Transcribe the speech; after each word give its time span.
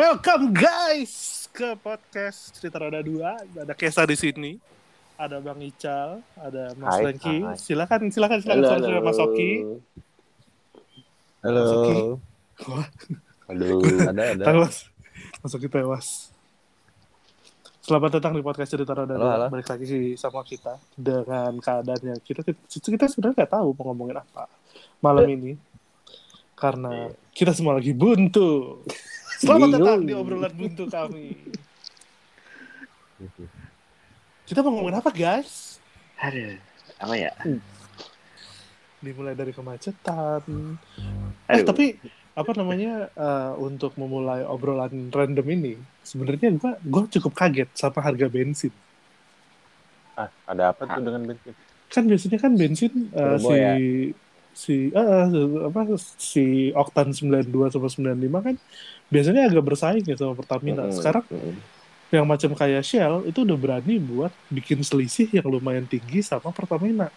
Welcome 0.00 0.56
guys 0.56 1.44
ke 1.52 1.76
podcast 1.76 2.56
cerita 2.56 2.80
roda 2.80 3.04
dua. 3.04 3.36
Ada 3.52 3.76
Kesa 3.76 4.08
di 4.08 4.16
sini, 4.16 4.56
ada 5.12 5.36
Bang 5.44 5.60
Ical, 5.60 6.24
ada 6.40 6.72
Mas 6.72 6.88
Hai, 6.88 7.12
hai. 7.12 7.56
Silakan, 7.60 8.08
silakan, 8.08 8.38
silakan, 8.40 8.64
Halo, 8.64 8.64
silakan, 8.64 8.80
halo. 8.80 9.04
Mas 9.04 9.18
Oki. 9.20 9.50
Halo. 11.44 11.66
Halo. 13.44 13.68
ada 14.08 14.22
ada. 14.32 14.44
Halo, 14.48 14.58
Mas. 14.64 14.88
Mas 15.44 15.52
Oki 15.52 15.68
tewas. 15.68 16.32
Selamat 17.84 18.16
datang 18.16 18.32
di 18.32 18.40
podcast 18.40 18.72
cerita 18.72 18.96
roda 18.96 19.12
Halo, 19.12 19.20
dua. 19.20 19.32
halo. 19.36 19.46
Balik 19.52 19.68
lagi 19.68 19.84
sih 19.84 20.04
sama 20.16 20.40
kita 20.48 20.80
dengan 20.96 21.60
keadaannya 21.60 22.24
kita 22.24 22.40
kita, 22.40 22.88
kita 22.88 23.04
sebenarnya 23.04 23.36
nggak 23.44 23.52
tahu 23.52 23.68
mau 23.76 23.92
ngomongin 23.92 24.16
apa 24.16 24.48
malam 25.04 25.28
Eh. 25.28 25.36
ini 25.36 25.52
karena 26.56 27.12
kita 27.36 27.52
semua 27.52 27.76
lagi 27.76 27.92
buntu. 27.92 28.80
Selamat 29.40 29.72
Bingung. 29.72 29.80
datang 29.80 30.00
di 30.04 30.12
obrolan 30.12 30.52
buntu 30.52 30.84
kami. 30.84 31.32
Kita 34.44 34.60
mau 34.60 34.76
ngomongin 34.76 35.00
apa 35.00 35.08
guys? 35.16 35.80
Aduh, 36.20 36.60
apa 37.00 37.14
ya? 37.16 37.32
Dimulai 39.00 39.32
dari 39.32 39.56
kemacetan. 39.56 40.44
Eh 41.48 41.56
Aduh. 41.56 41.64
tapi 41.72 41.96
apa 42.36 42.52
namanya 42.52 43.08
eh, 43.16 43.52
untuk 43.56 43.96
memulai 43.96 44.44
obrolan 44.44 45.08
random 45.08 45.46
ini 45.48 45.74
sebenarnya 46.04 46.52
gua 46.60 46.76
gua 46.84 47.04
cukup 47.08 47.32
kaget 47.32 47.72
sama 47.72 48.04
harga 48.04 48.28
bensin. 48.28 48.76
Ah, 50.20 50.28
ada 50.44 50.76
apa 50.76 50.84
tuh 50.84 51.00
dengan 51.00 51.24
bensin? 51.24 51.56
Kan 51.88 52.04
biasanya 52.04 52.38
kan 52.44 52.52
bensin 52.60 53.08
eh, 53.08 53.40
Turbo 53.40 53.48
si 53.48 53.56
ya? 53.56 53.72
Si 54.50 54.90
eh, 54.90 55.26
apa 55.66 55.80
si 56.18 56.74
oktan 56.74 57.14
92 57.14 57.46
sama 57.70 57.88
95 57.88 58.46
kan 58.46 58.56
biasanya 59.10 59.46
agak 59.46 59.64
bersaing 59.64 60.04
ya 60.06 60.16
sama 60.18 60.34
Pertamina. 60.38 60.90
Sekarang 60.90 61.24
yang 62.10 62.26
macam 62.26 62.50
kayak 62.58 62.82
Shell 62.82 63.26
itu 63.30 63.46
udah 63.46 63.58
berani 63.58 64.02
buat 64.02 64.34
bikin 64.50 64.82
selisih 64.82 65.30
yang 65.30 65.46
lumayan 65.46 65.86
tinggi 65.86 66.20
sama 66.22 66.50
Pertamina. 66.50 67.08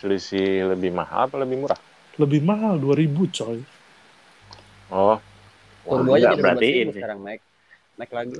Selisih 0.00 0.72
lebih 0.72 0.94
mahal 0.94 1.28
apa 1.28 1.36
lebih 1.42 1.66
murah? 1.66 1.80
Lebih 2.16 2.40
mahal 2.42 2.80
2000 2.80 3.36
coy. 3.36 3.58
Oh. 4.88 5.18
Turbo 5.88 6.12
aja 6.16 6.32
nggak 6.32 6.36
jadi 6.36 6.42
berartiin 6.44 6.44
berarti 6.44 6.92
sih. 6.92 6.96
sekarang 7.00 7.18
naik. 7.24 7.40
Naik 7.96 8.12
lagi. 8.12 8.38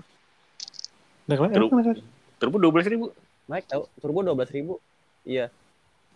Naik 1.29 1.41
lagi, 1.41 1.55
True. 1.57 1.71
naik 1.73 1.89
lagi. 1.89 2.03
Turbo 2.39 2.57
dua 2.61 2.73
belas 2.73 2.87
ribu. 2.89 3.07
Naik 3.49 3.65
tahu. 3.65 3.83
Turbo 3.99 4.21
12.000. 4.21 4.77
Iya. 5.25 5.49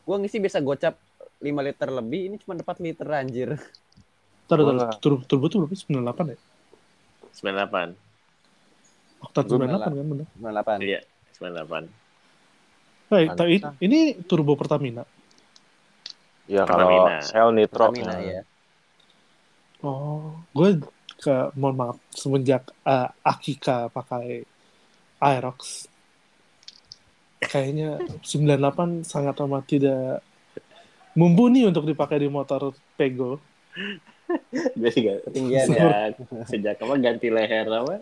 Gua 0.05 0.17
ngisi 0.21 0.37
biasa 0.39 0.61
gocap 0.61 0.95
5 1.43 1.67
liter 1.67 1.89
lebih, 1.91 2.21
ini 2.31 2.37
cuma 2.39 2.55
4 2.55 2.79
liter 2.79 3.07
anjir. 3.11 3.51
Wah. 4.47 4.95
Turbo, 5.01 5.25
turbo 5.27 5.45
tuh 5.51 5.65
berapa? 5.65 5.75
98 5.75 6.33
ya? 6.33 6.39
Sembilan 7.33 7.57
delapan. 7.57 7.89
Oktan 9.23 9.43
Gua 9.49 9.59
98 9.65 9.83
kan 9.83 10.07
bener. 10.07 10.27
98. 10.39 10.87
Iya, 10.87 11.01
sembilan 11.35 11.53
delapan. 11.57 11.83
Hey, 13.13 13.25
Pantesan. 13.29 13.37
tapi 13.37 13.55
ini 13.85 14.01
turbo 14.25 14.53
Pertamina. 14.55 15.05
Ya 16.47 16.63
kalau. 16.69 17.09
Shell 17.21 17.51
Nitro. 17.57 17.91
Pertamina 17.91 18.17
ya. 18.21 18.41
ya. 18.41 18.43
Oh, 19.83 20.39
gue 20.55 20.79
ke 21.19 21.35
mohon 21.59 21.75
maaf 21.75 21.99
semenjak 22.11 22.71
uh, 22.83 23.11
Akika 23.23 23.87
pakai 23.91 24.43
Aerox 25.23 25.87
kayaknya 27.39 27.99
98 28.23 29.07
sangat 29.07 29.39
amat 29.43 29.63
tidak 29.67 30.23
mumpuni 31.13 31.65
untuk 31.65 31.85
dipakai 31.85 32.21
di 32.21 32.29
motor 32.29 32.73
Pego. 32.97 33.39
Gue 34.77 34.91
sih 34.93 35.05
gak. 35.05 35.29
Ketinggian 35.29 35.67
ya. 35.73 36.13
Sejak, 36.49 36.81
apa 36.81 36.95
ganti 36.97 37.29
leher 37.29 37.69
apa? 37.69 38.01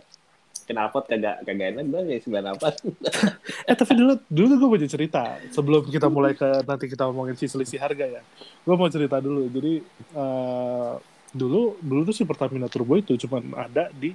Kenapa 0.66 1.02
kagak 1.02 1.42
kagak 1.42 1.74
enak 1.74 1.84
gue 1.90 2.00
ya 2.14 2.18
sembilan 2.22 2.44
delapan. 2.46 2.72
Eh 3.70 3.74
tapi 3.74 3.92
dulu 3.98 4.12
dulu 4.30 4.46
tuh 4.46 4.56
gue 4.56 4.70
punya 4.78 4.88
cerita 4.90 5.22
sebelum 5.50 5.82
kita 5.90 6.06
mulai 6.06 6.38
ke 6.38 6.46
nanti 6.62 6.86
kita 6.86 7.10
ngomongin 7.10 7.34
si 7.34 7.50
selisih 7.50 7.82
harga 7.82 8.06
ya. 8.06 8.22
Gue 8.62 8.74
mau 8.78 8.86
cerita 8.86 9.18
dulu. 9.18 9.50
Jadi 9.50 9.82
eh, 10.14 10.92
dulu 11.34 11.74
dulu 11.82 12.00
tuh 12.06 12.14
si 12.14 12.22
Pertamina 12.22 12.70
Turbo 12.70 12.94
itu 12.94 13.18
cuma 13.18 13.42
ada 13.58 13.90
di 13.90 14.14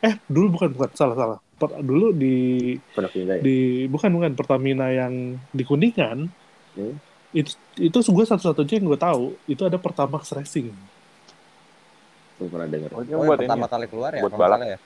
eh 0.00 0.14
dulu 0.30 0.58
bukan 0.58 0.70
bukan 0.78 0.90
salah 0.94 1.16
salah. 1.18 1.38
Per- 1.58 1.82
dulu 1.82 2.14
di 2.14 2.72
Indah 2.78 3.36
ya. 3.36 3.42
di 3.42 3.58
bukan 3.90 4.10
bukan 4.14 4.32
Pertamina 4.38 4.94
yang 4.94 5.38
di 5.50 5.62
Kuningan 5.66 6.30
Hmm. 6.70 6.94
Itu 7.30 7.52
itu 7.76 7.96
gue 7.96 8.24
satu-satunya 8.26 8.74
yang 8.76 8.86
gue 8.86 8.98
tahu 8.98 9.24
itu 9.46 9.62
ada 9.62 9.78
Pertamax 9.78 10.30
Racing 10.32 10.70
Gue 12.36 12.48
pernah 12.48 12.64
denger. 12.64 12.88
Oh, 12.96 13.04
Oh, 13.04 13.04
buat 13.04 13.12
yang 13.12 13.20
ini. 13.20 13.40
pertama 13.44 13.64
ya? 13.64 13.70
kali 13.70 13.86
keluar 13.86 14.10
ya. 14.16 14.22
Buat 14.24 14.34
balap. 14.34 14.58
ya. 14.64 14.78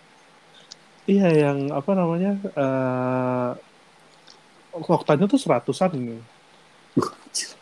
iya 1.06 1.28
yang 1.46 1.70
apa 1.70 1.90
namanya 1.92 2.32
eh 2.34 3.50
oktannya 4.74 5.28
tuh 5.28 5.38
seratusan 5.38 5.90
ini 5.94 6.16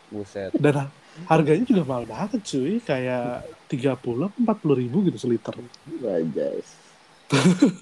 Buset. 0.08 0.52
dan 0.56 0.88
harganya 1.28 1.64
juga 1.66 1.82
mahal 1.84 2.04
banget 2.06 2.40
cuy 2.40 2.80
kayak 2.80 3.44
30 3.68 4.00
40 4.00 4.80
ribu 4.80 5.04
gitu 5.04 5.18
seliter 5.18 5.56
Wajas. 6.00 6.66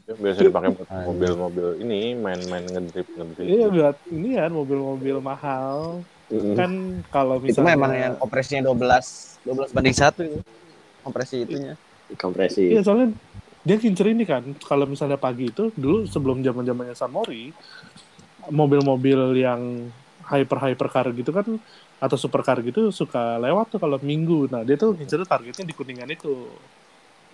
Biasa 0.06 0.47
dipakai 0.47 0.71
buat 0.72 0.87
mobil-mobil 1.06 1.67
ini 1.82 2.15
main-main 2.15 2.62
ngedrip 2.65 3.06
ngedrip. 3.11 3.44
iya 3.44 3.67
buat 3.67 3.97
ini 4.09 4.28
ya 4.34 4.47
mobil-mobil 4.47 5.19
mahal 5.19 6.03
kan 6.55 6.71
kalau 7.11 7.43
Itu 7.43 7.59
mah 7.61 7.75
misalnya 7.75 7.75
emang 7.75 7.93
yang 7.93 8.15
kompresinya 8.17 8.63
12 8.71 9.43
12 9.45 9.75
banding 9.75 9.97
1 9.97 10.21
itu. 10.23 10.39
Kompresi 11.03 11.37
itunya. 11.43 11.75
Kompresi. 12.15 12.63
Iya 12.71 12.81
soalnya 12.87 13.11
dia 13.61 13.77
kincer 13.77 14.09
ini 14.09 14.25
kan 14.25 14.43
kalau 14.63 14.89
misalnya 14.89 15.21
pagi 15.21 15.53
itu 15.53 15.69
dulu 15.77 16.09
sebelum 16.09 16.41
zaman 16.41 16.65
zamannya 16.65 16.97
Samori 16.97 17.53
mobil-mobil 18.49 19.37
yang 19.37 19.93
hyper 20.25 20.59
hyper 20.65 20.89
car 20.89 21.07
gitu 21.13 21.29
kan 21.35 21.45
atau 22.01 22.17
supercar 22.17 22.57
gitu 22.65 22.89
suka 22.89 23.37
lewat 23.37 23.77
tuh 23.77 23.81
kalau 23.83 24.01
minggu 24.01 24.49
nah 24.49 24.65
dia 24.65 24.81
tuh 24.81 24.97
ngincer 24.97 25.21
targetnya 25.29 25.67
di 25.67 25.75
kuningan 25.77 26.09
itu 26.09 26.49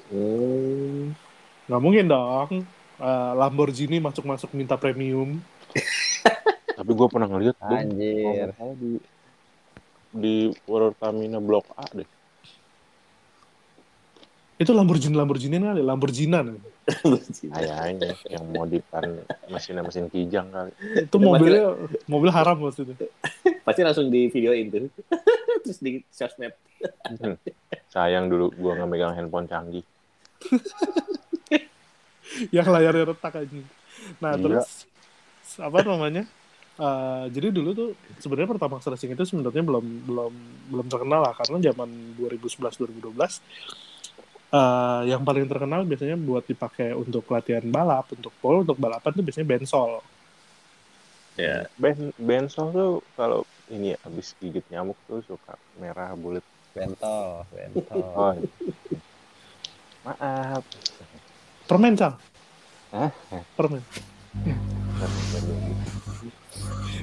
Hmm. 0.06 1.10
nggak 1.66 1.82
mungkin 1.82 2.06
dong 2.06 2.62
eh, 3.02 3.32
Lamborghini 3.34 3.98
masuk-masuk 3.98 4.54
minta 4.54 4.78
premium 4.78 5.42
Tapi 6.86 6.94
gue 6.94 7.08
pernah 7.10 7.26
ngeliat. 7.26 7.58
Anjir. 7.66 8.54
kalau 8.54 8.78
di 8.78 9.02
di 10.14 10.34
Pertamina 10.62 11.42
Blok 11.42 11.66
A 11.74 11.82
deh. 11.90 12.06
itu 14.56 14.70
Lamborghini 14.70 15.12
Lamborghini 15.12 15.60
kali 15.60 15.84
Lamborghinan 15.84 16.56
Kayaknya 17.44 18.16
yang 18.30 18.46
modifan 18.54 19.20
mesinnya 19.50 19.82
mesin 19.82 20.06
kijang 20.08 20.48
kali. 20.48 20.70
itu 21.02 21.16
mobilnya 21.18 21.74
mobil 22.06 22.30
haram 22.30 22.56
maksudnya 22.62 22.94
Pasti 23.66 23.82
langsung 23.82 24.06
di 24.06 24.30
videoin 24.30 24.70
tuh. 24.70 24.86
Terus 25.66 25.78
di 25.82 25.98
sosmed. 26.08 26.54
Sayang 27.90 28.30
dulu 28.30 28.54
gue 28.54 28.72
nggak 28.78 28.88
megang 28.88 29.12
handphone 29.18 29.50
canggih. 29.50 29.82
yang 32.56 32.70
layarnya 32.70 33.10
retak 33.10 33.42
aja. 33.42 33.58
Nah 34.22 34.38
Iya. 34.38 34.40
terus 34.40 34.86
apa 35.58 35.82
namanya? 35.82 36.30
Eh, 36.76 37.24
jadi 37.32 37.48
dulu 37.56 37.72
tuh 37.72 37.88
sebenarnya 38.20 38.52
pertama 38.52 38.76
racing 38.76 39.16
itu 39.16 39.24
sebenarnya 39.24 39.64
belum 39.64 39.86
belum 40.04 40.32
belum 40.68 40.86
terkenal 40.92 41.24
lah 41.24 41.32
karena 41.32 41.72
zaman 41.72 41.88
2011-2012 42.20 43.16
eh 44.46 45.00
yang 45.10 45.24
paling 45.24 45.48
terkenal 45.48 45.88
biasanya 45.88 46.14
buat 46.20 46.44
dipakai 46.44 46.92
untuk 46.92 47.24
latihan 47.32 47.64
balap, 47.66 48.12
untuk 48.12 48.30
pole, 48.38 48.62
untuk 48.62 48.76
balapan 48.76 49.10
tuh 49.10 49.24
biasanya 49.24 49.48
bensol. 49.48 50.04
Ya. 51.40 51.64
Ben 51.80 52.12
bensol 52.20 52.70
tuh 52.70 52.92
kalau 53.16 53.48
ini 53.72 53.96
ya, 53.96 53.98
habis 54.04 54.36
gigit 54.38 54.62
nyamuk 54.68 55.00
tuh 55.08 55.24
suka 55.24 55.56
merah 55.80 56.12
bulat. 56.12 56.44
Bentol, 56.76 57.48
bentol. 57.56 58.04
Oh, 58.14 58.32
iya. 58.36 58.48
maaf. 60.04 60.62
Permen 61.66 61.96
cal, 61.98 62.14
Hah? 62.92 63.10
permen. 63.58 63.82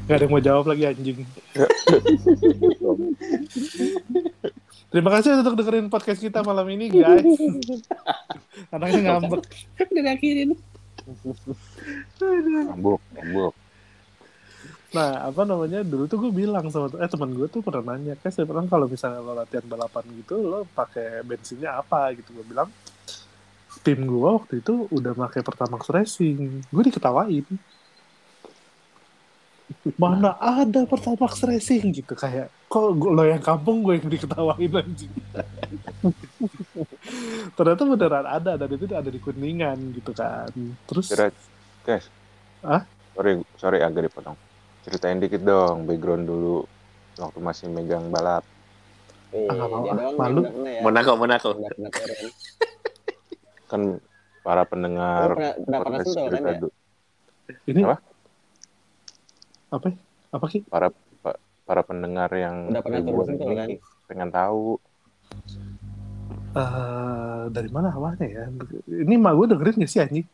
Gak 0.03 0.15
ada 0.19 0.23
yang 0.27 0.33
mau 0.35 0.43
jawab 0.43 0.67
lagi 0.67 0.83
anjing. 0.83 1.23
Terima 4.91 5.09
kasih 5.15 5.39
untuk 5.39 5.55
dengerin 5.57 5.87
podcast 5.87 6.19
kita 6.19 6.43
malam 6.43 6.67
ini 6.69 6.91
guys. 6.91 7.23
Anaknya 8.75 9.15
ngambek. 9.15 9.47
Udah 9.79 10.13
akhirin. 10.13 10.59
Mabuk, 12.67 13.01
mabuk. 13.15 13.53
Nah, 14.93 15.25
apa 15.31 15.41
namanya? 15.47 15.81
Dulu 15.81 16.05
tuh 16.05 16.19
gue 16.21 16.31
bilang 16.45 16.69
sama 16.69 16.91
eh 17.01 17.09
teman 17.09 17.33
gue 17.33 17.49
tuh 17.49 17.65
pernah 17.65 17.97
nanya, 17.97 18.13
kayak 18.19 18.33
saya 18.37 18.45
pernah 18.45 18.69
kalau 18.69 18.85
misalnya 18.85 19.25
lo 19.25 19.33
latihan 19.33 19.65
balapan 19.65 20.05
gitu, 20.21 20.37
lo 20.45 20.69
pakai 20.69 21.25
bensinnya 21.25 21.81
apa 21.81 22.13
gitu? 22.13 22.29
Gue 22.37 22.45
bilang 22.45 22.69
tim 23.81 24.05
gue 24.05 24.29
waktu 24.29 24.61
itu 24.61 24.85
udah 24.93 25.15
pakai 25.15 25.41
Pertamax 25.41 25.89
Racing. 25.89 26.69
Gue 26.69 26.83
diketawain. 26.85 27.47
Mana 29.93 30.39
ada 30.39 30.87
Pertamax 30.87 31.43
Racing 31.43 31.91
gitu 31.93 32.15
kayak 32.15 32.47
kok 32.65 32.95
gua- 32.95 33.13
lo 33.13 33.23
yang 33.23 33.39
kampung 33.39 33.83
gue 33.83 33.99
yang 33.99 34.07
diketawain 34.07 34.71
anjing. 34.73 35.11
ternyata 37.53 37.83
beneran 37.83 38.25
ada 38.25 38.55
dan 38.55 38.69
itu 38.69 38.85
ada 38.87 39.05
di 39.05 39.19
kuningan 39.19 39.75
gitu 39.93 40.11
kan 40.11 40.47
terus 40.87 41.11
Kira, 41.11 41.27
guys. 41.83 42.07
Hah? 42.63 42.87
Sorry, 43.13 43.31
sorry 43.55 43.79
agak 43.79 44.07
dipotong. 44.07 44.39
Ceritain 44.81 45.19
dikit 45.19 45.43
dong 45.43 45.83
background 45.83 46.25
dulu 46.25 46.63
waktu 47.13 47.39
masih 47.39 47.67
megang 47.67 48.07
balap. 48.07 48.47
Iya, 49.29 49.51
Ah, 49.51 49.67
mau, 49.67 49.83
ah. 49.83 50.13
Malu. 50.15 50.41
pernah 50.45 50.71
ya. 50.71 50.81
Monaco, 50.81 51.11
pernah. 51.17 51.37
Kan 53.65 53.81
para 54.39 54.61
Oh, 54.61 54.67
pendengar 54.67 55.27
pernah, 55.29 55.51
udah 55.57 55.79
pernah 55.81 55.99
sentuh 56.01 56.25
kan 56.29 56.41
ya? 56.45 56.57
ini 57.65 57.81
Apa? 57.83 57.97
Apa? 59.73 59.89
Apa 60.33 60.45
sih 60.49 60.61
para 60.69 60.89
pa- 61.21 61.41
para 61.65 61.81
pendengar 61.81 62.29
yang 62.33 62.69
ribuan 62.69 63.33
ini 63.33 63.55
kan? 63.57 63.69
pengen 64.05 64.29
tahu. 64.29 64.77
Eh, 66.53 67.43
dari 67.49 67.69
mana 67.73 67.89
awalnya 67.89 68.29
ya? 68.29 68.45
Ini 68.85 69.17
mah 69.17 69.33
gue 69.33 69.49
dengerin 69.49 69.81
gak 69.81 69.89
sih 69.89 70.01
anjing? 70.05 70.27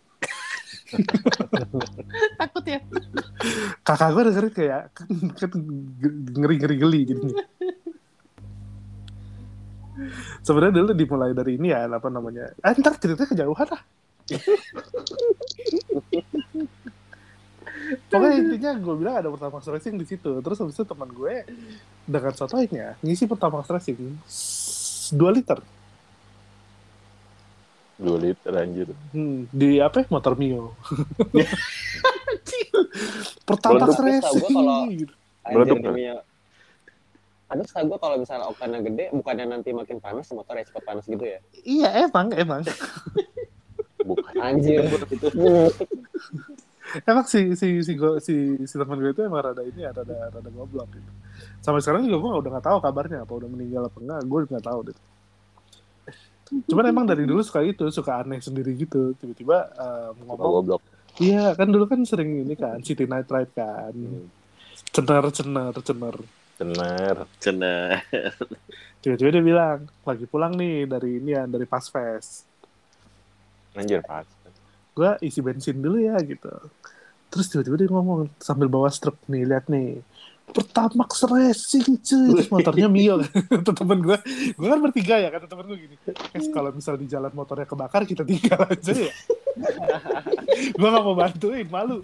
Takut 2.39 2.65
ya. 2.67 2.79
kakak 3.87 4.11
gue 4.11 4.23
dengerin 4.27 4.51
kayak 4.51 4.91
kan, 4.91 5.07
kan 5.31 5.51
ngeri 6.35 6.55
ngeri 6.59 6.75
geli 6.75 6.99
jadinya 7.07 7.39
sebenarnya 10.43 10.83
dulu 10.83 10.91
dimulai 10.91 11.31
dari 11.31 11.55
ini 11.55 11.71
ya 11.71 11.87
apa 11.87 12.11
namanya? 12.11 12.51
Ah, 12.63 12.75
ntar 12.75 12.99
ceritanya 12.99 13.31
kejauhan 13.31 13.67
lah 13.71 13.79
pokoknya 18.09 18.35
intinya 18.37 18.71
gue 18.77 18.95
bilang 18.95 19.15
ada 19.17 19.29
pertamax 19.29 19.63
racing 19.67 19.95
di 19.97 20.05
situ. 20.05 20.31
Terus 20.39 20.57
habis 20.59 20.75
itu 20.75 20.85
teman 20.85 21.09
gue 21.09 21.45
dengan 22.05 22.33
sotonya 22.33 22.97
ngisi 23.01 23.25
pertamax 23.25 23.65
racing 23.69 24.17
2 25.15 25.37
liter. 25.37 25.59
Dua 27.99 28.15
liter 28.15 28.51
anjir. 28.55 28.87
Hmm, 29.11 29.43
di 29.51 29.83
apa? 29.83 29.99
Ya? 29.99 30.07
motor 30.07 30.39
mio. 30.39 30.71
Pertamax 33.43 33.99
racing 33.99 34.39
kalau- 34.47 34.87
Ada 37.49 37.65
setahu 37.65 37.85
gue 37.89 37.97
kalau 37.97 38.15
misalnya 38.21 38.45
oktannya 38.45 38.79
gede, 38.85 39.05
bukannya 39.09 39.45
nanti 39.49 39.73
makin 39.73 39.97
panas, 39.97 40.29
motornya 40.29 40.69
cepet 40.69 40.83
panas 40.85 41.01
gitu 41.09 41.25
ya? 41.25 41.41
iya 41.65 42.05
emang 42.05 42.29
emang. 42.37 42.61
Bukan. 44.05 44.33
Anjir, 44.37 44.85
itu 45.09 45.27
emang 47.09 47.25
si 47.27 47.53
si 47.59 47.67
si 47.85 47.93
si, 47.97 48.35
si 48.63 48.75
teman 48.77 48.97
gue 48.99 49.11
itu 49.11 49.21
emang 49.25 49.41
rada 49.45 49.61
ini 49.65 49.85
ya 49.85 49.91
rada 49.93 50.31
rada 50.33 50.49
goblok 50.49 50.89
gitu. 50.93 51.11
Sampai 51.61 51.81
sekarang 51.83 52.07
juga 52.07 52.17
gue 52.23 52.31
udah 52.45 52.51
gak 52.59 52.65
tahu 52.67 52.77
kabarnya 52.81 53.19
apa 53.23 53.33
udah 53.35 53.49
meninggal 53.51 53.83
apa 53.87 53.97
enggak, 54.01 54.19
gue 54.25 54.39
nggak 54.49 54.65
tahu 54.65 54.79
deh. 54.91 54.97
Cuman 56.65 56.85
emang 56.89 57.05
dari 57.05 57.29
dulu 57.29 57.45
suka 57.45 57.61
itu, 57.61 57.85
suka 57.93 58.25
aneh 58.25 58.41
sendiri 58.41 58.73
gitu. 58.73 59.13
Tiba-tiba 59.21 59.69
Suka 60.25 60.25
ngomong, 60.25 60.51
goblok. 60.65 60.81
iya 61.21 61.53
kan 61.53 61.69
dulu 61.69 61.85
kan 61.85 62.01
sering 62.07 62.41
ini 62.47 62.55
kan 62.57 62.81
City 62.81 63.05
Night 63.05 63.29
Ride 63.29 63.53
kan, 63.53 63.93
cener 64.93 65.23
cener 65.35 65.73
cener. 65.85 66.15
Bener. 66.59 67.15
Cena. 67.39 68.03
Tiba-tiba 68.99 69.29
dia 69.31 69.43
bilang 69.43 69.79
lagi 70.03 70.25
pulang 70.27 70.51
nih 70.59 70.83
dari 70.83 71.23
ini 71.23 71.31
ya 71.31 71.47
dari 71.47 71.63
Pas 71.63 71.87
Fest. 71.87 72.43
Anjir 73.77 74.01
pas. 74.03 74.25
Gue 74.99 75.11
isi 75.23 75.39
bensin 75.39 75.79
dulu 75.79 76.03
ya 76.03 76.19
gitu. 76.19 76.51
Terus 77.31 77.47
tiba-tiba 77.47 77.75
dia 77.79 77.87
ngomong 77.87 78.27
sambil 78.41 78.67
bawa 78.67 78.91
struk 78.91 79.15
nih 79.31 79.47
lihat 79.47 79.71
nih. 79.71 80.03
Pertamax 80.49 81.23
Racing 81.29 82.01
cuy. 82.03 82.27
Terus 82.35 82.49
motornya 82.55 82.89
Mio 82.89 83.21
Tuh 83.63 83.75
temen 83.77 84.01
gue 84.01 84.17
gue 84.57 84.67
kan 84.67 84.79
bertiga 84.81 85.15
ya 85.21 85.29
kata 85.31 85.47
temen 85.47 85.65
gue 85.71 85.77
gini. 85.87 85.95
Guys 86.03 86.47
kalau 86.51 86.75
misal 86.75 86.99
di 86.99 87.07
jalan 87.07 87.31
motornya 87.31 87.69
kebakar 87.69 88.03
kita 88.03 88.27
tinggal 88.27 88.59
aja 88.67 88.93
ya. 88.93 89.13
Gue 90.79 90.87
gak 90.91 91.03
mau 91.03 91.15
bantuin 91.15 91.67
malu. 91.67 92.03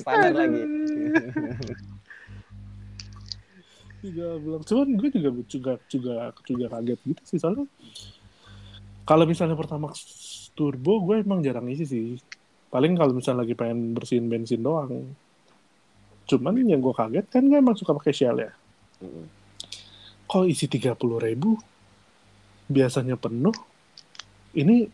Standar 0.00 0.32
lagi. 0.32 0.62
tiga 4.02 4.26
bilang. 4.40 4.62
Cuman 4.64 4.88
gue 4.96 5.08
juga 5.12 5.30
juga 5.48 5.72
juga 5.88 6.14
juga 6.44 6.66
kaget 6.72 7.00
gitu 7.12 7.22
sih 7.28 7.38
soalnya 7.40 7.68
kalau 9.02 9.24
misalnya 9.26 9.58
Pertamax 9.58 9.94
turbo 10.52 11.02
gue 11.02 11.24
emang 11.24 11.42
jarang 11.42 11.66
isi 11.68 11.84
sih. 11.88 12.06
Paling 12.72 12.96
kalau 12.96 13.12
misalnya 13.12 13.44
lagi 13.44 13.54
pengen 13.56 13.92
bersihin 13.92 14.28
bensin 14.28 14.64
doang. 14.64 15.12
Cuman 16.28 16.56
yang 16.62 16.80
gue 16.80 16.94
kaget 16.94 17.26
kan 17.28 17.42
gue 17.44 17.58
emang 17.58 17.76
suka 17.76 17.92
pakai 17.92 18.14
Shell 18.14 18.38
ya. 18.40 18.52
Kok 20.30 20.46
isi 20.48 20.70
tiga 20.70 20.96
puluh 20.96 21.20
ribu? 21.20 21.58
Biasanya 22.70 23.20
penuh. 23.20 23.52
Ini 24.56 24.88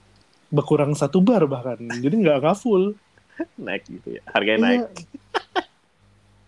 berkurang 0.48 0.96
satu 0.96 1.20
bar 1.20 1.44
bahkan. 1.46 1.78
Jadi 1.78 2.14
nggak 2.18 2.42
nggak 2.42 2.56
full. 2.58 2.96
Naik 3.64 3.86
gitu 3.86 4.18
ya. 4.18 4.22
Harganya 4.34 4.58
naik. 4.66 4.82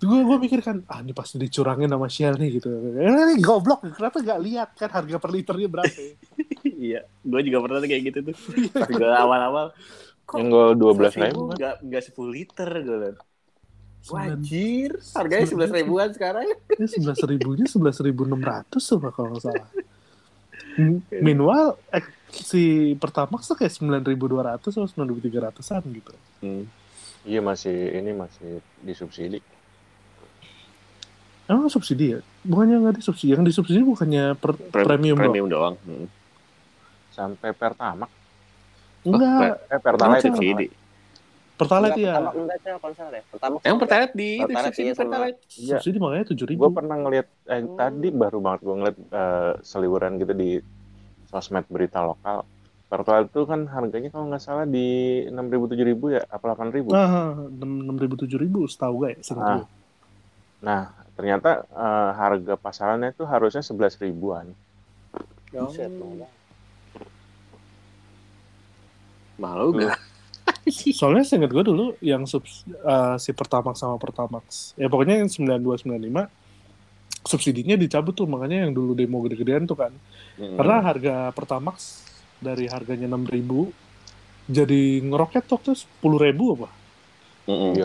Gue 0.00 0.20
gue 0.24 0.36
mikir 0.40 0.60
kan 0.64 0.80
ah 0.88 1.04
ini 1.04 1.12
pasti 1.12 1.36
dicurangin 1.36 1.92
sama 1.92 2.08
Shell 2.08 2.40
nih 2.40 2.48
gitu 2.56 2.68
eh, 2.96 3.04
ini 3.04 3.36
goblok 3.38 3.84
kenapa 3.92 4.16
nggak 4.24 4.40
lihat 4.40 4.68
kan 4.72 4.88
harga 4.88 5.16
per 5.20 5.30
liternya 5.30 5.68
berapa 5.68 5.92
Iya. 6.60 7.08
Gue 7.24 7.40
juga 7.44 7.58
pernah 7.64 7.80
kayak 7.84 8.02
gitu 8.12 8.18
tuh. 8.32 8.36
Pas 8.72 8.88
gue 8.88 9.10
awal-awal. 9.12 9.72
Yang 10.36 10.46
gue 10.48 10.66
dua 10.76 10.92
belas 10.92 11.12
ribu. 11.16 11.52
Enggak, 11.52 11.74
enggak 11.80 12.02
10 12.08 12.36
liter 12.36 12.68
gue 12.84 12.96
liat. 13.00 13.16
Wajir. 14.08 14.90
Harganya 15.12 15.46
11 15.48 15.76
ribuan 15.76 16.08
sekarang. 16.12 16.44
ini 16.80 16.86
sebelas 16.88 17.20
ribunya 17.20 17.66
sebelas 17.68 17.96
ribu 18.00 18.24
enam 18.24 18.40
ratus 18.40 18.92
Pak, 18.96 19.12
kalau 19.12 19.36
nggak 19.36 19.44
salah 19.44 19.68
M- 20.80 21.04
Meanwhile 21.20 21.76
eh, 21.92 22.04
si 22.32 22.92
Pertamax 22.96 23.44
tuh 23.52 23.56
kayak 23.60 23.72
sembilan 23.76 24.02
ribu 24.08 24.24
dua 24.30 24.54
ratus 24.56 24.72
atau 24.80 24.88
sembilan 24.88 25.08
ribu 25.12 25.20
tiga 25.20 25.48
ratusan 25.52 25.80
gitu 25.92 26.12
Hmm. 26.40 26.64
Iya 27.28 27.44
masih 27.44 28.00
ini 28.00 28.16
masih 28.16 28.64
disubsidi. 28.80 29.44
Emang 31.50 31.66
subsidi 31.66 32.14
ya 32.14 32.18
bukannya 32.42 32.76
nggak 32.78 32.94
disubsidi 32.96 33.30
yang 33.32 33.42
disubsidi 33.42 33.82
bukannya 33.82 34.32
per, 34.34 34.54
Pre- 34.54 34.86
premium, 34.86 35.14
doang 35.14 35.26
Premium 35.26 35.46
doang. 35.46 35.74
Hmm. 35.82 36.06
Sampai 37.10 37.50
pertamax. 37.50 38.10
enggak 39.02 39.58
Eh 39.66 39.76
pertalite. 39.76 39.82
Macam. 39.82 39.82
pertalite. 39.82 40.28
Subsidi. 40.30 40.66
pertalite 41.52 42.00
ya 42.00 42.14
Pertama 42.14 42.30
enggak 42.38 42.58
cel 42.62 42.76
konser 42.78 43.06
deh. 43.10 43.22
Pertama 43.26 43.54
Emang 43.60 43.78
pertalite 43.78 44.12
di 44.14 44.28
itu 44.34 44.44
Pertalite, 44.46 44.66
subsidi 44.70 44.86
iya, 44.86 44.94
pertalite. 44.94 45.38
Iya. 45.52 45.76
subsidi 45.76 45.96
makanya 45.98 46.24
tujuh 46.26 46.46
ribu 46.46 46.60
Gue 46.62 46.72
pernah 46.72 46.96
ngeliat 46.96 47.26
eh, 47.46 47.62
tadi 47.74 48.08
baru 48.10 48.38
banget 48.38 48.60
gue 48.62 48.76
ngeliat 48.76 48.96
eh, 49.10 49.52
seliweran 49.60 50.12
gitu 50.16 50.32
di 50.32 50.50
sosmed 51.26 51.66
berita 51.66 52.00
lokal. 52.00 52.46
Pertalite 52.86 53.28
itu 53.28 53.42
kan 53.44 53.60
harganya 53.66 54.08
kalau 54.08 54.26
nggak 54.26 54.40
salah 54.40 54.64
di 54.64 54.86
enam 55.22 55.46
ribu 55.46 55.64
tujuh 55.66 55.84
ribu 55.84 56.10
ya, 56.10 56.24
apa 56.24 56.42
delapan 56.44 56.68
ribu. 56.70 56.88
ah 56.90 57.36
enam 57.36 57.94
ribu 57.94 58.14
tujuh 58.16 58.34
ribu 58.34 58.64
setahu 58.64 59.04
gue 59.04 59.08
ya 59.12 59.20
Ah. 59.32 59.54
gue. 59.54 59.64
Nah 60.60 60.82
ternyata 61.20 61.68
eh, 61.68 62.10
harga 62.16 62.56
pasarannya 62.56 63.12
itu 63.12 63.28
harusnya 63.28 63.60
sebelas 63.60 64.00
ribuan. 64.00 64.48
Malu 69.36 69.76
gak? 69.76 70.00
soalnya 70.98 71.24
seingat 71.24 71.52
gue 71.52 71.64
dulu 71.64 71.86
yang 72.00 72.24
sub, 72.24 72.44
eh, 72.44 73.16
si 73.20 73.36
Pertamax 73.36 73.84
sama 73.84 74.00
Pertamax 74.00 74.72
ya 74.76 74.88
pokoknya 74.88 75.24
yang 75.24 75.28
9295 75.28 76.28
subsidinya 77.24 77.76
dicabut 77.76 78.16
tuh 78.16 78.28
makanya 78.28 78.68
yang 78.68 78.72
dulu 78.76 78.96
demo 78.96 79.20
gede-gedean 79.24 79.68
tuh 79.68 79.76
kan 79.76 79.92
Hmm. 80.40 80.56
Karena 80.56 80.76
harga 80.80 81.14
Pertamax 81.36 82.00
dari 82.40 82.64
harganya 82.64 83.04
6000 83.12 83.68
jadi 84.48 85.04
ngeroket 85.04 85.44
tuh 85.44 85.60
tuh 85.60 85.76
10.000 85.76 86.56
apa? 86.56 86.68
Mm-mm. 87.44 87.76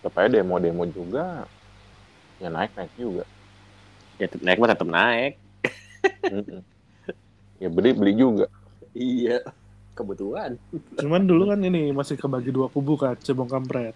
Supaya 0.00 0.26
demo-demo 0.32 0.88
juga 0.88 1.44
ya 2.40 2.48
naik-naik 2.48 2.92
juga. 2.96 3.24
Ya 4.16 4.26
tetep 4.28 4.40
naik 4.40 4.58
mah 4.60 4.70
tetep 4.72 4.88
naik. 4.88 5.32
Mm-mm. 6.24 6.60
ya 7.60 7.68
beli-beli 7.68 8.16
juga. 8.16 8.46
Iya. 8.96 9.44
Kebutuhan. 9.92 10.56
Cuman 10.96 11.28
dulu 11.28 11.52
kan 11.52 11.60
ini 11.60 11.92
masih 11.92 12.16
kebagi 12.16 12.48
dua 12.48 12.72
kubu 12.72 12.96
kan, 12.96 13.20
cebong 13.20 13.48
kampret. 13.48 13.92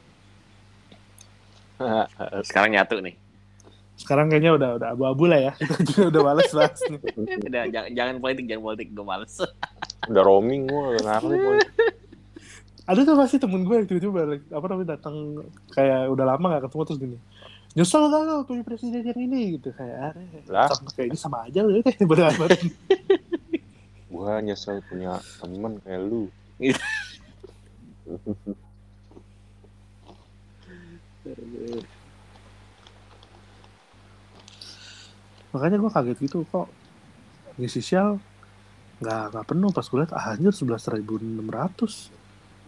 Sekarang 2.49 2.77
nyatu 2.77 3.01
nih. 3.01 3.17
Sekarang 3.95 4.27
kayaknya 4.27 4.53
udah 4.59 4.71
udah 4.77 4.89
abu-abu 4.91 5.25
lah 5.31 5.39
ya. 5.39 5.53
Udah 6.11 6.21
males 6.27 6.51
nih. 6.51 6.99
Udah, 7.47 7.65
jangan, 7.71 7.91
jangan 7.95 8.15
politik, 8.19 8.45
jangan 8.51 8.63
politik. 8.67 8.89
Gue 8.91 9.07
males. 9.07 9.35
Udah 10.11 10.23
roaming 10.27 10.67
gue 10.67 10.99
ngarep 10.99 11.31
boy. 11.31 11.59
Ada 12.85 13.01
tuh 13.01 13.17
pasti 13.17 13.37
temen 13.41 13.65
gue 13.65 13.75
yang 13.81 13.89
tiba-tiba 13.89 14.13
balik, 14.13 14.43
apa 14.53 14.67
namanya 14.69 14.89
datang 15.01 15.41
kayak 15.73 16.13
udah 16.13 16.25
lama 16.29 16.47
gak 16.53 16.69
ketemu 16.69 16.83
terus 16.85 17.01
gini. 17.01 17.19
Nyesel 17.75 18.03
gak 18.13 18.23
lo 18.23 18.35
punya 18.45 18.63
presiden 18.63 19.03
yang 19.03 19.19
ini 19.19 19.41
gitu 19.57 19.73
kayak 19.73 19.97
"Ah, 19.99 20.13
Lah. 20.53 20.69
sama 20.69 20.91
kayaknya 20.93 21.19
sama 21.19 21.39
aja 21.49 21.65
lu 21.65 21.81
deh 21.81 21.83
bener 22.05 22.25
amat. 22.37 22.51
Gue 24.15 24.31
nyesel 24.45 24.79
punya 24.85 25.17
temen 25.41 25.81
kayak 25.81 26.01
lu. 26.05 26.29
makanya 35.55 35.77
gue 35.79 35.91
kaget 35.91 36.19
gitu 36.27 36.39
kok 36.51 36.67
ngisi 37.57 37.81
shell 37.81 38.19
nggak 38.99 39.23
nggak 39.31 39.47
penuh 39.47 39.71
pas 39.71 39.87
gue 39.87 39.99
liat 40.03 40.13
ah, 40.15 40.35
anjir 40.35 40.51
sebelas 40.51 40.85
ribu 40.91 41.19
enam 41.23 41.47
ratus 41.47 42.11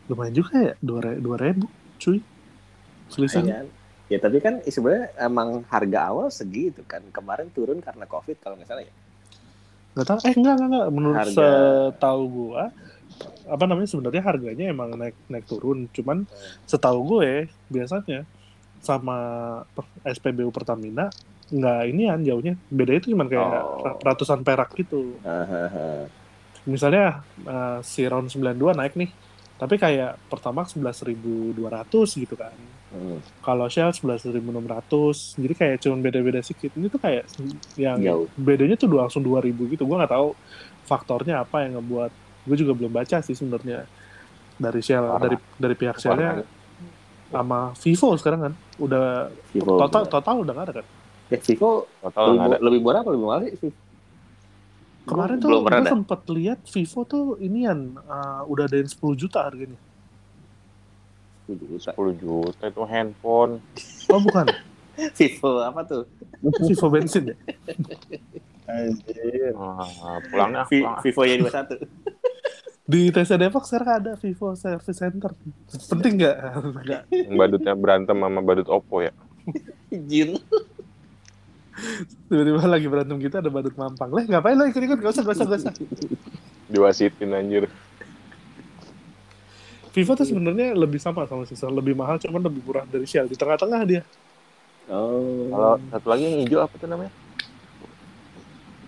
lumayan 0.06 0.34
juga 0.34 0.54
ya 0.56 0.74
dua 0.78 1.14
dua 1.14 1.36
ribu 1.36 1.66
cuy 1.96 2.18
selisihnya 3.08 3.62
Iya. 3.62 3.74
Ya 4.06 4.18
tapi 4.18 4.38
kan 4.38 4.62
sebenarnya 4.62 5.10
emang 5.18 5.66
harga 5.66 5.98
awal 6.06 6.30
segitu 6.30 6.78
kan. 6.84 7.02
Kemarin 7.08 7.50
turun 7.50 7.78
karena 7.80 8.06
Covid 8.06 8.38
kalau 8.38 8.54
nggak 8.54 8.68
salah 8.68 8.80
ya. 8.80 8.94
nggak 9.92 10.06
tahu 10.06 10.18
eh 10.20 10.34
enggak 10.36 10.54
enggak 10.54 10.68
enggak 10.68 10.86
menurut 10.92 11.16
Harga- 11.18 11.34
setahu 11.34 12.22
gue 12.28 12.62
apa 13.48 13.64
namanya 13.64 13.88
sebenarnya 13.88 14.22
harganya 14.22 14.64
emang 14.68 14.92
naik 14.92 15.16
naik 15.26 15.42
turun 15.44 15.88
cuman 15.88 16.22
setahu 16.62 16.98
gue 17.16 17.30
biasanya 17.66 18.22
sama 18.78 19.16
SPBU 20.04 20.50
Pertamina 20.50 21.08
nggak 21.48 21.80
ini 21.88 22.02
kan 22.06 22.20
jauhnya 22.20 22.54
bedanya 22.68 23.00
itu 23.00 23.10
cuma 23.10 23.24
kayak 23.24 23.40
Oh. 23.40 23.82
ra- 23.82 23.98
ratusan 24.04 24.38
perak 24.40 24.70
gitu 24.76 25.16
Hahaha. 25.20 26.06
misalnya 26.62 27.24
eh, 27.40 27.78
si 27.80 28.04
round 28.04 28.28
92 28.28 28.52
naik 28.70 28.94
nih 28.94 29.10
tapi 29.56 29.74
kayak 29.74 30.20
Pertamax 30.26 30.74
11.200 30.74 31.56
gitu 32.16 32.34
kan 32.34 32.52
Hmm, 32.86 33.18
kalau 33.42 33.66
Shell 33.66 33.90
11.600 33.90 34.30
jadi 35.36 35.54
kayak 35.54 35.76
cuma 35.80 35.98
beda-beda 35.98 36.38
sedikit 36.38 36.70
ini 36.72 36.86
tuh 36.86 36.96
kayak 36.96 37.26
yang 37.74 37.98
Jauh. 37.98 38.30
bedanya 38.32 38.72
tuh 38.74 38.86
dua- 38.86 39.04
langsung 39.04 39.20
2000 39.20 39.42
gitu 39.66 39.82
gue 39.82 39.96
nggak 39.96 40.08
tahu 40.08 40.38
faktornya 40.82 41.42
apa 41.42 41.66
yang 41.66 41.76
ngebuat 41.76 42.12
gue 42.46 42.56
juga 42.56 42.72
belum 42.72 42.92
baca 42.92 43.18
sih 43.18 43.32
sebenarnya 43.32 43.90
dari 44.54 44.80
Shell 44.80 45.02
Warna. 45.02 45.18
dari 45.20 45.36
dari 45.58 45.74
pihak 45.74 45.98
Shellnya 45.98 46.46
sama 47.26 47.74
Vivo 47.74 48.14
sekarang 48.14 48.40
kan 48.40 48.52
udah 48.78 49.34
Vivo. 49.50 49.72
total 49.76 50.02
total 50.06 50.34
udah 50.40 50.52
nggak 50.52 50.66
ada 50.66 50.74
kan 50.78 50.86
Ya, 51.26 51.38
Vivo 51.42 51.90
Total 51.98 52.22
lebih, 52.30 52.46
ada. 52.46 52.56
lebih 52.62 52.80
murah 52.80 53.00
apa 53.02 53.10
lebih 53.10 53.26
mahal 53.26 53.40
sih? 53.50 53.72
Kemarin 55.06 55.36
tuh 55.38 55.48
belum 55.54 55.62
gue 55.70 55.78
ada. 55.78 55.90
sempet 55.94 56.20
lihat 56.34 56.58
Vivo 56.66 57.00
tuh 57.06 57.24
inian 57.38 57.94
uh, 58.10 58.42
udah 58.50 58.66
ada 58.66 58.76
yang 58.82 58.90
10 58.90 58.98
juta 59.14 59.46
harganya 59.46 59.78
10 61.46 61.62
juta. 61.62 61.90
10 61.94 62.22
juta 62.22 62.62
itu 62.66 62.82
handphone. 62.90 63.62
oh 64.10 64.20
bukan 64.20 64.46
Vivo 65.18 65.50
apa 65.62 65.80
tuh? 65.86 66.02
Vivo 66.42 66.86
bensin 66.90 67.30
ya 67.30 67.36
Anjir. 68.66 69.54
Ah, 69.54 70.18
pulangnya 70.26 70.66
pulang. 70.66 70.98
Vivo 70.98 71.22
Y21. 71.22 71.54
di 72.90 73.10
TC 73.10 73.30
Depok 73.38 73.66
sekarang 73.66 73.90
ada 74.02 74.12
Vivo 74.18 74.54
Service 74.54 74.98
Center 74.98 75.34
penting 75.90 76.22
nggak 76.22 76.36
badutnya 77.34 77.74
berantem 77.74 78.14
sama 78.18 78.40
badut 78.42 78.66
Oppo 78.70 79.02
ya. 79.02 79.14
Jin. 79.90 80.38
Tiba-tiba 82.26 82.62
lagi 82.64 82.86
berantem 82.88 83.18
kita 83.20 83.44
ada 83.44 83.50
badut 83.52 83.76
mampang 83.76 84.10
leh 84.10 84.24
ngapain 84.24 84.56
lo 84.56 84.64
ikut-ikut 84.64 84.98
gak 84.98 85.12
usah 85.12 85.22
gak 85.22 85.36
usah 85.36 85.46
gak 85.46 85.60
usah 85.60 85.74
Diwasitin 86.66 87.30
anjir. 87.30 87.70
Vivo 89.94 90.12
tuh 90.18 90.26
sebenarnya 90.26 90.74
lebih 90.74 90.98
sama 90.98 91.24
sama 91.30 91.46
sisa 91.46 91.70
lebih 91.70 91.94
mahal 91.94 92.18
cuman 92.18 92.42
lebih 92.42 92.60
murah 92.66 92.84
dari 92.84 93.06
Shell 93.06 93.30
di 93.30 93.36
tengah-tengah 93.38 93.82
dia 93.86 94.02
Oh. 94.86 95.50
Kalau 95.50 95.82
satu 95.90 96.06
lagi 96.14 96.22
yang 96.30 96.46
hijau 96.46 96.62
apa 96.62 96.74
tuh 96.78 96.86
namanya? 96.86 97.10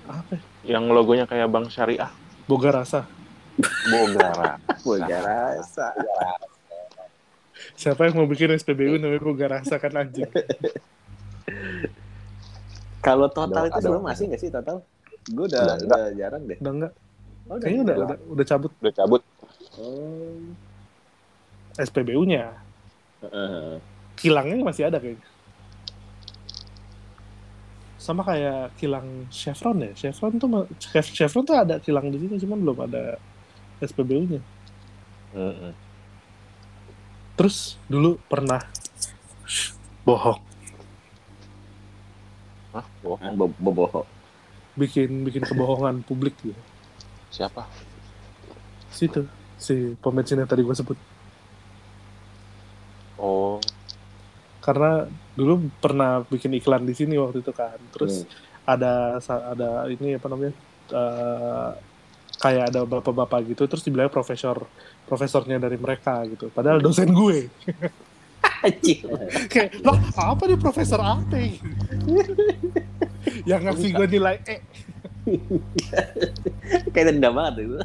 apa 0.07 0.38
ya? 0.38 0.42
Yang 0.78 0.85
logonya 0.95 1.26
kayak 1.26 1.50
Bank 1.50 1.75
Syariah. 1.75 2.09
boga 2.47 2.71
rasa 2.71 3.04
Bogara. 3.90 4.62
Boga 4.87 5.18
rasa. 5.21 5.90
siapa 7.75 8.07
yang 8.07 8.23
mau 8.23 8.30
bikin 8.30 8.54
SPBU 8.54 9.02
namanya 9.02 9.18
boga 9.18 9.47
rasa 9.59 9.83
kan 9.83 9.90
anjing 9.99 10.30
Kalau 13.08 13.28
total 13.32 13.64
itu 13.66 13.78
dulu 13.80 14.00
masih 14.04 14.24
nggak 14.28 14.40
sih 14.40 14.50
total? 14.52 14.76
Gue 15.28 15.44
udah, 15.44 15.60
Udah 15.64 15.76
udah 15.80 16.02
jarang 16.12 16.42
deh. 16.44 16.58
udah 16.60 16.72
enggak 16.72 16.92
Oh, 17.48 17.56
kayaknya 17.56 17.80
udah, 17.80 17.96
udah 17.96 18.16
udah 18.36 18.44
cabut 18.44 18.72
Udah 18.76 18.92
cabut. 18.92 19.22
Oh. 19.80 20.36
SPBU-nya 21.78 22.52
Heeh. 23.24 23.80
kilangnya 24.14 24.60
masih 24.60 24.84
ada 24.86 24.98
kayaknya 24.98 25.24
sama 27.98 28.24
kayak 28.24 28.72
kilang 28.76 29.04
Chevron 29.28 29.84
ya 29.84 29.92
Chevron 29.92 30.38
tuh 30.38 30.48
Chevron 31.02 31.44
tuh 31.44 31.54
ada 31.54 31.76
kilang 31.76 32.08
di 32.08 32.16
sini 32.16 32.40
cuman 32.40 32.58
belum 32.58 32.78
ada 32.88 33.20
SPBU-nya 33.78 34.40
Mm-mm. 35.36 35.72
terus 37.36 37.76
dulu 37.84 38.16
pernah 38.26 38.64
Shh, 39.44 39.76
bohong 40.02 40.40
Hah? 42.78 42.87
Bohong. 43.02 44.06
Bikin 44.78 45.26
bikin 45.26 45.42
kebohongan 45.42 46.02
publik 46.08 46.35
gitu 46.42 46.58
Siapa? 47.28 47.66
situ 48.88 49.28
si 49.61 49.94
pembensin 50.00 50.40
yang 50.40 50.49
tadi 50.49 50.64
gue 50.64 50.75
sebut 50.75 50.99
Oh, 53.18 53.58
karena 54.62 55.11
dulu 55.35 55.66
pernah 55.82 56.23
bikin 56.23 56.54
iklan 56.54 56.87
di 56.87 56.94
sini 56.94 57.18
waktu 57.18 57.42
itu 57.42 57.50
kan 57.50 57.75
terus 57.90 58.23
ada 58.62 59.18
sa- 59.18 59.50
ada 59.50 59.90
ini 59.90 60.14
apa 60.14 60.26
namanya 60.30 60.54
eh, 60.94 61.70
kayak 62.38 62.64
ada 62.70 62.80
bapak-bapak 62.87 63.50
gitu 63.50 63.66
terus 63.66 63.82
dibilang 63.82 64.06
profesor 64.06 64.70
profesornya 65.02 65.58
dari 65.58 65.75
mereka 65.75 66.23
gitu 66.30 66.47
padahal 66.54 66.78
dosen 66.78 67.11
gue. 67.11 67.50
kayak 69.46 69.70
lah 69.82 69.98
apa 70.34 70.42
nih 70.44 70.58
profesor 70.58 70.98
ini?" 71.30 71.58
yang 73.44 73.62
ngasih 73.62 73.92
gue 73.92 74.06
nilai 74.08 74.40
E 74.44 74.56
Kayak 76.90 77.06
dendam 77.12 77.36
banget 77.36 77.68
itu. 77.68 77.76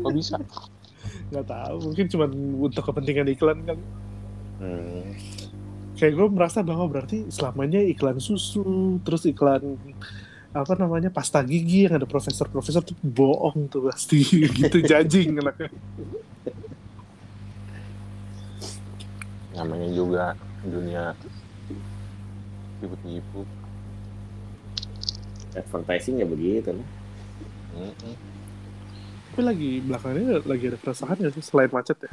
kok 0.00 0.12
bisa? 0.14 0.36
nggak 1.30 1.46
tahu 1.46 1.76
mungkin 1.86 2.06
cuma 2.10 2.26
untuk 2.66 2.82
kepentingan 2.84 3.30
iklan 3.30 3.58
kan 3.62 3.78
Hmm. 4.60 5.16
kayak 5.96 6.12
gue 6.12 6.26
merasa 6.28 6.60
bahwa 6.60 6.84
berarti 6.84 7.32
selamanya 7.32 7.80
iklan 7.80 8.20
susu 8.20 9.00
terus 9.00 9.24
iklan 9.24 9.80
apa 10.52 10.74
namanya 10.76 11.08
pasta 11.08 11.40
gigi 11.40 11.88
yang 11.88 11.96
ada 11.96 12.04
profesor-profesor 12.04 12.84
tuh 12.84 12.92
bohong 13.00 13.72
tuh 13.72 13.88
pasti 13.88 14.20
gitu 14.60 14.84
jajing 14.84 15.40
anaknya 15.40 15.72
Namanya 19.60 19.88
juga 19.92 20.32
dunia 20.64 21.12
tipu-tipu. 22.80 23.44
Advertising 25.52 26.24
ya 26.24 26.26
begitu. 26.26 26.72
lah. 26.72 26.88
Mm-mm. 27.70 28.14
tapi 29.30 29.46
lagi 29.46 29.70
belakangan 29.78 30.16
ini 30.18 30.26
lagi 30.42 30.64
ada 30.74 30.78
keresahan 30.82 31.16
nggak 31.22 31.38
sih 31.38 31.44
selain 31.46 31.70
macet 31.70 32.02
ya 32.02 32.10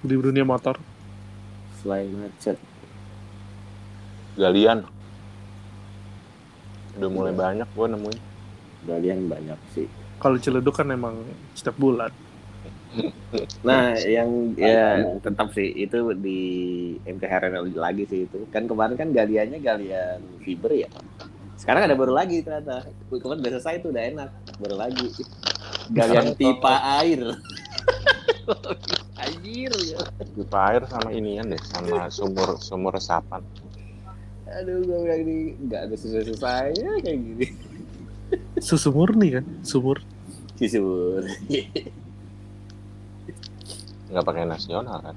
di 0.00 0.16
dunia 0.16 0.48
motor 0.48 0.80
Selain 1.76 2.08
macet. 2.12 2.56
Galian. 4.40 4.88
Udah 6.96 7.10
mulai 7.12 7.32
banyak 7.36 7.68
gua 7.76 7.88
nemuin. 7.92 8.20
Galian 8.88 9.28
banyak 9.28 9.60
sih. 9.76 9.88
kalau 10.20 10.36
Ciledug 10.36 10.76
kan 10.76 10.88
emang 10.92 11.20
setiap 11.56 11.76
bulan 11.80 12.12
Nah, 13.66 13.94
yang 14.02 14.58
ya 14.58 15.14
tetap 15.22 15.54
sih 15.54 15.70
itu 15.86 16.10
di 16.18 16.40
MTHRN 17.06 17.70
lagi 17.78 18.04
sih 18.08 18.26
itu. 18.26 18.42
Kan 18.50 18.66
kemarin 18.66 18.98
kan 18.98 19.14
galiannya 19.14 19.62
galian 19.62 20.18
fiber 20.42 20.74
ya. 20.74 20.90
Sekarang 21.54 21.86
ada 21.86 21.94
baru 21.94 22.16
lagi 22.16 22.42
ternyata. 22.42 22.88
Kemarin 23.06 23.40
udah 23.44 23.52
selesai 23.58 23.84
tuh 23.84 23.94
udah 23.94 24.02
enak. 24.02 24.30
Baru 24.58 24.76
lagi. 24.80 25.06
Galian 25.94 26.34
pipa 26.34 26.74
air. 27.02 27.20
Anjir. 29.22 29.72
ya. 29.78 30.00
Pipa 30.34 30.58
air 30.74 30.82
sama 30.90 31.14
inian 31.14 31.52
deh, 31.52 31.62
sama 31.62 32.10
sumur 32.10 32.58
sumur 32.58 32.96
resapan. 32.96 33.44
Aduh, 34.50 34.82
gue 34.82 34.98
bilang 35.06 35.20
ini 35.22 35.54
nggak 35.62 35.80
ada 35.86 35.94
selesai-selesainya 35.94 36.90
kayak 37.06 37.18
gini. 37.22 37.46
susu 38.62 38.90
murni 38.94 39.38
kan 39.38 39.44
sumur 39.62 40.02
Sisur. 40.60 41.24
Nggak 44.10 44.26
pakai 44.26 44.44
nasional 44.44 44.98
kan? 45.00 45.16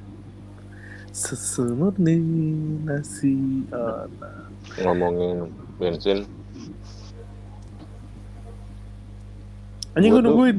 susu 1.13 1.77
murni 1.77 2.17
nasi 2.89 3.37
oh, 3.69 4.09
nah. 4.17 4.49
Ngomongin 4.81 5.45
bensin, 5.77 6.25
anjing 9.93 10.09
gue 10.09 10.23
nungguin 10.25 10.57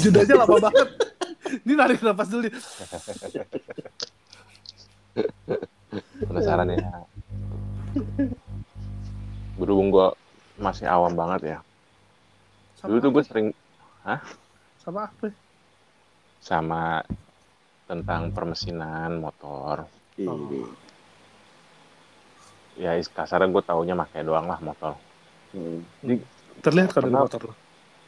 jedanya 0.00 0.48
lama 0.48 0.56
banget 0.72 0.88
ini 1.68 1.72
narik 1.76 2.00
nafas 2.00 2.32
dulu 2.32 2.48
nih. 2.48 2.54
penasaran 6.24 6.72
ya. 6.72 7.04
Berhubung 9.60 9.92
gua 9.92 10.16
masih 10.56 10.88
awam 10.88 11.12
banget 11.12 11.52
ya. 11.52 11.58
sama 12.80 12.88
Dulu 12.88 12.98
tuh 13.04 13.10
gue 13.12 13.24
sering 13.28 13.48
sama 14.80 15.04
apa 15.04 15.28
sama 16.40 17.04
tentang 17.92 18.32
permesinan 18.32 19.20
motor. 19.20 19.84
Ini. 20.16 20.64
ya 22.72 22.96
kasarnya 23.04 23.52
gue 23.52 23.60
taunya 23.60 23.92
make 23.92 24.16
doang 24.24 24.48
lah 24.48 24.60
motor 24.60 24.96
Hmm. 25.52 25.84
Terlihat 26.64 26.96
kan 26.96 27.04
dari 27.04 27.12
motor? 27.12 27.52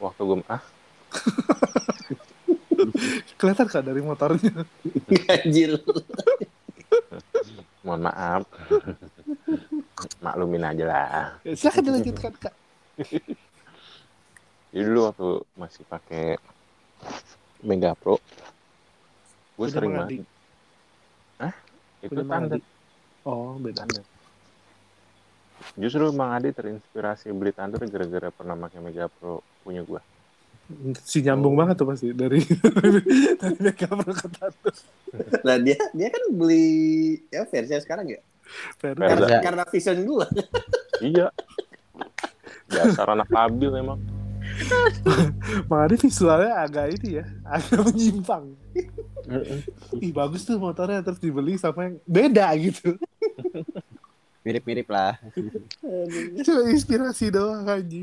waktu 0.00 0.20
gue 0.24 0.40
ah 0.48 0.64
Kelihatan 3.36 3.68
kan 3.68 3.84
dari 3.84 4.00
motornya? 4.00 4.64
Anjir. 5.36 5.76
mohon 7.84 8.00
maaf 8.00 8.48
maklumin 10.24 10.64
aja 10.64 10.84
lah 10.88 11.36
Silahkan 11.52 11.84
dilanjutkan 11.84 12.32
kak. 12.40 12.54
jadi 14.72 14.88
dulu 14.88 15.00
waktu 15.04 15.28
masih 15.60 15.84
pakai 15.84 16.40
Mega 17.60 17.92
Pro 17.92 18.16
gue 19.54 19.66
sering 19.70 19.94
Mang 19.94 20.06
banget 20.06 20.10
Adi. 20.10 21.42
ah 21.42 21.54
itu 22.04 22.20
tanda. 22.26 22.56
Oh 23.24 23.56
beda. 23.56 23.86
Thunder. 23.86 24.04
Justru 25.80 26.04
Mang 26.12 26.36
Adi 26.36 26.52
terinspirasi 26.52 27.32
beli 27.32 27.54
Thunder 27.56 27.80
gara-gara 27.88 28.28
pernah 28.28 28.54
pakai 28.58 28.78
Mega 28.84 29.08
Pro 29.08 29.40
punya 29.64 29.80
gua. 29.80 30.04
Si 31.04 31.20
nyambung 31.20 31.56
banget 31.56 31.76
tuh 31.80 31.88
pasti 31.88 32.12
dari 32.12 32.44
dari 33.40 33.58
Mega 33.64 33.88
Pro 33.88 34.12
ke 34.12 34.28
Thunder. 34.28 34.74
Nah 35.40 35.56
dia 35.64 35.80
dia 35.96 36.08
kan 36.12 36.22
beli 36.34 36.68
ya 37.32 37.48
versi 37.48 37.72
sekarang 37.80 38.06
ya. 38.12 38.20
Versi. 38.76 39.00
Karena, 39.00 39.38
karena 39.40 39.62
vision 39.64 39.98
gua. 40.04 40.26
Iya. 41.00 41.32
Dasar 42.68 43.16
anak 43.16 43.28
labil 43.32 43.72
memang. 43.72 43.98
Adi 45.84 45.96
visualnya 46.00 46.64
agak 46.64 46.96
ini 46.96 47.20
ya, 47.20 47.24
agak 47.44 47.80
menyimpang. 47.84 48.56
Ih 50.00 50.12
bagus 50.16 50.48
tuh 50.48 50.56
motornya 50.56 51.04
terus 51.04 51.20
dibeli 51.20 51.60
sama 51.60 51.92
yang 51.92 51.96
beda 52.08 52.46
gitu. 52.56 52.96
Mirip-mirip 54.44 54.88
lah. 54.88 55.16
Cuma 56.44 56.62
inspirasi 56.72 57.32
doang 57.32 57.64
aja. 57.64 58.02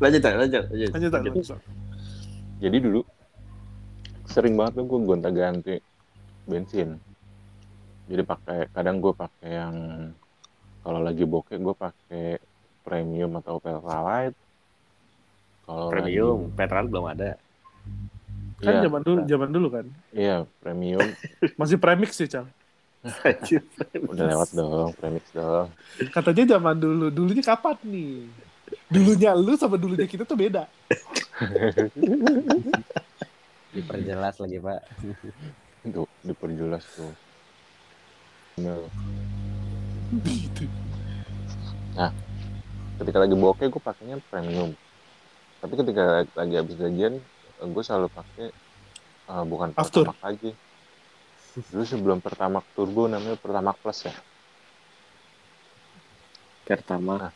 Lanjut, 0.00 0.20
lanjut, 0.22 0.38
lanjut. 0.40 0.62
Lanjut 0.70 1.10
lanjut. 1.12 1.32
lanjut. 1.34 1.60
Jadi 2.60 2.76
dulu 2.76 3.00
sering 4.30 4.54
banget 4.54 4.78
tuh 4.78 4.84
gue 4.86 5.00
gonta-ganti 5.06 5.76
bensin. 6.46 6.98
Jadi 8.10 8.22
pakai 8.26 8.58
kadang 8.74 8.98
gue 8.98 9.12
pakai 9.14 9.50
yang 9.54 9.76
kalau 10.82 11.00
lagi 11.02 11.22
bokeh 11.26 11.58
gue 11.58 11.74
pakai 11.74 12.49
premium 12.82 13.38
atau 13.38 13.56
Petrolite. 13.58 14.36
Kalau 15.64 15.86
Premium, 15.86 16.50
petrol 16.52 16.90
belum 16.90 17.06
ada. 17.06 17.34
lagi- 17.34 17.48
Kan 18.60 18.72
Iya, 18.74 18.80
zaman 18.90 19.00
dulu, 19.00 19.18
zaman 19.24 19.48
dulu 19.48 19.68
kan. 19.70 19.86
Iya, 20.10 20.36
premium. 20.58 21.06
Masih 21.60 21.78
premix 21.78 22.18
sih, 22.18 22.26
Cal. 22.26 22.44
Udah 24.10 24.24
lewat 24.28 24.50
dong, 24.52 24.90
premix 24.98 25.24
dong. 25.32 25.70
Katanya 26.10 26.58
zaman 26.58 26.76
dulu, 26.76 27.06
dulunya 27.08 27.40
kapan 27.40 27.76
nih? 27.86 28.28
Dulunya 28.90 29.30
lu 29.32 29.54
sama 29.56 29.78
dulunya 29.78 30.04
kita 30.04 30.26
tuh 30.26 30.36
beda. 30.36 30.66
Diperjelas 33.70 34.36
lagi, 34.36 34.58
Pak. 34.58 34.80
Tuh, 35.88 36.06
diperjelas 36.26 36.84
tuh. 36.92 37.12
Nah, 38.60 38.82
Gitu. 40.10 40.66
Ketika 43.00 43.18
lagi 43.24 43.32
bokeh 43.32 43.72
gue 43.72 43.82
pakainya 43.82 44.20
premium. 44.28 44.76
Tapi 45.64 45.72
ketika 45.80 46.28
lagi 46.36 46.54
habis 46.56 46.76
gajian 46.76 47.16
gue 47.60 47.82
selalu 47.84 48.12
pakai 48.12 48.48
eh, 49.32 49.44
bukan 49.48 49.72
After. 49.72 50.04
pertamax 50.04 50.20
lagi. 50.20 50.50
Dulu 51.72 51.84
sebelum 51.88 52.18
pertamax 52.20 52.64
turbo 52.76 53.08
namanya 53.08 53.40
pertamax 53.40 53.76
plus 53.80 54.00
ya. 54.04 54.14
Pertama. 56.68 57.32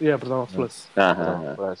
Iya, 0.00 0.16
pertama 0.16 0.48
plus. 0.48 0.88
pertamax 0.94 1.42
Nah, 1.42 1.54
plus. 1.58 1.80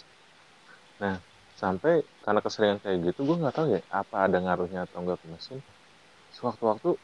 Nah 0.98 1.16
sampai 1.56 2.04
karena 2.20 2.40
keseringan 2.44 2.78
kayak 2.84 2.98
gitu 3.00 3.24
gue 3.24 3.36
nggak 3.40 3.56
tahu 3.56 3.66
ya 3.72 3.80
apa 3.88 4.28
ada 4.28 4.36
ngaruhnya 4.44 4.84
atau 4.84 5.00
enggak 5.06 5.22
ke 5.22 5.26
mesin. 5.32 5.58
Sewaktu-waktu 6.36 7.00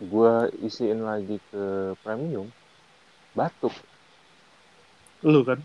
gue 0.00 0.32
isiin 0.64 1.04
lagi 1.04 1.36
ke 1.52 1.92
premium 2.00 2.48
batuk 3.36 3.74
Lu 5.24 5.42
kan. 5.44 5.60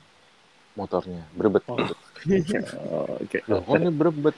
motornya 0.76 1.24
berebet 1.32 1.64
Oh. 1.72 1.80
Oh, 1.80 3.16
Oke. 3.24 3.40
Loh, 3.48 3.64
kok 3.64 3.80
ini 3.80 3.88
berebet? 3.96 4.36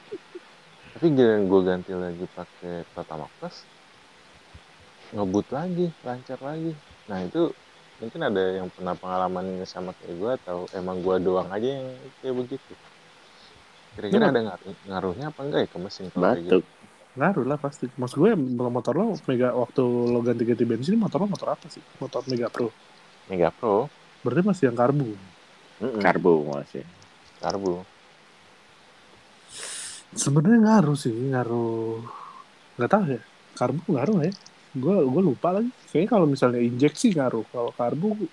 Tapi 0.94 1.06
giliran 1.10 1.50
gue 1.50 1.62
ganti 1.66 1.92
lagi 1.98 2.26
pakai 2.30 2.86
Pertamax 2.94 3.32
Plus, 3.42 3.58
ngebut 5.14 5.48
lagi, 5.50 5.90
lancar 6.06 6.38
lagi. 6.42 6.78
Nah 7.10 7.26
itu 7.26 7.50
mungkin 7.98 8.22
ada 8.22 8.44
yang 8.62 8.70
pernah 8.70 8.94
pengalamannya 8.94 9.66
sama 9.66 9.98
kayak 9.98 10.14
gue 10.14 10.32
atau 10.46 10.58
emang 10.78 11.02
gue 11.02 11.16
doang 11.22 11.50
aja 11.50 11.82
yang 11.82 11.90
kayak 12.22 12.36
begitu. 12.38 12.74
Kira-kira 13.98 14.30
ada 14.30 14.42
ngaruh- 14.46 14.82
ngaruhnya 14.86 15.26
apa 15.34 15.40
enggak 15.42 15.60
ya 15.66 15.68
ke 15.74 15.78
mesin 15.82 16.06
gitu? 16.06 16.22
Batuk. 16.22 16.64
Ngaruh 17.18 17.46
lah 17.50 17.58
pasti. 17.58 17.86
Mas 17.98 18.14
gue 18.14 18.30
motor 18.62 18.94
lo 18.94 19.18
mega 19.26 19.58
waktu 19.58 19.82
lo 19.82 20.22
ganti-ganti 20.22 20.70
bensin 20.70 21.02
motor 21.02 21.26
lo 21.26 21.34
motor 21.34 21.58
apa 21.58 21.66
sih? 21.66 21.82
Motor 21.98 22.22
Mega 22.30 22.46
Pro. 22.54 22.70
Mega 23.26 23.50
Pro, 23.50 23.90
Berarti 24.28 24.44
masih 24.44 24.64
yang 24.68 24.76
karbu. 24.76 25.08
mm-mm, 25.80 26.04
Karbo 26.04 26.32
masih. 26.52 26.84
karbo. 27.40 27.88
Sebenarnya 30.12 30.60
ngaruh 30.68 30.98
sih, 31.00 31.16
ngaruh. 31.32 32.04
Nggak 32.76 32.92
tahu 32.92 33.04
ya. 33.16 33.22
Karbu 33.56 33.82
ngaruh 33.96 34.18
ya? 34.28 34.32
Gue 34.76 34.96
gue 35.00 35.22
lupa 35.24 35.56
lagi. 35.56 35.72
Kayaknya 35.88 36.10
kalau 36.12 36.28
misalnya 36.28 36.60
injeksi 36.60 37.16
ngaruh. 37.16 37.48
Kalau 37.56 37.72
karbu 37.72 38.28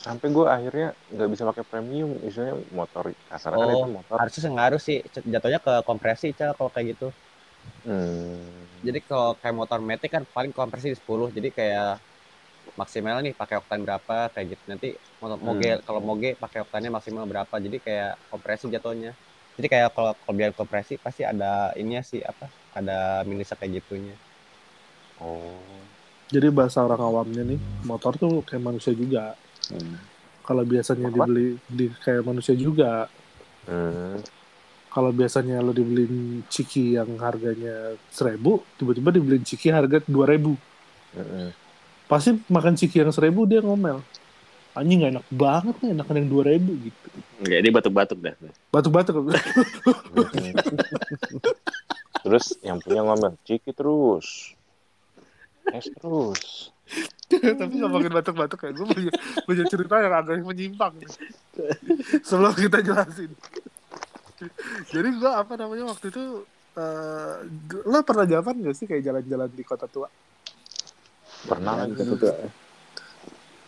Sampai 0.00 0.32
gue 0.32 0.46
akhirnya 0.48 0.96
nggak 1.12 1.28
bisa 1.28 1.42
pakai 1.44 1.60
premium, 1.60 2.16
misalnya 2.24 2.56
motor 2.72 3.12
kasar 3.28 3.52
kan 3.52 3.68
Oh, 3.68 3.84
itu 3.84 3.88
motor. 4.00 4.16
Harusnya 4.16 4.48
ngaruh 4.48 4.80
sih. 4.80 5.04
Jatuhnya 5.26 5.60
ke 5.60 5.74
kompresi, 5.84 6.32
Cal, 6.32 6.56
kalau 6.56 6.70
kayak 6.72 6.96
gitu. 6.96 7.12
Hmm, 7.84 8.40
Jadi 8.80 9.04
kalau 9.04 9.36
kayak 9.36 9.52
motor 9.52 9.76
Matic 9.84 10.08
kan 10.08 10.24
paling 10.24 10.56
kompresi 10.56 10.94
di 10.94 10.96
10. 10.96 11.28
Jadi 11.34 11.52
kayak 11.52 12.00
maksimal 12.80 13.16
nih 13.24 13.32
pakai 13.40 13.56
oktan 13.60 13.80
berapa 13.86 14.14
kayak 14.32 14.46
gitu. 14.52 14.62
Nanti 14.70 14.86
motor 15.20 15.38
Hmm. 15.40 15.46
moge 15.46 15.66
kalau 15.86 16.00
moge 16.08 16.28
pakai 16.42 16.58
oktannya 16.64 16.90
maksimal 16.96 17.24
berapa. 17.30 17.54
Jadi 17.64 17.76
kayak 17.86 18.10
kompresi 18.30 18.64
jatuhnya. 18.74 19.10
Jadi 19.56 19.66
kayak 19.72 19.88
kalau 19.96 20.12
kelebihan 20.24 20.54
kompresi 20.58 20.92
pasti 21.04 21.22
ada 21.32 21.44
ininya 21.80 22.02
sih 22.10 22.20
apa? 22.30 22.44
Ada 22.78 22.92
minusnya 23.28 23.56
kayak 23.60 23.72
gitunya. 23.84 24.14
oh, 25.20 25.90
jadi 26.32 26.48
bahasa 26.58 26.78
orang 26.86 27.02
awamnya 27.08 27.42
nih, 27.50 27.60
motor 27.88 28.12
tuh 28.22 28.32
kayak 28.46 28.62
manusia 28.68 28.92
juga. 28.94 29.34
Hmm. 29.70 30.10
Kalau 30.46 30.64
biasanya 30.72 31.08
Apa? 31.08 31.16
dibeli 31.16 31.46
di 31.78 31.84
kayak 32.04 32.22
manusia 32.28 32.54
juga. 32.56 33.08
hmm, 33.66 34.22
Kalau 34.94 35.10
biasanya 35.18 35.54
lo 35.66 35.70
dibeliin 35.78 36.14
ciki 36.52 36.82
yang 36.98 37.10
harganya 37.24 37.74
seribu, 38.18 38.50
tiba-tiba 38.78 39.10
dibeliin 39.16 39.44
ciki 39.50 39.68
harga 39.76 39.98
dua 40.14 40.26
ribu. 40.32 40.52
mm-mm. 41.14 41.52
Pasti 42.10 42.34
makan 42.50 42.74
ciki 42.74 42.98
yang 42.98 43.14
seribu 43.14 43.46
dia 43.46 43.62
ngomel. 43.62 44.02
Anjing 44.74 44.98
nggak 45.02 45.12
enak 45.14 45.26
banget 45.30 45.74
nih, 45.82 45.90
enakan 45.94 46.14
yang 46.18 46.28
dua 46.30 46.42
ribu 46.50 46.74
gitu. 46.82 47.06
Enggak, 47.42 47.58
dia 47.62 47.72
batuk-batuk 47.72 48.18
dah. 48.18 48.34
Batuk-batuk. 48.74 49.14
Terus 52.20 52.46
yang 52.60 52.78
punya 52.82 53.00
ngomel 53.00 53.32
ciki 53.48 53.72
terus 53.72 54.52
es 55.70 55.86
terus 55.96 56.72
Tapi 57.30 57.74
ngomongin 57.78 58.10
batuk-batuk 58.10 58.58
ya, 58.66 58.70
gue 58.74 58.86
punya, 58.90 59.12
punya 59.46 59.64
cerita 59.70 60.02
yang 60.02 60.10
agak 60.10 60.42
menyimpang. 60.42 60.98
Sebelum 62.26 62.50
kita 62.58 62.82
jelasin. 62.82 63.30
Jadi 64.90 65.08
gue 65.14 65.30
apa 65.30 65.54
namanya 65.54 65.94
waktu 65.94 66.10
itu, 66.10 66.42
eh 66.74 67.34
lo 67.86 68.02
pernah 68.02 68.26
jalan 68.26 68.66
gak 68.66 68.74
sih 68.74 68.90
kayak 68.90 69.06
jalan-jalan 69.06 69.46
di 69.54 69.62
kota 69.62 69.86
tua? 69.86 70.10
Pernah 71.46 71.72
lagi 71.84 71.94
Batuk 71.96 72.18
tuh. 72.20 72.50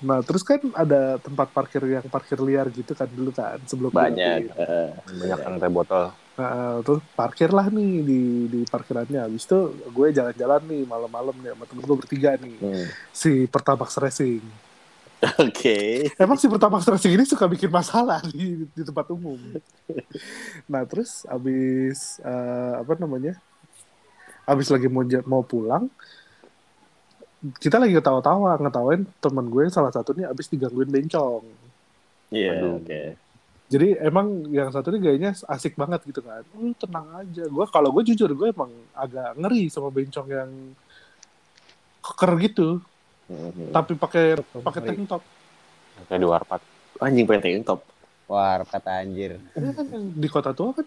Nah 0.03 0.19
terus 0.27 0.43
kan 0.43 0.61
ada 0.75 1.17
tempat 1.23 1.49
parkir 1.55 1.83
yang 1.87 2.07
parkir 2.11 2.39
liar 2.43 2.67
gitu 2.75 2.93
kan 2.93 3.07
dulu 3.07 3.31
kan 3.31 3.63
sebelum 3.65 3.95
Banyak. 3.95 4.51
Eh, 4.51 4.91
banyak 5.07 5.39
yang 5.47 5.57
teh 5.63 5.71
botol 5.71 6.11
Nah, 6.33 6.81
terus 6.81 7.05
parkir 7.13 7.53
lah 7.53 7.69
nih 7.69 7.93
di 8.01 8.21
di 8.49 8.61
parkirannya. 8.65 9.29
Habis 9.29 9.45
itu 9.45 9.59
gue 9.93 10.07
jalan-jalan 10.17 10.63
nih 10.65 10.83
malam-malam 10.89 11.37
nih 11.45 11.53
sama 11.53 11.65
temen 11.69 11.85
gue 11.85 11.97
bertiga 11.97 12.31
nih. 12.41 12.57
hmm. 12.57 12.87
Si 13.13 13.45
Pertamax 13.45 14.01
Racing. 14.01 14.41
Oke. 15.45 16.09
Emang 16.17 16.41
si 16.41 16.49
Pertamax 16.49 16.89
Racing 16.89 17.21
ini 17.21 17.25
suka 17.29 17.45
bikin 17.45 17.69
masalah 17.69 18.25
di, 18.25 18.65
di 18.65 18.83
tempat 18.83 19.13
umum. 19.13 19.39
Nah 20.73 20.89
terus 20.89 21.29
abis 21.29 22.17
eh, 22.25 22.75
apa 22.81 22.97
namanya? 22.97 23.37
Abis 24.49 24.73
lagi 24.73 24.89
mau 24.91 25.05
mau 25.29 25.43
pulang, 25.45 25.87
kita 27.59 27.83
lagi 27.83 27.95
ketawa-tawa 27.95 28.55
ngetawain 28.59 29.03
teman 29.19 29.47
gue 29.51 29.67
salah 29.67 29.91
satu 29.91 30.15
nih 30.15 30.31
abis 30.31 30.47
digangguin 30.47 30.87
bencong. 30.87 31.43
Iya, 32.31 32.51
Aduh. 32.57 32.79
oke. 32.79 33.03
Jadi 33.67 33.89
emang 33.99 34.47
yang 34.53 34.69
satu 34.69 34.93
ini 34.93 35.01
gayanya 35.01 35.33
asik 35.49 35.75
banget 35.75 36.05
gitu 36.05 36.21
kan. 36.21 36.45
Lu 36.55 36.77
tenang 36.77 37.09
aja. 37.19 37.43
Gue 37.49 37.65
kalau 37.67 37.89
gue 37.91 38.05
jujur 38.13 38.31
gue 38.31 38.53
emang 38.53 38.69
agak 38.93 39.33
ngeri 39.35 39.73
sama 39.73 39.89
bencong 39.89 40.29
yang 40.29 40.51
keker 42.03 42.33
gitu, 42.43 42.69
Mhm. 43.31 43.73
tapi 43.73 43.93
pakai 43.97 44.37
pakai 44.61 44.81
tank 44.83 45.09
top. 45.09 45.23
Kayak 46.07 46.21
di 46.21 46.27
warpat. 46.29 46.61
Anjing 47.01 47.27
pengen 47.27 47.65
top. 47.65 47.81
Wah, 48.29 48.63
kata 48.63 49.03
anjir. 49.03 49.41
Ya 49.57 49.71
kan 49.73 49.87
yang 49.89 50.05
di 50.15 50.29
kota 50.31 50.55
tua 50.55 50.73
kan 50.73 50.87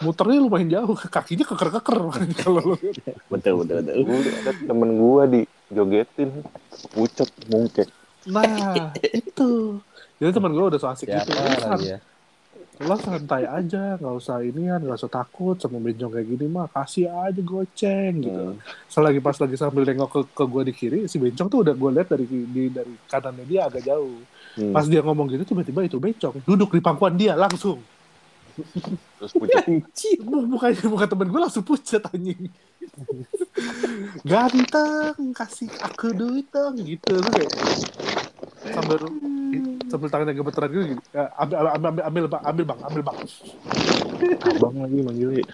muternya 0.00 0.38
lumayan 0.44 0.68
jauh, 0.68 0.96
kakinya 0.96 1.44
keker-keker 1.48 1.96
kalau 2.44 2.62
lu. 2.62 2.76
Betul 3.32 3.64
betul 3.64 3.76
betul. 3.80 3.94
Gua 4.04 4.18
ada 4.20 4.52
temen 4.52 4.90
gua 5.00 5.22
di 5.24 5.40
jogetin 5.72 6.30
pucet 6.92 7.30
mungkek. 7.48 7.88
Nah, 8.26 8.92
itu. 9.14 9.78
Jadi 10.16 10.30
teman 10.32 10.52
gue 10.56 10.64
udah 10.64 10.80
so 10.80 10.88
asik 10.88 11.12
Siapa 11.12 11.28
gitu. 11.28 11.36
Lo, 11.36 11.54
san- 11.60 11.72
lagi 11.76 11.88
ya? 11.94 11.98
lo 12.76 12.96
santai 13.00 13.44
aja, 13.48 13.96
nggak 13.96 14.14
usah 14.20 14.36
ini 14.44 14.68
kan, 14.68 14.80
nggak 14.84 14.98
usah 15.00 15.08
takut 15.08 15.56
sama 15.56 15.80
bencong 15.80 16.12
kayak 16.12 16.28
gini 16.28 16.44
mah, 16.44 16.68
kasih 16.68 17.08
aja 17.08 17.40
goceng 17.40 18.20
gitu. 18.20 18.44
Hmm. 18.52 18.60
Selagi 18.84 19.20
pas 19.24 19.36
lagi 19.40 19.56
sambil 19.56 19.88
nengok 19.88 20.08
ke, 20.12 20.20
ke 20.36 20.44
gue 20.44 20.62
di 20.68 20.72
kiri, 20.76 21.00
si 21.08 21.16
bencong 21.16 21.48
tuh 21.48 21.64
udah 21.64 21.72
gue 21.72 21.90
lihat 21.96 22.08
dari 22.12 22.24
di, 22.28 22.68
dari 22.68 22.92
kanannya 23.08 23.44
dia 23.48 23.60
agak 23.64 23.80
jauh. 23.80 24.20
Hmm. 24.60 24.72
Pas 24.76 24.84
dia 24.84 25.00
ngomong 25.00 25.24
gitu, 25.32 25.56
tiba-tiba 25.56 25.88
itu 25.88 25.96
bencong 25.96 26.36
duduk 26.44 26.76
di 26.76 26.80
pangkuan 26.84 27.16
dia 27.16 27.32
langsung. 27.32 27.80
Terus 29.20 29.32
pucet. 29.36 29.64
Anjing. 29.68 30.18
Bu- 30.24 30.48
Bukannya 30.48 30.86
bukan 30.88 31.08
temen 31.12 31.26
gue 31.28 31.40
langsung 31.40 31.64
pucat 31.64 32.02
anjing. 32.10 32.48
Ganteng, 34.24 35.32
kasih 35.36 35.68
aku 35.84 36.12
duit 36.16 36.48
dong 36.48 36.80
gitu. 36.80 37.20
Terus 37.20 37.32
kayak 37.32 37.50
sambil 38.72 38.98
sambil 39.86 40.08
tangannya 40.10 40.34
gemeteran 40.34 40.68
gitu. 40.72 41.02
Ya, 41.14 41.30
ambil, 41.38 41.56
ambil, 41.56 41.70
ambil, 41.76 42.02
ambil, 42.02 42.24
bang, 42.28 42.42
ambil 42.44 42.64
bang, 42.64 42.78
ambil 42.82 43.02
bang. 43.04 43.18
Abang 44.56 44.76
lagi 44.82 44.98
manggilnya. 45.04 45.44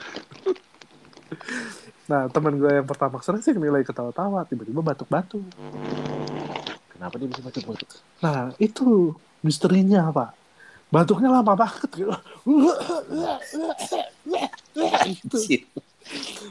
Nah 2.07 2.29
temen 2.29 2.59
gue 2.59 2.73
yang 2.83 2.89
pertama 2.89 3.19
ke 3.19 3.25
sana 3.25 3.39
sih 3.41 3.55
nilai 3.55 3.83
ketawa-tawa, 3.87 4.45
tiba-tiba 4.47 4.81
batuk-batuk. 4.85 5.43
Kenapa 6.93 7.15
dia 7.19 7.29
bisa 7.31 7.43
batuk-batuk? 7.43 7.89
Nah 8.23 8.53
itu 8.59 9.17
misterinya 9.43 10.11
pak. 10.13 10.42
Batuknya 10.93 11.33
lama 11.33 11.57
banget 11.57 11.89
gitu. 11.97 12.13
gitu. 15.09 15.39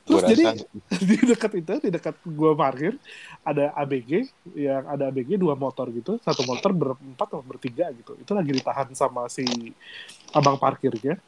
Terus 0.07 0.21
jadi 0.25 0.43
di 0.97 1.17
dekat 1.29 1.51
itu 1.59 1.73
di 1.77 1.89
dekat 1.93 2.15
gua 2.25 2.57
parkir 2.57 2.97
ada 3.45 3.69
ABG 3.77 4.31
yang 4.57 4.83
ada 4.89 5.13
ABG 5.13 5.37
dua 5.37 5.53
motor 5.53 5.93
gitu. 5.93 6.17
Satu 6.25 6.41
motor 6.47 6.73
berempat 6.73 7.27
atau 7.29 7.45
bertiga 7.45 7.93
gitu. 7.93 8.17
Itu 8.17 8.33
lagi 8.33 8.49
ditahan 8.49 8.89
sama 8.97 9.29
si 9.29 9.45
abang 10.33 10.57
parkirnya. 10.57 11.21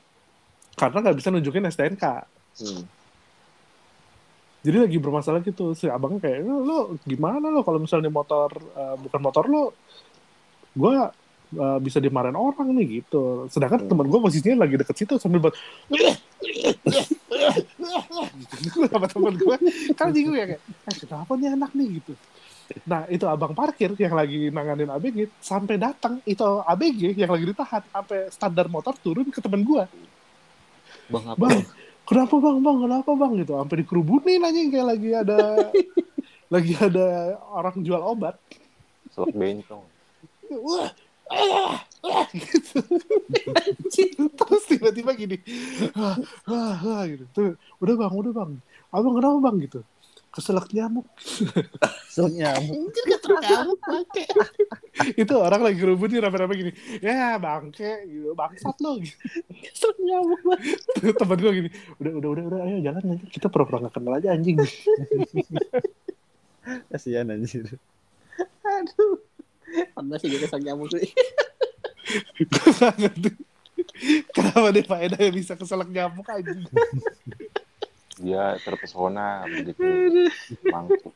Karena 0.73 1.05
nggak 1.05 1.17
bisa 1.21 1.29
nunjukin 1.29 1.69
STNK 1.69 2.05
Hmm. 2.53 2.85
jadi 4.61 4.85
lagi 4.85 5.01
bermasalah 5.01 5.41
gitu. 5.41 5.73
Si 5.73 5.89
abangnya 5.89 6.21
kayak 6.29 6.45
lo, 6.45 6.61
lo 6.61 6.77
gimana 7.01 7.49
lo 7.49 7.65
kalau 7.65 7.81
misalnya 7.81 8.13
motor 8.13 8.53
eh, 8.53 8.95
bukan 9.01 9.21
motor 9.25 9.45
lo? 9.49 9.73
Gua 10.77 11.09
eh, 11.53 11.79
bisa 11.81 12.01
dimarahin 12.01 12.37
orang 12.37 12.73
nih 12.73 13.01
gitu. 13.01 13.47
Sedangkan 13.49 13.85
Hmm. 13.85 13.89
teman 13.89 14.07
gua 14.09 14.19
posisinya 14.25 14.65
lagi 14.65 14.75
deket 14.79 14.95
situ 14.97 15.13
sambil 15.21 15.39
buat 15.49 15.55
gitu 18.63 18.87
sama 18.87 19.07
temen 19.09 19.33
gue 19.35 19.57
kan 19.95 20.11
bingung 20.11 20.35
ya 20.35 20.45
kayak 20.55 20.61
eh 20.63 20.95
kenapa 21.03 21.31
nih 21.39 21.49
anak 21.55 21.71
nih? 21.75 21.87
Gitu. 21.99 22.13
Nah 22.87 23.05
itu 23.11 23.25
abang 23.27 23.53
parkir 23.53 23.91
yang 23.99 24.13
lagi 24.15 24.49
nanganin 24.49 24.89
ABG 24.91 25.29
sampai 25.39 25.75
datang 25.79 26.19
itu 26.23 26.43
ABG 26.43 27.15
yang 27.19 27.31
lagi 27.31 27.45
ditahan 27.47 27.83
sampai 27.83 28.19
standar 28.31 28.67
motor 28.71 28.95
turun 28.99 29.27
ke 29.29 29.39
temen 29.43 29.63
gue 29.63 29.83
bang 31.11 31.25
apa? 31.35 31.39
bang 31.39 31.59
kenapa 32.07 32.35
bang? 32.39 32.57
Bang 32.63 32.77
kenapa 32.83 33.11
bang? 33.15 33.31
Gitu 33.43 33.53
sampai 33.53 33.75
dikerubunin 33.83 34.41
aja 34.43 34.59
kayak 34.71 34.87
lagi 34.87 35.09
ada 35.11 35.39
lagi 36.53 36.73
ada 36.77 37.07
orang 37.49 37.77
jual 37.81 38.01
obat. 38.01 38.35
Selek 39.13 39.33
bencong. 39.35 39.83
wah 40.53 40.85
ah, 40.85 40.89
ah, 40.89 40.91
gitu. 42.33 42.77
terus 44.37 44.63
tiba-tiba 44.67 45.11
gini. 45.15 45.37
Wah, 45.95 46.17
wah, 46.49 46.77
wah, 46.83 47.03
gitu. 47.07 47.25
Tuh 47.31 47.53
udah 47.79 47.93
bang 47.95 48.13
udah 48.13 48.33
bang. 48.33 48.51
Abang 48.93 49.13
kenapa 49.17 49.37
bang? 49.49 49.57
Gitu. 49.65 49.79
Keselak 50.33 50.73
nyamuk. 50.73 51.05
Soalnya 52.09 52.57
itu 55.21 55.33
orang 55.37 55.61
lagi 55.61 55.77
ngerubutin 55.77 56.25
rame-rame 56.25 56.53
gini. 56.57 56.71
Ya 57.05 57.37
bangke 57.37 58.09
gitu. 58.09 58.33
Bangsat 58.33 58.77
lo 58.81 58.97
gitu. 58.97 59.13
Keselak 59.49 59.97
nyamuk 60.01 60.41
banget 60.41 61.15
temen 61.21 61.37
gue 61.37 61.51
gini. 61.53 61.69
Udah 62.01 62.11
udah 62.17 62.29
udah 62.33 62.43
udah. 62.49 62.59
Ayo 62.65 62.77
jalan 62.81 63.13
aja 63.13 63.25
kita 63.29 63.47
pura-pura 63.47 63.85
gak 63.85 63.93
kenal 63.93 64.17
aja 64.17 64.33
anjing. 64.33 64.57
Kasihan 66.89 67.29
anjir. 67.29 67.77
Aduh. 68.65 69.21
Sih 70.21 70.29
juga 70.29 70.45
sang 70.47 70.63
nyamuk 70.63 70.87
sih. 70.93 71.09
kenapa 74.35 74.69
deh 74.69 74.85
Pak 74.85 74.99
Eda 75.01 75.17
bisa 75.33 75.57
keselak 75.57 75.89
nyamuk 75.89 76.27
anjing 76.29 76.61
Dia 78.21 78.55
terpesona 78.61 79.43
begitu 79.49 79.81
mangkuk. 80.69 81.13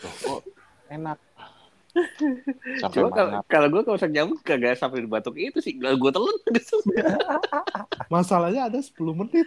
Kok 0.00 0.40
enak. 0.92 1.18
Sampai 2.78 3.02
Cuma 3.02 3.10
kalau 3.10 3.30
kalau 3.48 3.68
gue 3.72 3.82
kalau 3.82 3.98
sang 3.98 4.12
nyamuk 4.12 4.38
kagak 4.44 4.78
sampai 4.78 5.02
di 5.02 5.08
batuk 5.08 5.34
itu 5.40 5.58
sih. 5.58 5.74
Gue 5.74 6.12
telan. 6.12 6.36
masalahnya 8.14 8.66
ada 8.66 8.78
10 8.82 8.98
menit 9.14 9.46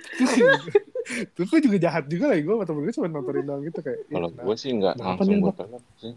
terus 1.36 1.48
gue 1.52 1.62
juga 1.67 1.78
jahat 1.84 2.08
juga 2.08 2.32
lah 2.32 2.39
gue 2.39 2.54
sama 2.56 2.63
temen 2.63 2.82
gue 2.88 2.93
cuma 2.96 3.08
nontonin 3.12 3.43
doang 3.43 3.62
gitu 3.67 3.80
kayak 3.84 4.00
Kalau 4.08 4.30
ya, 4.32 4.39
gue 4.39 4.56
sih 4.56 4.72
nggak 4.72 4.96
Kenapa 4.96 5.19
langsung 5.19 5.39
gue 5.43 5.54
telan 5.54 5.82
sih. 6.00 6.13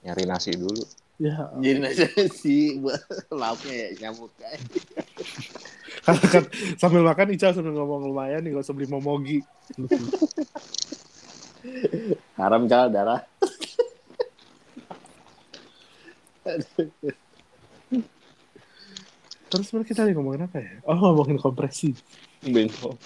Nyari 0.00 0.24
nasi 0.24 0.56
dulu. 0.56 0.80
ya 1.20 1.52
Jadi 1.60 1.78
nasi 1.84 2.04
si 2.32 2.56
lauknya 3.28 3.74
ya 3.84 3.88
nyamuk. 4.08 4.32
karena 6.00 6.26
kan 6.32 6.44
sambil 6.80 7.04
makan 7.04 7.36
Ica 7.36 7.52
sambil 7.52 7.76
ngomong 7.76 8.08
lumayan 8.08 8.40
nih 8.40 8.56
gak 8.56 8.64
usah 8.64 8.72
beli 8.72 8.88
momogi 8.88 9.44
Haram 12.40 12.64
cal 12.64 12.88
darah. 12.88 13.20
terus 19.50 19.64
sebenarnya 19.68 19.88
kita 19.92 20.00
lagi 20.08 20.14
ngomongin 20.16 20.46
apa 20.48 20.58
ya 20.62 20.72
oh 20.88 20.96
ngomongin 20.96 21.38
kompresi 21.38 21.92
Bencong. 22.40 22.96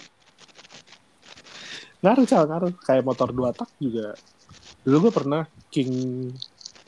ngaruh 2.05 2.25
cal 2.29 2.45
ngaruh 2.47 2.73
kayak 2.85 3.05
motor 3.05 3.29
dua 3.35 3.51
tak 3.51 3.69
juga 3.83 4.15
dulu 4.87 5.09
gue 5.09 5.13
pernah 5.13 5.43
king 5.73 6.31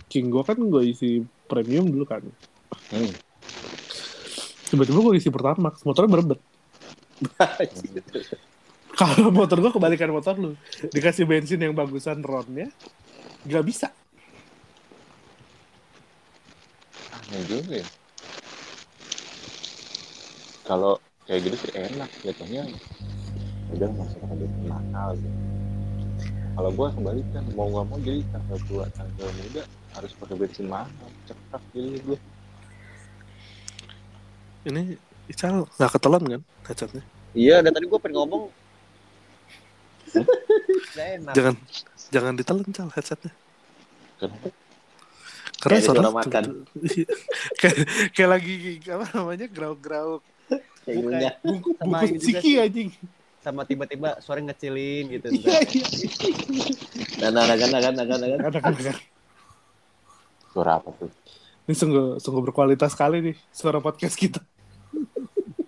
king 0.07 0.31
gue 0.31 0.43
kan 0.43 0.59
gue 0.59 0.83
isi 0.87 1.23
premium 1.47 1.87
dulu 1.91 2.07
kan 2.07 2.23
Hmm. 2.91 3.09
tiba-tiba 4.69 4.99
gue 4.99 5.15
isi 5.19 5.31
pertamax 5.31 5.87
motornya 5.87 6.11
berebet 6.11 6.41
kalau 9.01 9.31
motor 9.31 9.59
gue 9.63 9.71
kebalikan 9.71 10.11
motor 10.11 10.35
lu 10.35 10.53
dikasih 10.91 11.25
bensin 11.27 11.63
yang 11.63 11.75
bagusan 11.75 12.21
ronnya 12.27 12.71
nggak 13.47 13.65
bisa 13.67 13.89
Aneh 17.27 17.43
juga 17.49 17.75
ya. 17.83 17.87
Kalau 20.67 20.99
kayak 21.27 21.41
gitu 21.47 21.57
sih 21.67 21.71
enak 21.75 22.11
jatuhnya. 22.23 22.63
Udah 23.75 23.89
masyarakat 23.99 24.37
dia 24.39 24.51
nakal 24.71 25.11
gitu. 25.19 25.39
Kalau 26.57 26.71
gua 26.73 26.89
kebalikan 26.95 27.45
mau 27.53 27.67
nggak 27.69 27.87
mau 27.91 27.99
jadi 28.01 28.21
tanggal 28.33 28.59
tua 28.71 28.85
tanggal 28.95 29.29
muda 29.43 29.63
harus 29.97 30.13
pakai 30.15 30.37
bensin 30.37 30.67
mahal 30.69 30.93
cepat 31.25 31.61
jadi 31.73 31.99
gue 32.05 32.19
ini 34.67 34.83
Ical 35.27 35.67
nggak 35.75 35.91
ketelan 35.99 36.23
kan 36.23 36.43
headsetnya 36.71 37.03
Iya, 37.37 37.61
dari 37.61 37.77
tadi 37.77 37.85
gue 37.85 38.01
pengen 38.01 38.17
ngomong. 38.25 38.49
Jangan 41.37 41.55
jangan 42.09 42.33
ditelan 42.33 42.69
cal 42.73 42.89
headsetnya 42.97 43.29
kenapa? 44.17 44.49
Karena 45.61 45.77
Kayak 45.85 46.15
makan. 46.17 46.45
Kayak 47.61 47.77
kayak 48.17 48.31
lagi 48.33 48.55
apa 48.89 49.07
namanya 49.13 49.47
grauk-grauk. 49.53 50.23
Kayak 50.85 50.97
ngunyah. 51.01 51.35
bungkus, 51.45 51.77
Sama 51.77 51.97
bungkus 52.01 52.25
ciki 52.25 52.53
anjing. 52.61 52.89
Sama 53.45 53.63
tiba-tiba 53.69 54.17
suara 54.25 54.41
ngecilin 54.41 55.05
gitu. 55.17 55.29
iya 55.37 55.61
iya. 55.69 55.87
Dan 57.21 57.37
akan 57.37 57.71
akan 57.77 57.95
akan 58.01 58.19
akan. 58.25 58.39
ada 58.41 58.59
kan 58.61 58.75
kan 58.81 58.97
suara 60.57 60.81
apa 60.81 60.89
tuh? 60.97 61.13
Ini 61.69 61.77
sungguh 61.77 62.07
sungguh 62.17 62.43
berkualitas 62.49 62.97
sekali 62.97 63.21
nih 63.21 63.37
suara 63.53 63.77
podcast 63.85 64.17
kita. 64.17 64.41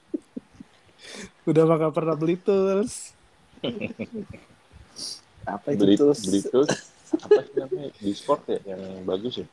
Udah 1.48 1.68
mah 1.68 1.77
gak 1.77 1.92
pernah 1.92 2.16
beli 2.16 2.40
tools. 2.40 3.12
Apa 5.48 5.72
itu 5.72 5.81
beli 5.81 5.96
tuh? 5.96 6.12
beli 6.12 6.40
tools? 6.44 6.72
Apa 7.09 7.40
sih 7.40 7.57
namanya? 7.57 7.88
Discord 8.05 8.42
ya 8.48 8.59
yang 8.68 8.83
bagus 9.09 9.40
ya? 9.40 9.46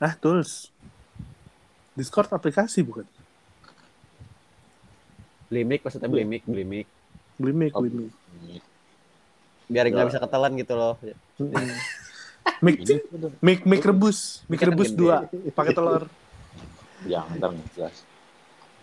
Ah 0.00 0.16
tools. 0.16 0.72
Discord 1.92 2.32
aplikasi 2.32 2.80
bukan? 2.80 3.04
Beli 5.52 5.62
mic 5.68 5.84
maksudnya 5.84 6.08
beli 6.08 6.24
mic. 6.24 6.44
beli 6.48 6.64
mic. 6.64 6.88
Oh. 7.76 7.84
biar 9.72 9.88
nggak 9.88 10.08
bisa 10.08 10.20
ketelan 10.20 10.52
gitu 10.56 10.74
loh. 10.76 10.96
Mik 12.62 12.78
mik 13.42 13.60
mik 13.66 13.82
rebus, 13.82 14.46
mik 14.46 14.62
rebus 14.62 14.94
dua 14.94 15.26
pakai 15.50 15.74
telur. 15.74 16.06
jangan 17.10 17.34
ntar 17.42 17.50
jelas. 17.74 18.06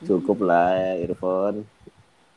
Cukup 0.03 0.43
lah 0.43 0.75
ya, 0.75 0.91
earphone. 1.07 1.63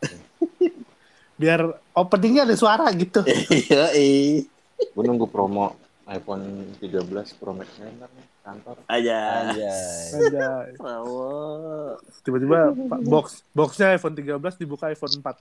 Biar 1.43 1.83
openingnya 1.99 2.47
ada 2.47 2.55
suara 2.55 2.87
gitu. 2.95 3.27
Iya, 3.51 3.91
iya. 3.91 4.47
Gue 4.95 5.03
nunggu 5.03 5.27
promo 5.27 5.75
iPhone 6.07 6.75
13 6.79 7.11
Pro 7.39 7.55
Max 7.55 7.79
ntar 7.79 8.11
nih 8.15 8.27
kantor. 8.43 8.77
Aja. 8.91 9.19
Anjay. 9.47 10.75
Wow. 10.79 11.99
Tiba-tiba 12.27 12.71
Pak, 12.71 13.01
box 13.07 13.27
boxnya 13.55 13.95
iPhone 13.99 14.15
13 14.15 14.39
dibuka 14.59 14.91
iPhone 14.91 15.19
4. 15.19 15.39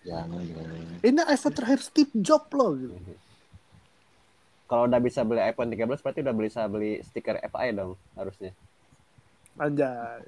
Jangan 0.00 0.40
jangan. 0.40 1.00
Ini 1.00 1.20
iPhone 1.28 1.54
terakhir 1.54 1.80
Steve 1.80 2.12
Jobs 2.16 2.50
loh. 2.52 2.72
Gitu. 2.74 2.94
Kalau 4.64 4.86
udah 4.86 5.00
bisa 5.02 5.26
beli 5.26 5.42
iPhone 5.42 5.68
13 5.68 5.98
berarti 5.98 6.20
udah 6.22 6.34
bisa 6.34 6.60
beli 6.70 7.02
stiker 7.02 7.36
FI 7.42 7.74
dong 7.74 7.98
harusnya. 8.14 8.54
Anjay. 9.58 10.22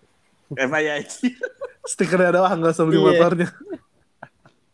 FYI. 0.52 1.00
Stikernya 1.92 2.30
doang 2.32 2.58
nggak 2.58 2.74
usah 2.74 2.84
beli 2.84 2.98
Iya. 2.98 3.06
motornya. 3.06 3.48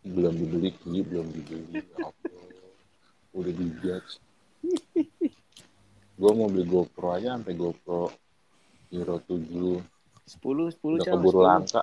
Belum 0.03 0.35
dibeli 0.35 0.69
belum 1.05 1.27
dibeli. 1.31 1.85
Ya? 1.85 2.09
Udah 3.31 3.53
dijudge. 3.53 4.13
Gue 6.19 6.33
mau 6.35 6.51
beli 6.51 6.67
GoPro 6.67 7.15
aja 7.15 7.39
sampai 7.39 7.55
GoPro 7.55 8.11
Hero 8.89 9.17
7 9.23 9.39
10 9.39 9.79
10 10.43 10.97
udah 10.97 11.07
keburu 11.07 11.39
10. 11.39 11.47
langka. 11.47 11.83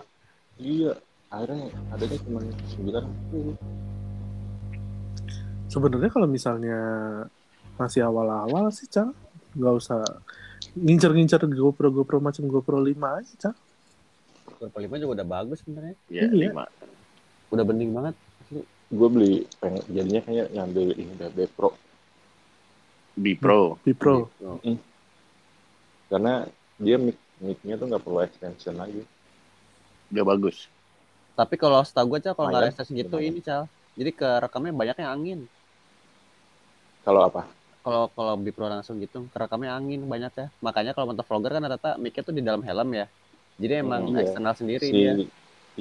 Iya, 0.57 0.91
akhirnya 1.29 1.69
adanya 1.91 2.17
cuma 2.23 2.39
90. 2.41 3.57
Sebenarnya 5.71 6.11
kalau 6.13 6.27
misalnya 6.29 6.79
masih 7.75 8.07
awal-awal 8.07 8.71
sih, 8.71 8.87
Cang, 8.87 9.11
nggak 9.57 9.75
usah 9.75 9.99
ngincer-ngincer 10.75 11.43
GoPro 11.51 11.91
GoPro 11.91 12.23
macam 12.23 12.47
GoPro 12.47 12.79
5 12.79 13.19
aja, 13.19 13.33
Cang. 13.39 13.55
GoPro 14.61 14.79
5 14.79 15.01
juga 15.01 15.11
udah 15.19 15.27
bagus 15.27 15.59
sebenarnya. 15.65 15.95
Ya, 16.07 16.31
Iya. 16.31 16.53
5. 16.53 16.65
Udah 17.51 17.63
bening 17.67 17.91
banget. 17.91 18.15
Gue 18.85 19.09
beli 19.09 19.33
pengen 19.59 19.81
jadinya 19.89 20.21
kayak 20.21 20.47
ngambil 20.53 20.93
ini 20.93 21.11
udah 21.17 21.29
B 21.33 21.39
Pro 21.49 21.73
B 23.15 23.33
Pro. 23.39 23.79
di 23.81 23.93
Pro. 23.95 24.29
karena 26.05 26.45
dia 26.77 26.99
mic 26.99 27.17
mic-nya 27.41 27.79
tuh 27.79 27.87
nggak 27.89 28.03
perlu 28.03 28.19
extension 28.21 28.75
lagi. 28.77 29.01
Udah 30.13 30.23
bagus. 30.27 30.69
Tapi 31.39 31.55
kalau 31.61 31.79
setahu 31.87 32.05
gue 32.15 32.19
Cal, 32.23 32.33
kalau 32.37 32.47
nggak 32.51 32.65
restes 32.71 32.87
gitu 32.99 33.15
ini 33.27 33.39
Cal. 33.47 33.63
Jadi 33.99 34.11
ke 34.19 34.27
rekamnya 34.43 34.71
banyaknya 34.81 35.07
angin. 35.15 35.39
Kalau 37.05 37.21
apa? 37.29 37.47
Kalau 37.83 38.03
kalau 38.15 38.33
Bipro 38.45 38.65
langsung 38.73 38.95
gitu, 39.03 39.17
kerekamnya 39.33 39.71
angin 39.79 40.01
banyak 40.13 40.31
ya. 40.41 40.45
Makanya 40.65 40.91
kalau 40.95 41.07
motor 41.09 41.25
vlogger 41.29 41.51
kan 41.55 41.63
rata 41.73 41.89
mic-nya 42.03 42.21
tuh 42.27 42.35
di 42.37 42.43
dalam 42.47 42.61
helm 42.67 42.89
ya. 42.99 43.05
Jadi 43.61 43.73
emang 43.83 44.03
Iya. 44.11 44.21
eksternal 44.21 44.53
sendiri 44.59 44.85
si 44.85 44.99
dia. 44.99 45.13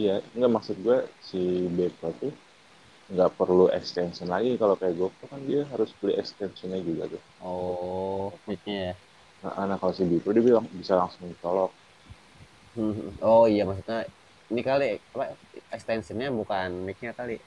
iya 0.02 0.14
nggak 0.36 0.52
maksud 0.56 0.76
gue 0.86 0.98
si 1.28 1.40
B 1.76 1.78
Pro 1.98 2.10
tuh 2.20 2.32
nggak 3.14 3.30
perlu 3.38 3.66
extension 3.78 4.28
lagi 4.34 4.50
kalau 4.62 4.76
kayak 4.80 4.96
GoPro 5.00 5.26
kan 5.32 5.42
dia 5.50 5.62
harus 5.72 5.90
beli 6.00 6.14
extensionnya 6.22 6.80
juga 6.88 7.04
tuh. 7.14 7.22
Oh, 7.38 8.40
mic-nya 8.46 8.74
ya. 8.86 8.92
Nah, 9.44 9.64
nah 9.68 9.76
kalau 9.80 9.92
si 9.96 10.02
B 10.08 10.12
Pro 10.22 10.32
dia 10.34 10.44
bilang 10.44 10.66
bisa 10.80 10.94
langsung 11.00 11.28
dicolok. 11.30 11.70
Hmm. 12.74 13.14
Oh 13.28 13.44
iya 13.52 13.62
maksudnya 13.68 13.96
ini 14.54 14.62
kali 14.62 14.88
apa 15.18 15.34
extensionnya 15.74 16.30
bukan 16.30 16.86
mic-nya 16.86 17.10
kali. 17.10 17.42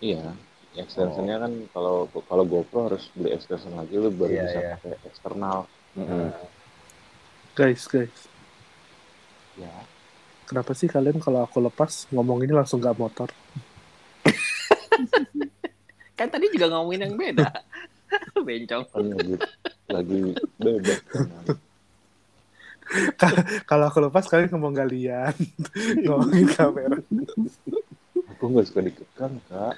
Iya, 0.00 0.32
extensionnya 0.80 1.36
kan 1.36 1.52
kalau 1.76 2.08
kalau 2.24 2.44
GoPro 2.48 2.88
harus 2.88 3.12
beli 3.12 3.36
extension 3.36 3.76
lagi 3.76 4.00
lu 4.00 4.08
baru 4.08 4.32
Iya, 4.32 4.42
bisa 4.48 4.60
iya. 4.64 4.74
pakai 4.80 4.96
eksternal. 5.04 5.58
Guys, 7.52 7.84
guys. 7.84 8.18
Ya, 9.60 9.68
Kenapa 10.50 10.74
sih 10.74 10.90
kalian 10.90 11.22
kalau 11.22 11.46
aku 11.46 11.62
lepas 11.62 12.10
ngomong 12.10 12.42
ini 12.42 12.50
langsung 12.50 12.82
nggak 12.82 12.98
motor? 12.98 13.30
Kan 16.18 16.26
tadi 16.26 16.50
juga 16.50 16.74
ngomongin 16.74 17.06
yang 17.06 17.14
beda. 17.14 17.46
Bencong. 18.46 18.82
kan 18.90 19.04
lagi 19.14 19.34
lagi 19.86 20.20
bebas 20.58 20.98
kan. 21.14 21.30
Kalau 23.70 23.86
aku 23.86 23.98
lepas 24.02 24.26
kalian 24.26 24.50
ngomong 24.50 24.74
galian, 24.74 25.34
ngomongin 26.06 26.48
kamera. 26.50 26.98
Aku 28.36 28.44
nggak 28.50 28.66
suka 28.66 28.80
dikekang 28.86 29.34
kak. 29.46 29.74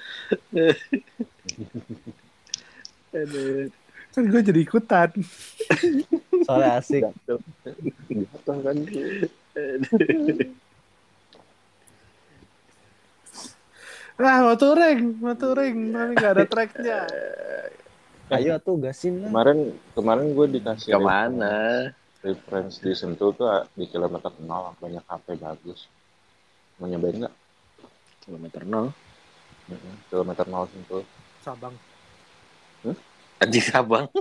Kan 4.13 4.29
gue 4.29 4.41
jadi 4.45 4.61
ikutan. 4.61 5.09
Soalnya 6.45 6.77
asik. 6.77 7.01
Gatel 7.01 7.37
kan. 8.61 8.77
Ah, 14.21 14.45
mau 14.45 14.53
touring, 14.53 15.17
mau 15.17 15.33
touring, 15.33 15.89
tapi 15.89 16.11
nggak 16.13 16.33
ada 16.37 16.45
tracknya. 16.45 17.09
Ayo 18.29 18.61
tuh 18.61 18.77
gasin 18.77 19.25
lah. 19.25 19.29
Kemarin 19.33 19.59
kemarin 19.97 20.25
gue 20.37 20.47
dikasih 20.61 20.93
Ke 20.93 20.99
mana? 21.01 21.57
Reference 22.23 22.79
di 22.79 22.95
Sentul 22.95 23.35
tuh 23.35 23.51
ah, 23.51 23.67
di 23.75 23.83
kilometer 23.91 24.31
0 24.39 24.79
banyak 24.79 25.03
kafe 25.03 25.35
bagus. 25.35 25.91
Mau 26.79 26.87
nyobain 26.87 27.19
nggak? 27.19 27.35
Kilometer 28.23 28.63
0. 28.63 28.89
Mm-mm, 29.67 29.95
Kilometer 30.07 30.45
0 30.47 30.71
Sentul. 30.71 31.03
Sabang. 31.43 31.75
Anjing 33.43 33.65
Sabang. 33.67 34.07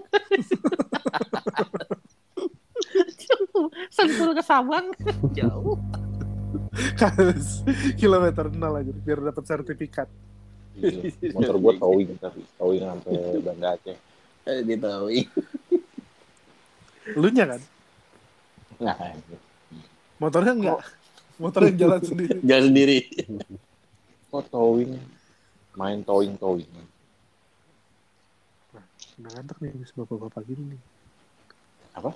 Sentul 3.95 4.35
ke 4.35 4.43
Sabang. 4.43 4.91
Jauh. 5.39 5.79
Harus 6.99 7.65
kilometer 7.97 8.53
nol 8.53 8.83
aja 8.83 8.93
biar 8.93 9.19
dapat 9.33 9.45
sertifikat. 9.47 10.09
Iya. 10.77 11.13
Motor 11.33 11.57
gue 11.61 11.75
towing 11.81 12.11
tapi 12.21 12.43
towing 12.59 12.83
sampai 12.83 13.41
Banda 13.41 13.77
Aceh. 13.77 13.97
Eh, 14.43 14.61
Ditahui. 14.67 15.29
Lu 17.17 17.29
nya 17.31 17.47
kan? 17.47 17.61
Nah, 18.81 18.97
Motornya 20.23 20.53
enggak. 20.55 20.79
Motornya 21.43 21.73
jalan 21.75 22.01
sendiri. 22.07 22.39
Jalan 22.49 22.65
sendiri. 22.71 22.99
kok 24.33 24.47
towing? 24.49 24.97
Main 25.75 26.01
towing 26.07 26.39
towing. 26.39 26.71
Udah 29.19 29.31
ngantuk 29.35 29.59
nih 29.61 29.71
habis 29.75 29.91
bapak-bapak 29.93 30.43
gini 30.47 30.77
nih. 30.77 30.81
Apa? 31.99 32.15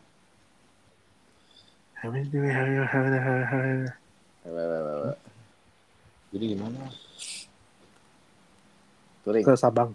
Jadi 6.30 6.44
gimana? 6.54 6.78
Touring. 9.26 9.44
Ke 9.44 9.52
Sabang. 9.58 9.90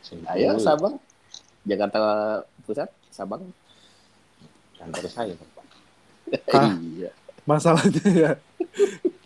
Sentul. 0.00 0.24
Ayo 0.32 0.56
Sabang. 0.56 0.96
Jakarta 1.68 2.00
Pusat, 2.64 2.88
Sabang. 3.12 3.44
Kantor 4.78 5.04
saya 5.06 5.34
Pak. 5.34 5.48
Ah. 6.50 6.72
Iya. 6.92 7.10
Masalahnya 7.42 8.04
ya, 8.04 8.32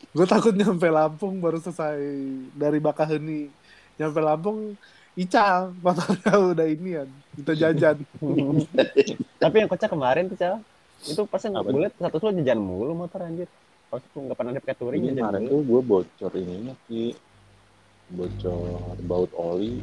gue 0.08 0.26
takut 0.28 0.54
nyampe 0.54 0.86
Lampung 0.86 1.36
baru 1.36 1.58
selesai 1.58 1.98
dari 2.52 2.78
Bakaheni. 2.78 3.50
Nyampe 3.92 4.20
Lampung, 4.20 4.78
Ica, 5.12 5.66
motornya 5.76 6.30
udah 6.54 6.64
inian, 6.64 7.10
kita 7.34 7.52
jajan. 7.52 7.96
Tapi 9.42 9.54
yang 9.56 9.66
kocak 9.66 9.90
kemarin 9.90 10.30
tuh 10.30 10.38
Cal. 10.38 10.62
Itu 11.02 11.26
pas 11.26 11.42
yang 11.42 11.58
gue 11.58 11.82
liat 11.82 11.98
satu 11.98 12.16
tuh 12.16 12.30
jajan 12.32 12.56
mulu 12.56 12.94
motor 12.96 13.20
anjir. 13.20 13.50
Pas 13.90 13.98
tuh 14.06 14.22
nggak 14.22 14.38
pernah 14.38 14.52
dipakai 14.54 14.76
touring 14.76 15.02
Ini 15.02 15.08
jajan 15.08 15.18
kemarin 15.18 15.40
mulu. 15.40 15.50
tuh 15.50 15.60
gue 15.66 15.80
bocor 15.82 16.32
ininya 16.32 16.74
ki 16.86 17.02
bocor 18.08 18.78
baut 19.02 19.32
oli 19.34 19.82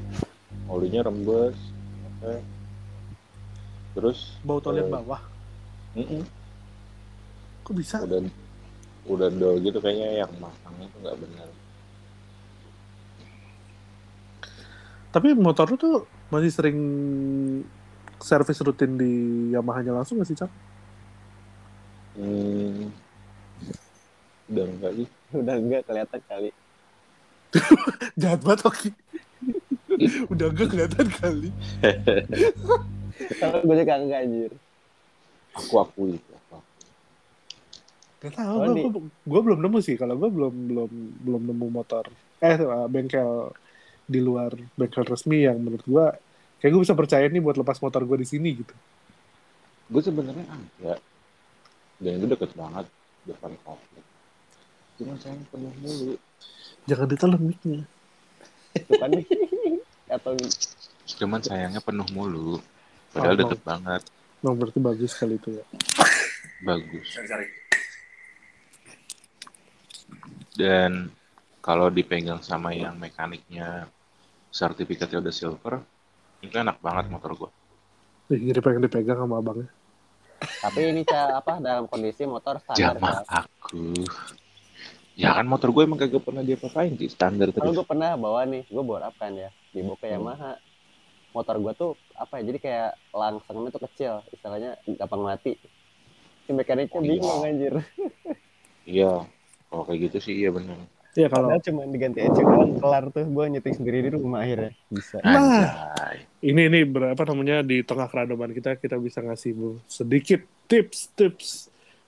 olinya 0.66 1.04
rembes 1.04 1.58
terus 3.92 4.40
Bau 4.42 4.58
toilet 4.58 4.86
Eh. 4.86 4.90
bawah. 4.90 5.20
Mm-mm, 6.00 6.24
Kok 7.66 7.74
bisa? 7.78 7.98
udah 8.06 8.20
udah 9.10 9.30
dol 9.40 9.58
gitu 9.66 9.78
kayaknya 9.84 10.24
yang 10.26 10.32
masangnya 10.44 10.86
tuh 10.94 11.00
nggak 11.04 11.18
benar 11.24 11.50
Tapi 15.10 15.34
motor 15.34 15.66
lu 15.74 15.78
tuh 15.82 15.96
masih 16.30 16.52
sering 16.54 16.78
servis 18.22 18.62
rutin 18.62 18.94
di 19.00 19.12
Yamaha-nya 19.56 19.92
langsung 19.98 20.22
gak 20.22 20.30
sih, 20.30 20.38
Cak? 20.38 20.52
hmm, 22.18 22.92
udah 24.50 24.66
enggak 24.70 24.92
sih 24.98 25.08
Udah 25.40 25.56
enggak 25.62 25.82
kelihatan 25.86 26.22
kali. 26.26 26.50
Jahat 28.22 28.42
banget, 28.46 28.62
Oki. 28.66 28.90
udah 30.34 30.46
enggak 30.54 30.70
kelihatan 30.74 31.08
kali. 31.22 31.50
Kalau 33.40 33.60
gue 33.66 33.76
juga 33.78 33.94
enggak 34.02 34.20
anjir. 34.26 34.52
Aku 35.56 35.74
akui 35.82 36.18
itu 36.18 36.32
aku. 36.36 36.58
Gak 38.20 38.34
tahu, 38.36 38.56
Soalnya 38.60 38.82
gue, 38.84 38.92
gue, 38.92 39.04
gue 39.08 39.42
belum 39.48 39.60
nemu 39.64 39.80
sih. 39.80 39.96
Kalau 39.96 40.16
gue 40.20 40.30
belum 40.30 40.54
belum 40.70 40.92
belum 41.24 41.42
nemu 41.54 41.68
motor, 41.72 42.06
eh 42.44 42.58
uh, 42.60 42.88
bengkel 42.92 43.54
di 44.10 44.20
luar 44.20 44.52
bengkel 44.74 45.06
resmi 45.06 45.46
yang 45.46 45.62
menurut 45.62 45.86
gue 45.86 46.06
kayak 46.60 46.72
gue 46.74 46.82
bisa 46.82 46.98
percaya 46.98 47.30
nih 47.30 47.40
buat 47.40 47.56
lepas 47.62 47.78
motor 47.78 48.02
gue 48.10 48.26
di 48.26 48.28
sini 48.28 48.50
gitu. 48.58 48.74
gue 49.90 50.02
sebenarnya 50.02 50.46
ada 50.50 50.98
dan 52.02 52.12
itu 52.18 52.26
deket 52.26 52.52
banget 52.58 52.90
depan 53.30 53.54
komplek 53.62 54.06
cuma 54.98 55.14
sayang 55.22 55.46
penuh 55.54 55.74
mulu 55.78 56.18
Jangan 56.90 57.06
ditelan 57.06 57.42
mic-nya. 57.44 57.86
Nih. 59.14 59.26
Atau 60.10 60.34
cuman 61.22 61.42
sayangnya 61.42 61.82
penuh 61.82 62.06
mulu 62.14 62.62
padahal 63.14 63.34
Oh, 63.34 63.40
deket 63.42 63.62
banget 63.66 64.02
Nah, 64.40 64.56
berarti 64.56 64.80
bagus 64.80 65.12
kali 65.14 65.36
itu 65.36 65.50
ya. 65.52 65.64
bagus 66.60 67.08
dan 70.56 71.08
kalau 71.64 71.88
dipegang 71.88 72.44
sama 72.44 72.76
yang 72.76 72.96
mekaniknya 72.96 73.88
sertifikatnya 74.52 75.24
udah 75.24 75.32
silver 75.32 75.80
itu 76.44 76.52
enak 76.52 76.80
banget 76.84 77.08
motor 77.08 77.32
gue 77.36 77.52
Ih, 78.30 78.52
jadi 78.52 78.60
pengen 78.62 78.86
dipegang 78.86 79.24
sama 79.24 79.40
abangnya. 79.40 79.72
tapi 80.60 80.92
ini 80.92 81.02
Ca, 81.02 81.40
apa 81.40 81.64
dalam 81.64 81.88
kondisi 81.88 82.28
motor 82.28 82.60
standar 82.60 83.00
Jamaah 83.00 83.24
Ca. 83.24 83.40
aku 83.44 84.04
ya 85.16 85.36
kan 85.36 85.48
motor 85.48 85.72
gue 85.72 85.84
emang 85.88 86.00
kagak 86.00 86.24
pernah 86.24 86.44
dia 86.44 86.60
papain 86.60 86.92
sih 86.96 87.08
standar 87.08 87.52
Kalau 87.52 87.72
terus 87.72 87.80
gue 87.80 87.88
pernah 87.88 88.16
bawa 88.16 88.44
nih, 88.44 88.64
gue 88.68 88.84
bawa 88.84 89.08
apa 89.12 89.28
kan 89.28 89.36
ya, 89.36 89.50
dibawa 89.72 89.96
ke 89.96 90.08
Hmm. 90.12 90.28
Motor 91.30 91.56
gue 91.60 91.74
tuh 91.74 91.92
apa 92.14 92.42
ya, 92.42 92.50
jadi 92.50 92.58
kayak 92.58 92.90
langsungnya 93.12 93.70
tuh 93.70 93.84
kecil, 93.86 94.14
istilahnya 94.30 94.76
gampang 94.96 95.22
mati. 95.22 95.54
Si 96.44 96.52
mekaniknya 96.52 96.90
Oh, 96.92 97.02
iya. 97.02 97.10
bingung 97.12 97.42
anjir. 97.42 97.74
iya 98.84 99.12
kalau 99.68 99.84
kayak 99.84 100.10
gitu 100.10 100.18
sih 100.20 100.34
iya 100.36 100.50
bener 100.50 100.78
Iya 101.12 101.26
kalau 101.26 101.50
Padahal 101.50 101.66
cuma 101.66 101.82
diganti 101.86 102.22
ECU 102.22 102.42
doang, 102.42 102.72
kelar 102.78 103.06
tuh. 103.10 103.26
Gue 103.26 103.46
nyeting 103.50 103.76
sendiri 103.76 103.98
di 104.00 104.10
rumah 104.14 104.46
akhirnya. 104.46 104.72
Bisa. 104.88 105.18
anjay 105.20 106.22
ini 106.40 106.62
ini 106.66 106.80
berapa 106.86 107.18
namanya 107.26 107.60
di 107.60 107.82
tengah 107.82 108.08
keradaban 108.08 108.54
kita 108.54 108.78
kita 108.78 108.96
bisa 108.96 109.20
ngasih 109.20 109.52
bu 109.52 109.70
sedikit 109.84 110.40
tips 110.66 111.10
tips 111.14 111.68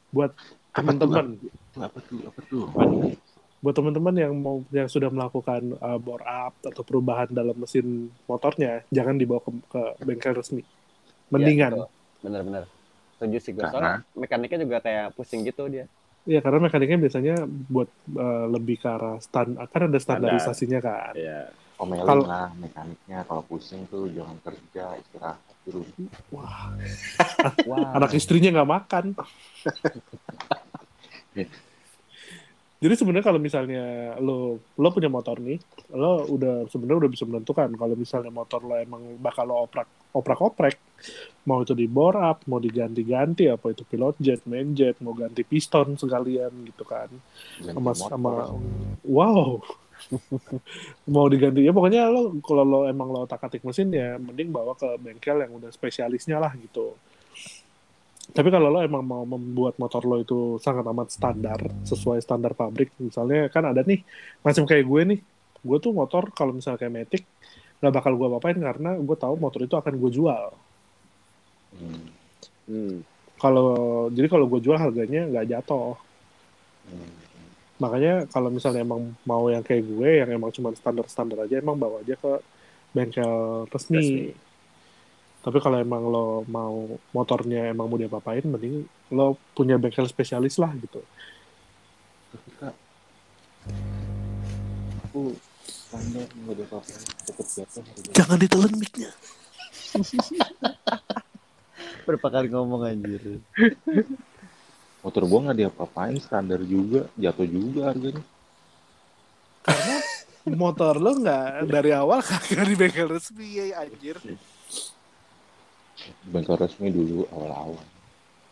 buat 0.10 0.32
Apa 0.72 0.96
teman-teman 0.96 1.36
Tuh, 1.74 1.82
apa 1.82 2.00
tuh 2.00 2.20
apa 2.30 2.40
tuh 2.46 2.64
buat 3.62 3.72
teman-teman 3.72 4.14
yang 4.16 4.34
mau 4.34 4.60
yang 4.70 4.86
sudah 4.86 5.08
melakukan 5.08 5.74
uh, 5.78 5.96
bore 5.96 6.22
up 6.22 6.52
atau 6.60 6.82
perubahan 6.82 7.30
dalam 7.30 7.54
mesin 7.54 8.10
motornya 8.26 8.82
jangan 8.90 9.16
dibawa 9.16 9.40
ke, 9.40 9.50
ke 9.70 9.82
bengkel 10.02 10.34
resmi 10.36 10.66
mendingan 11.30 11.72
Iya, 11.72 11.78
betul. 11.78 11.90
Bener-bener. 12.22 12.64
Setuju 13.14 13.38
sih 13.38 13.52
gue. 13.52 13.60
Karena- 13.60 13.72
Soalnya 13.72 13.96
mekaniknya 14.16 14.60
juga 14.60 14.78
kayak 14.80 15.06
pusing 15.14 15.42
gitu 15.42 15.68
dia. 15.68 15.86
ya 16.22 16.38
karena 16.38 16.60
mekaniknya 16.60 17.00
biasanya 17.00 17.36
buat 17.68 17.88
uh, 18.12 18.46
lebih 18.48 18.78
ke 18.78 18.86
arah 18.86 19.18
stand 19.18 19.58
kan 19.64 19.84
ada 19.84 19.98
standarisasinya 19.98 20.78
kan 20.78 21.12
ya 21.14 21.50
omelin 21.78 22.04
Kalau- 22.04 22.28
lah 22.28 22.50
mekaniknya 22.56 23.26
kalau 23.26 23.42
pusing 23.42 23.88
tuh 23.88 24.08
jangan 24.08 24.38
kerja 24.40 24.96
istirahat 24.96 25.40
di 25.62 25.70
rumah 25.72 26.20
wah 26.30 26.74
Wah. 27.74 27.90
anak 27.96 28.14
istrinya 28.14 28.54
nggak 28.54 28.70
makan 28.70 29.06
jadi 32.82 32.94
sebenarnya 32.98 33.26
kalau 33.30 33.38
misalnya 33.38 34.18
lo 34.18 34.58
lo 34.76 34.90
punya 34.90 35.06
motor 35.08 35.38
nih 35.38 35.62
lo 35.94 36.26
udah 36.26 36.66
sebenarnya 36.66 37.06
udah 37.06 37.12
bisa 37.14 37.26
menentukan 37.30 37.70
kalau 37.78 37.94
misalnya 37.94 38.34
motor 38.34 38.66
lo 38.66 38.74
emang 38.74 39.22
bakal 39.22 39.46
lo 39.46 39.70
oprak 39.70 39.86
oprak 40.18 40.40
oprek 40.42 40.76
mau 41.46 41.62
itu 41.62 41.74
di 41.74 41.86
bore 41.86 42.18
up 42.22 42.46
mau 42.50 42.58
diganti-ganti 42.58 43.50
apa 43.50 43.74
itu 43.74 43.86
pilot 43.86 44.18
jet 44.18 44.42
main 44.46 44.74
jet 44.74 44.98
mau 45.02 45.14
ganti 45.18 45.42
piston 45.42 45.98
sekalian 45.98 46.54
gitu 46.70 46.86
kan. 46.86 47.10
Sama 47.62 47.94
sama 47.98 48.54
wow. 49.06 49.62
Mau 51.14 51.30
diganti 51.30 51.62
ya 51.62 51.70
pokoknya 51.70 52.10
lo 52.10 52.34
kalau 52.42 52.66
lo 52.66 52.80
emang 52.90 53.14
lo 53.14 53.30
otak 53.30 53.46
atik 53.46 53.62
mesin 53.62 53.94
ya 53.94 54.18
mending 54.18 54.50
bawa 54.50 54.74
ke 54.74 54.98
bengkel 54.98 55.46
yang 55.46 55.54
udah 55.62 55.70
spesialisnya 55.70 56.42
lah 56.42 56.54
gitu 56.58 56.98
tapi 58.32 58.48
kalau 58.48 58.72
lo 58.72 58.80
emang 58.80 59.04
mau 59.04 59.24
membuat 59.28 59.76
motor 59.76 60.08
lo 60.08 60.24
itu 60.24 60.56
sangat 60.64 60.88
amat 60.88 61.12
standar 61.12 61.60
sesuai 61.84 62.24
standar 62.24 62.56
pabrik 62.56 62.96
misalnya 62.98 63.52
kan 63.52 63.68
ada 63.68 63.84
nih 63.84 64.00
macam 64.40 64.64
kayak 64.64 64.86
gue 64.88 65.02
nih 65.16 65.20
gue 65.62 65.78
tuh 65.78 65.92
motor 65.94 66.32
kalau 66.34 66.56
misalnya 66.56 66.80
kayak 66.82 66.94
Matic 66.96 67.24
nggak 67.82 67.94
bakal 67.94 68.14
gue 68.18 68.28
apain 68.32 68.58
karena 68.58 68.98
gue 68.98 69.18
tahu 69.18 69.36
motor 69.38 69.62
itu 69.66 69.76
akan 69.78 69.94
gue 70.00 70.12
jual 70.14 70.46
Hmm, 71.72 72.04
hmm. 72.68 72.96
kalau 73.40 74.12
jadi 74.12 74.28
kalau 74.28 74.44
gue 74.52 74.60
jual 74.60 74.76
harganya 74.76 75.24
nggak 75.24 75.48
jatuh 75.56 75.96
hmm. 76.92 77.12
makanya 77.80 78.28
kalau 78.28 78.52
misalnya 78.52 78.84
emang 78.84 79.16
mau 79.24 79.48
yang 79.48 79.64
kayak 79.64 79.88
gue 79.88 80.10
yang 80.20 80.30
emang 80.36 80.52
cuma 80.52 80.76
standar 80.76 81.08
standar 81.08 81.48
aja 81.48 81.64
emang 81.64 81.80
bawa 81.80 82.04
aja 82.04 82.20
ke 82.20 82.44
bengkel 82.92 83.66
resmi, 83.72 84.04
Resmi. 84.04 84.51
Tapi 85.42 85.58
kalau 85.58 85.78
emang 85.82 86.04
lo 86.06 86.46
mau 86.46 86.86
motornya 87.18 87.74
emang 87.74 87.90
mau 87.90 87.98
diapa-apain 87.98 88.46
mending 88.46 88.86
lo 89.10 89.42
punya 89.58 89.82
bengkel 89.82 90.06
spesialis 90.06 90.62
lah 90.62 90.70
gitu. 90.78 91.02
Tapi 92.30 92.50
kak 92.62 92.76
aku 95.10 95.34
standar 95.66 96.24
nggak 96.24 96.56
ada 96.56 96.64
apa-apa 96.70 96.94
tetap 97.26 97.48
jatuh 97.52 97.82
harga. 97.84 98.12
jangan 98.16 98.38
ditelan 98.38 98.74
mic-nya. 98.78 99.12
Berapa 102.08 102.28
kali 102.32 102.48
ngomong 102.54 102.82
anjir. 102.86 103.42
motor 105.02 105.26
gua 105.26 105.40
nggak 105.50 105.58
diapa-apain 105.58 106.22
standar 106.22 106.62
juga 106.62 107.10
jatuh 107.18 107.50
juga 107.50 107.90
harganya. 107.90 108.24
Karena 109.66 109.98
motor 110.54 111.02
lo 111.02 111.18
nggak 111.18 111.66
dari 111.66 111.92
awal 111.98 112.22
kagak 112.26 112.66
di 112.66 112.76
bengkel 112.78 113.10
resmi 113.10 113.58
ya 113.58 113.86
anjir 113.86 114.18
bengkel 116.28 116.58
resmi 116.58 116.90
dulu 116.94 117.28
awal-awal 117.34 117.82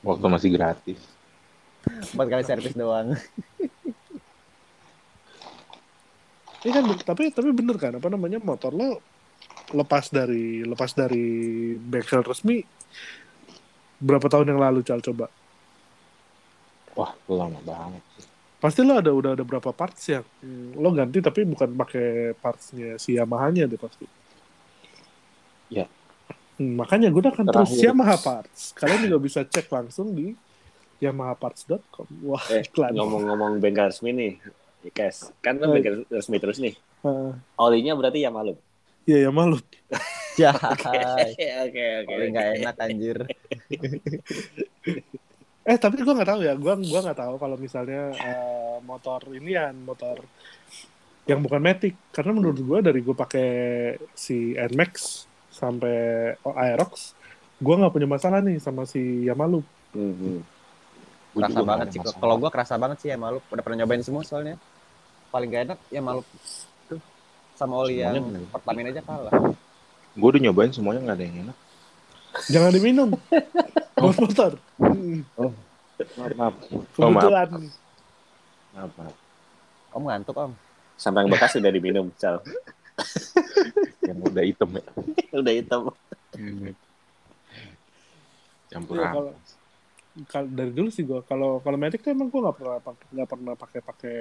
waktu 0.06 0.26
masih 0.30 0.50
gratis 0.56 1.00
Empat 1.88 2.28
kali 2.28 2.44
servis 2.44 2.76
doang. 2.76 3.16
Ini 6.60 6.76
kan 6.76 6.84
tapi 7.08 7.32
tapi 7.32 7.56
bener 7.56 7.80
kan 7.80 7.96
apa 7.96 8.12
namanya 8.12 8.36
motor 8.44 8.76
lo 8.76 9.00
lepas 9.72 10.12
dari 10.12 10.68
lepas 10.68 10.92
dari 10.92 11.72
bengkel 11.80 12.20
resmi 12.20 12.60
berapa 14.04 14.28
tahun 14.28 14.52
yang 14.52 14.60
lalu 14.60 14.84
cal 14.84 15.00
coba 15.00 15.32
wah 17.00 17.16
lama 17.32 17.64
banget 17.64 18.04
sih 18.20 18.28
pasti 18.60 18.84
lo 18.84 19.00
ada 19.00 19.08
udah 19.16 19.40
ada 19.40 19.44
berapa 19.48 19.72
parts 19.72 20.04
yang 20.12 20.28
hmm, 20.44 20.76
lo 20.76 20.92
ganti 20.92 21.24
tapi 21.24 21.48
bukan 21.48 21.72
pakai 21.80 22.36
partsnya 22.44 23.00
si 23.00 23.16
Yamaha-nya 23.16 23.64
deh 23.64 23.80
pasti. 23.80 24.04
Ya. 25.72 25.88
Hmm, 26.60 26.76
makanya 26.76 27.08
gunakan 27.08 27.40
terus 27.42 27.72
Terakhir. 27.72 27.88
Yamaha 27.88 28.16
Parts. 28.20 28.76
Kalian 28.76 29.08
juga 29.08 29.18
bisa 29.18 29.40
cek 29.42 29.66
langsung 29.66 30.12
di 30.12 30.36
yamahaparts.com. 31.00 32.08
Wah, 32.28 32.44
Eh, 32.52 32.68
iklan. 32.68 32.92
ngomong-ngomong 32.94 33.58
bengkel 33.58 33.88
resmi 33.88 34.12
nih, 34.12 34.34
ya, 34.84 34.92
Kes, 34.92 35.32
kan 35.40 35.56
lo 35.56 35.72
Eh. 35.72 35.80
bengkel 35.80 35.96
resmi 36.06 36.36
terus 36.36 36.60
nih. 36.60 36.76
Eh, 36.76 37.32
Olinya 37.56 37.96
berarti 37.96 38.20
ya 38.28 38.32
malu. 38.36 38.60
Iya, 39.08 39.26
ya 39.26 39.32
malu. 39.32 39.56
Jahai. 40.36 41.32
Oke, 41.32 41.48
oke. 41.66 41.86
Paling 42.06 42.30
nggak 42.30 42.48
enak 42.60 42.76
anjir. 42.78 43.18
Eh, 45.62 45.78
tapi 45.78 46.02
gua 46.02 46.18
nggak 46.18 46.30
tahu 46.34 46.42
ya. 46.42 46.54
Gua 46.58 46.74
gua 46.76 47.00
nggak 47.06 47.20
tahu 47.20 47.36
kalau 47.38 47.54
misalnya 47.54 48.10
eh, 48.12 48.78
motor 48.82 49.22
ini 49.30 49.54
ya 49.54 49.70
motor 49.70 50.18
yang 51.24 51.46
bukan 51.46 51.62
Matic. 51.62 51.94
Karena 52.10 52.34
menurut 52.34 52.58
gua 52.58 52.82
dari 52.82 53.06
gua 53.06 53.14
pakai 53.14 53.50
si 54.18 54.58
Nmax 54.58 55.29
sampai 55.60 55.96
Aerox, 56.40 57.14
gua 57.60 57.76
nggak 57.84 57.94
punya 57.94 58.08
masalah 58.08 58.40
nih 58.40 58.58
sama 58.64 58.88
si 58.88 59.28
Yamaha. 59.28 59.60
Mhm. 59.92 60.40
Gua 61.30 61.42
Kerasa 61.46 61.62
banget 61.62 61.88
sih. 61.94 62.00
Kalau 62.00 62.36
gua 62.40 62.50
kerasa 62.50 62.74
banget 62.80 62.98
sih 63.04 63.10
ya 63.12 63.18
malu. 63.20 63.44
Udah 63.52 63.62
pernah 63.62 63.84
nyobain 63.84 64.02
semua 64.02 64.24
soalnya. 64.24 64.56
Paling 65.30 65.50
gak 65.52 65.64
enak 65.70 65.80
ya 65.94 66.02
malu. 66.02 66.24
Tuh. 66.90 66.98
Sama 67.54 67.78
oli 67.86 68.02
yang 68.02 68.18
Semuanya 68.18 68.40
bener. 68.42 68.50
Pertamina 68.50 68.90
aja 68.90 69.04
kalah. 69.06 69.34
Gua 70.18 70.28
udah 70.34 70.42
nyobain 70.42 70.72
semuanya 70.74 71.02
nggak 71.06 71.18
ada 71.20 71.26
yang 71.28 71.38
enak 71.46 71.58
Jangan 72.50 72.72
diminum. 72.74 73.10
Buat 74.00 74.18
motor. 74.22 74.52
Hmm, 74.80 75.22
maaf 75.36 76.34
maaf 76.40 76.56
oh 76.96 77.10
maaf 77.12 77.24
Kebetulan. 77.26 77.50
maaf, 78.72 78.92
maaf. 78.96 79.16
Om 79.92 80.04
ngantuk 80.08 80.36
om. 80.38 80.52
Sampai 80.96 81.26
yang 81.26 81.32
bekas 81.34 81.58
udah 81.58 81.72
diminum, 81.74 82.06
Cal. 82.16 82.40
yang 84.10 84.20
udah 84.20 84.44
hitam 84.44 84.70
ya 84.72 84.84
udah 85.42 85.54
hitam. 85.54 85.82
campur 88.70 88.96
rambut. 88.96 89.14
kalau 89.14 89.32
kal- 90.26 90.52
dari 90.52 90.72
dulu 90.72 90.90
sih 90.90 91.04
gua 91.04 91.22
kalau 91.22 91.58
kalau 91.60 91.78
Matic 91.78 92.02
tuh 92.02 92.12
emang 92.12 92.28
gua 92.28 92.50
nggak 92.50 92.58
pernah 92.58 92.78
nggak 93.12 93.30
pernah 93.30 93.54
pakai 93.54 93.80
pakai 93.82 94.18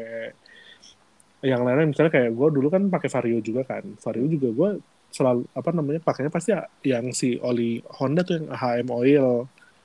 yang 1.40 1.62
lainnya 1.62 1.86
misalnya 1.86 2.10
kayak 2.10 2.30
gua 2.32 2.48
dulu 2.48 2.68
kan 2.68 2.82
pakai 2.86 3.08
Vario 3.08 3.38
juga 3.38 3.62
kan 3.62 3.84
Vario 3.96 4.26
juga 4.26 4.48
gua 4.50 4.70
selalu 5.08 5.48
apa 5.50 5.70
namanya 5.72 6.00
pakainya 6.00 6.28
pasti 6.28 6.52
yang 6.84 7.08
si 7.10 7.40
oli 7.40 7.80
Honda 7.96 8.20
tuh 8.20 8.38
yang 8.38 8.46
HM 8.50 8.88
oil 8.90 9.28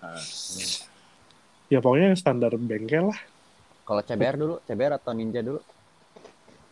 Ah. 0.04 0.20
ya 1.70 1.80
pokoknya 1.80 2.12
yang 2.12 2.20
standar 2.20 2.52
bengkel 2.54 3.08
lah 3.08 3.20
Kalau 3.84 4.00
CBR 4.00 4.36
dulu, 4.36 4.56
CBR 4.64 4.96
atau 4.96 5.12
Ninja 5.12 5.40
dulu? 5.40 5.64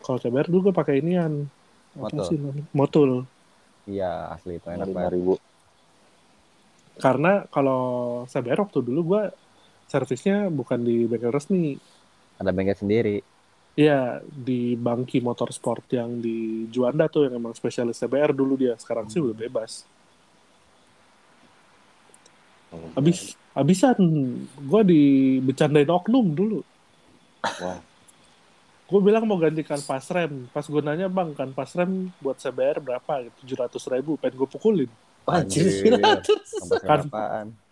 Kalau 0.00 0.16
CBR 0.16 0.48
dulu 0.48 0.68
gue 0.68 0.74
pakai 0.74 1.00
inian. 1.00 1.44
Motul. 1.92 2.26
Motul. 2.72 3.10
Iya, 3.84 4.32
asli 4.32 4.56
itu 4.56 4.66
enak 4.70 4.86
lima 4.86 4.96
banget. 5.04 5.12
ribu 5.18 5.34
Karena 7.02 7.42
kalau 7.50 7.82
CBR 8.30 8.62
waktu 8.62 8.78
dulu 8.84 9.00
gue 9.16 9.22
servisnya 9.90 10.48
bukan 10.52 10.80
di 10.80 11.08
bengkel 11.08 11.34
resmi. 11.34 11.76
Ada 12.38 12.52
bengkel 12.54 12.78
sendiri. 12.78 13.16
Iya, 13.72 14.20
di 14.28 14.76
Bangki 14.76 15.24
Motorsport 15.24 15.88
yang 15.96 16.20
di 16.20 16.68
Juanda 16.68 17.08
tuh 17.08 17.24
yang 17.24 17.40
emang 17.40 17.56
spesialis 17.56 17.96
CBR 17.96 18.36
dulu 18.36 18.60
dia. 18.60 18.76
Sekarang 18.76 19.08
sih 19.08 19.18
udah 19.18 19.36
bebas. 19.36 19.88
Habis 22.96 23.36
habisan 23.52 23.96
gue 24.44 24.82
dibecandain 24.84 25.88
oknum 25.88 26.32
dulu. 26.32 26.60
Wah. 27.60 27.80
Gue 28.92 29.00
bilang 29.00 29.24
mau 29.24 29.40
gantikan 29.40 29.80
pas 29.80 30.04
rem. 30.12 30.44
Pas 30.52 30.68
gue 30.68 30.82
nanya 30.84 31.08
bang 31.08 31.32
kan 31.32 31.48
pas 31.56 31.72
rem 31.72 32.12
buat 32.20 32.36
CBR 32.36 32.76
berapa? 32.84 33.24
Tujuh 33.40 33.56
ratus 33.56 33.88
ribu. 33.88 34.20
Pengen 34.20 34.36
gue 34.36 34.48
pukulin. 34.52 34.90
Anjir, 35.24 35.64
Kan-? 36.88 37.08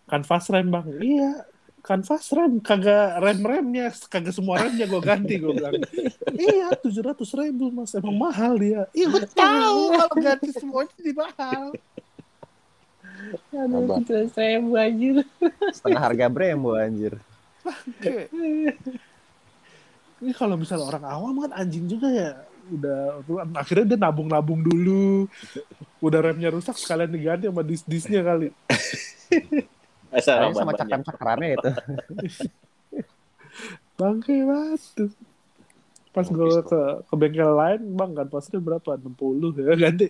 Kan 0.09 0.21
fast 0.25 0.49
rem 0.49 0.73
bang. 0.73 0.87
Iya. 0.97 1.45
Kan 1.85 2.01
fast 2.01 2.33
rem. 2.33 2.57
Kagak 2.57 3.21
rem-remnya. 3.21 3.93
Kagak 4.09 4.33
semua 4.33 4.65
remnya 4.65 4.89
gue 4.89 4.97
ganti. 4.97 5.37
Gue 5.37 5.61
bilang. 5.61 5.77
iya 6.49 6.73
tujuh 6.81 7.05
ratus 7.05 7.37
ribu 7.37 7.69
mas. 7.69 7.93
Emang 7.93 8.17
mahal 8.17 8.57
dia. 8.57 8.89
Iya 8.89 9.05
gue 9.13 9.21
tahu 9.29 9.81
kalau 9.93 10.15
ganti 10.17 10.49
semuanya 10.57 10.89
jadi 10.97 11.13
mahal. 11.13 11.63
Aduh, 13.53 14.01
tujuh 14.01 14.25
ribu 14.33 14.73
anjir. 14.73 15.21
Setengah 15.69 16.01
harga 16.01 16.25
Brembo 16.33 16.73
anjir. 16.73 17.21
Ini 20.21 20.37
kalau 20.37 20.53
misalnya 20.53 20.85
orang 20.85 21.05
awam 21.09 21.35
kan 21.49 21.51
anjing 21.57 21.89
juga 21.89 22.07
ya. 22.13 22.31
Udah 22.69 23.25
akhirnya 23.57 23.97
dia 23.97 23.99
nabung-nabung 23.99 24.61
dulu. 24.61 25.25
Udah 25.97 26.21
remnya 26.21 26.53
rusak 26.53 26.77
sekalian 26.77 27.09
diganti 27.09 27.49
sama 27.49 27.65
dis-disnya 27.65 28.21
kali. 28.21 28.53
Asal 30.13 30.37
Kayaknya 30.37 30.61
sama 30.61 30.73
cakram-cakramnya 30.77 31.49
itu. 31.57 31.69
bangke 33.99 34.35
banget 34.45 34.81
tuh. 34.97 35.11
pas 36.11 36.27
gue 36.27 36.59
ke, 36.67 36.81
ke 37.07 37.15
bengkel 37.15 37.55
lain 37.55 37.95
bang 37.95 38.11
kan 38.11 38.27
pasnya 38.27 38.59
berapa? 38.59 38.99
60 38.99 39.55
ya 39.57 39.73
ganti. 39.79 40.07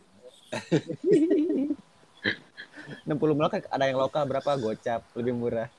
60 3.05 3.38
mil 3.38 3.47
kan 3.47 3.62
ada 3.70 3.86
yang 3.86 4.01
lokal 4.01 4.26
berapa? 4.26 4.57
Gocap 4.57 5.05
lebih 5.16 5.34
murah. 5.38 5.70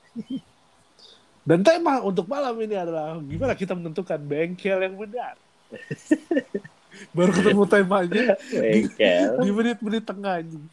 Dan 1.43 1.59
tema 1.61 1.99
untuk 1.99 2.25
malam 2.27 2.55
ini 2.63 2.75
adalah 2.75 3.19
gimana 3.19 3.53
kita 3.53 3.75
menentukan 3.75 4.19
bengkel 4.23 4.79
yang 4.79 4.95
benar 4.95 5.35
baru 7.15 7.31
ketemu 7.33 7.63
temanya 7.67 8.25
Bengkel. 8.53 9.31
di 9.41 9.49
menit-menit 9.49 10.03
tengah 10.05 10.39
anjing. 10.39 10.65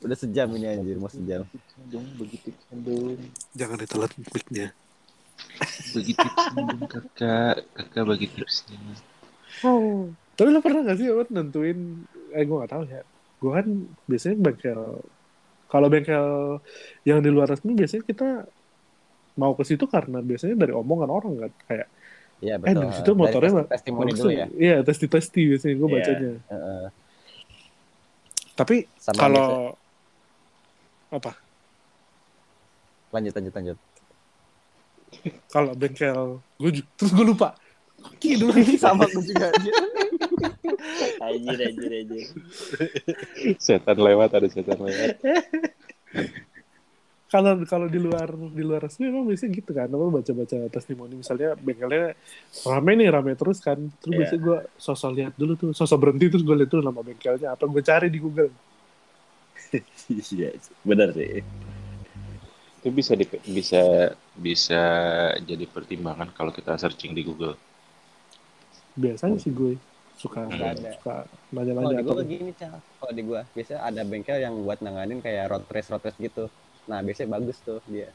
Udah 0.00 0.16
sejam 0.16 0.48
ini 0.56 0.64
anjir, 0.64 0.96
mau 0.96 1.12
sejam. 1.12 1.44
dong 1.92 2.04
begitu 2.16 2.52
dong 2.72 3.20
jangan 3.56 3.76
ditelan 3.80 4.12
mic-nya 4.32 4.68
bagi 5.96 6.12
dong 6.16 6.80
kakak 6.88 7.64
kakak 7.72 8.04
bagi 8.04 8.26
tipsnya 8.28 8.76
Tapi 10.36 10.48
lo 10.48 10.60
pernah 10.64 10.80
gak 10.88 10.96
sih 10.96 11.08
lo 11.12 11.24
nentuin, 11.28 12.00
eh 12.32 12.44
gue 12.48 12.56
gak 12.64 12.72
tahu 12.72 12.82
ya. 12.88 13.04
Gue 13.40 13.50
kan 13.52 13.66
biasanya 14.08 14.36
bengkel, 14.40 15.04
kalau 15.68 15.88
bengkel 15.92 16.24
yang 17.04 17.20
di 17.20 17.28
luar 17.28 17.52
resmi 17.52 17.76
biasanya 17.76 18.04
kita 18.08 18.28
mau 19.34 19.52
ke 19.54 19.62
situ 19.62 19.84
karena 19.84 20.18
biasanya 20.18 20.56
dari 20.56 20.72
omongan 20.72 21.10
orang 21.10 21.34
kan. 21.38 21.52
Kayak, 21.66 21.88
Iya 22.40 22.56
eh 22.56 22.72
betul. 22.72 22.82
di 22.82 22.92
situ 22.96 23.10
motornya 23.12 23.50
Dari 23.52 23.68
testimoni 23.68 24.10
dulu 24.16 24.30
ya. 24.32 24.46
Iya, 24.48 24.76
testi-testi 24.80 25.40
biasanya 25.44 25.74
gue 25.76 25.84
Iya. 25.84 25.94
bacanya. 25.94 26.32
Heeh. 26.48 26.84
Tapi 28.56 28.76
Sama 28.96 29.16
kalau, 29.16 29.48
biasa- 29.52 29.76
apa, 31.10 31.32
lanjut 33.10 33.32
lanjut 33.34 33.52
lanjut. 33.52 33.78
kalau 35.54 35.72
bengkel, 35.76 36.20
gue 36.56 36.70
terus 36.96 37.12
gue 37.12 37.26
lupa. 37.26 37.52
Ki 38.16 38.40
dulu 38.40 38.56
Sama 38.80 39.04
aku 39.04 39.20
juga. 39.20 39.52
Anjir, 41.20 41.58
anjir, 41.60 41.92
anjir. 41.92 42.24
setan 43.60 44.00
lewat 44.00 44.32
ada 44.32 44.48
setan 44.48 44.80
lewat 44.80 45.20
kalau 47.30 47.62
kalau 47.62 47.86
di 47.86 48.00
luar 48.02 48.28
di 48.58 48.62
luar 48.66 48.80
resmi 48.86 49.06
emang 49.06 49.24
biasanya 49.30 49.52
gitu 49.54 49.70
kan 49.70 49.86
apa 49.86 50.06
baca-baca 50.18 50.56
testimoni 50.74 51.14
misalnya 51.22 51.54
bengkelnya 51.54 52.12
rame 52.66 52.92
nih 52.98 53.08
rame 53.14 53.32
terus 53.38 53.58
kan 53.62 53.78
terus 54.02 54.12
Iya. 54.14 54.18
biasanya 54.20 54.40
gue 54.46 54.58
sosok 54.86 55.10
lihat 55.16 55.32
dulu 55.38 55.52
tuh 55.54 55.70
sosok 55.70 55.98
berhenti 56.02 56.26
terus 56.26 56.42
gue 56.42 56.56
lihat 56.58 56.70
tuh 56.74 56.82
nama 56.82 57.00
bengkelnya 57.00 57.48
apa 57.54 57.64
gue 57.70 57.82
cari 57.86 58.08
di 58.10 58.18
Google 58.18 58.50
Iya, 60.10 60.50
benar 60.82 61.14
sih. 61.14 61.46
itu 62.80 62.88
bisa 62.96 63.12
di, 63.12 63.28
bisa 63.52 63.82
bisa 64.32 64.80
jadi 65.44 65.64
pertimbangan 65.68 66.32
kalau 66.32 66.48
kita 66.48 66.80
searching 66.80 67.12
di 67.12 67.22
Google 67.22 67.54
biasanya 68.96 69.38
sih 69.38 69.52
gue 69.52 69.76
suka 70.20 70.44
Nggak 70.48 70.70
ada. 70.76 70.92
suka 70.96 71.16
Kalau 71.24 71.56
nanya-nanya 71.56 71.96
di 71.96 72.04
atau 72.04 72.14
gua 72.16 72.24
gini, 72.28 72.52
Cal. 72.52 72.76
Kalau 73.00 73.12
di 73.16 73.22
gua 73.24 73.40
biasanya 73.56 73.80
ada 73.88 74.02
bengkel 74.04 74.38
yang 74.40 74.54
buat 74.64 74.78
nanganin 74.84 75.18
kayak 75.24 75.44
road 75.48 75.64
race 75.72 75.88
road 75.88 76.02
race 76.04 76.18
gitu. 76.20 76.44
Nah, 76.90 77.00
biasanya 77.06 77.30
bagus 77.36 77.56
tuh 77.66 77.78
dia. 77.92 78.08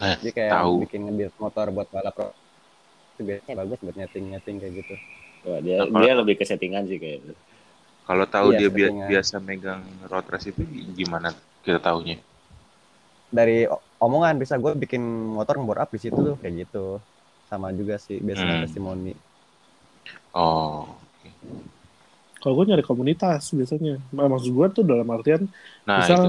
Nah, 0.00 0.18
Dia 0.22 0.32
kayak 0.38 0.58
tahu. 0.58 0.74
bikin 0.80 1.00
ngebuild 1.06 1.34
motor 1.42 1.66
buat 1.76 1.88
balap 1.94 2.14
pro. 2.16 2.26
Itu 3.14 3.22
biasanya 3.28 3.56
bagus 3.62 3.78
buat 3.84 3.96
nyeting-nyeting 4.00 4.56
kayak 4.62 4.74
gitu. 4.80 4.94
Wah, 5.46 5.60
dia 5.66 5.76
Nah, 5.78 5.86
dia 6.02 6.12
lebih 6.18 6.34
ke 6.40 6.44
settingan 6.50 6.84
sih 6.90 6.98
kayaknya. 7.02 7.34
kalau 8.08 8.26
tahu 8.34 8.48
Iya, 8.48 8.58
dia 8.58 8.68
settingan. 8.72 9.10
biasa 9.10 9.36
megang 9.48 9.82
road 10.10 10.26
race 10.32 10.48
itu 10.52 10.62
gimana 10.98 11.28
kita 11.64 11.78
taunya 11.86 12.16
Dari 13.28 13.68
omongan 14.00 14.36
bisa 14.42 14.54
gue 14.62 14.72
bikin 14.82 15.02
motor 15.36 15.54
ngebor 15.60 15.78
up 15.84 15.90
di 15.94 16.00
situ 16.00 16.18
tuh 16.28 16.36
kayak 16.40 16.54
gitu. 16.68 16.78
Sama 17.48 17.68
juga 17.78 17.94
sih 18.00 18.16
biasanya 18.26 18.56
Hmm. 18.56 18.62
testimoni. 18.62 19.12
oh 20.34 20.98
oke. 21.02 21.28
kalau 22.40 22.54
gue 22.58 22.64
nyari 22.70 22.84
komunitas 22.90 23.42
biasanya 23.58 23.90
maksud 24.14 24.50
gue 24.58 24.66
tuh 24.76 24.84
dalam 24.90 25.08
artian 25.14 25.42
nah 25.86 26.06
Misal- 26.08 26.14
itu 26.14 26.28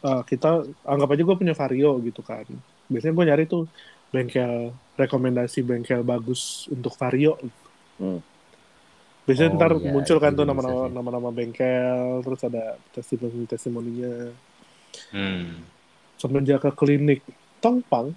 uh, 0.00 0.22
kita 0.22 0.50
anggap 0.82 1.08
aja 1.10 1.22
gue 1.22 1.36
punya 1.36 1.52
vario 1.52 1.98
gitu 2.00 2.20
kan 2.20 2.46
biasanya 2.86 3.12
gue 3.12 3.24
nyari 3.26 3.44
tuh 3.44 3.64
bengkel 4.08 4.70
rekomendasi 4.94 5.60
bengkel 5.60 6.00
bagus 6.02 6.66
untuk 6.68 6.94
vario 6.94 7.34
Hmm. 7.96 8.20
biasanya 9.24 9.50
Oh, 9.50 9.56
ntar 9.56 9.72
iya, 9.74 9.88
muncul 9.88 10.16
kan 10.18 10.30
itu 10.30 10.36
tuh 10.36 10.44
bisa 10.44 10.52
nama-nama 10.52 10.82
sih. 10.82 10.92
nama-nama 10.92 11.28
bengkel 11.30 11.96
terus 12.20 12.40
ada 12.42 12.64
testimoni 12.90 13.42
testimoninya 13.44 14.14
hmm. 15.10 15.44
semenjak 16.14 16.60
ke 16.60 16.70
klinik 16.72 17.20
Tongpang 17.58 18.12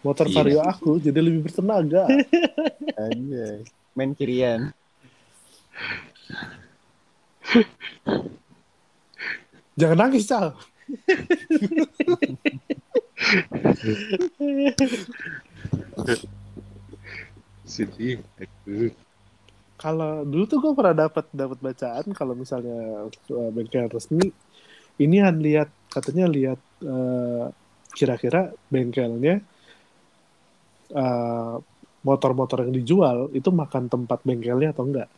motor 0.00 0.26
Iya. 0.26 0.34
vario 0.34 0.60
aku 0.60 0.98
jadi 0.98 1.18
lebih 1.18 1.46
bertenaga 1.46 2.10
Anjay. 2.98 3.62
Main 3.94 4.12
kirian. 4.12 4.74
jangan 9.74 9.96
nangis 9.96 10.26
cal 10.26 10.58
sedih 17.68 18.24
aku 18.40 18.90
kalau 19.78 20.26
dulu 20.26 20.44
tuh 20.50 20.58
gue 20.58 20.72
pernah 20.74 21.06
dapat 21.06 21.30
dapat 21.30 21.58
bacaan 21.62 22.06
kalau 22.10 22.34
misalnya 22.34 23.06
uh, 23.06 23.50
bengkel 23.54 23.86
resmi 23.86 24.32
ini 24.98 25.16
kan 25.22 25.38
lihat 25.38 25.68
katanya 25.86 26.26
lihat 26.26 26.60
uh, 26.82 27.46
kira-kira 27.94 28.50
bengkelnya 28.70 29.38
uh, 30.94 31.56
motor-motor 32.02 32.66
yang 32.66 32.74
dijual 32.74 33.30
itu 33.34 33.50
makan 33.50 33.90
tempat 33.90 34.22
bengkelnya 34.22 34.70
atau 34.70 34.84
enggak? 34.86 35.10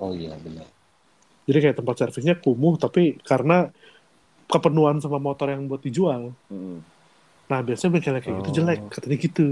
Oh 0.00 0.16
iya 0.16 0.32
benar. 0.40 0.66
Jadi 1.44 1.58
kayak 1.60 1.76
tempat 1.82 1.96
servisnya 2.00 2.36
kumuh 2.40 2.80
tapi 2.80 3.20
karena 3.20 3.68
kepenuhan 4.50 4.98
sama 4.98 5.16
motor 5.16 5.48
yang 5.48 5.64
buat 5.64 5.80
dijual 5.80 6.34
Hmm. 6.50 6.82
nah 7.46 7.62
biasanya 7.62 7.90
bengkelnya 7.94 8.20
kayak 8.20 8.36
gitu 8.38 8.50
Oh. 8.50 8.56
jelek 8.56 8.80
katanya 8.90 9.16
gitu 9.16 9.48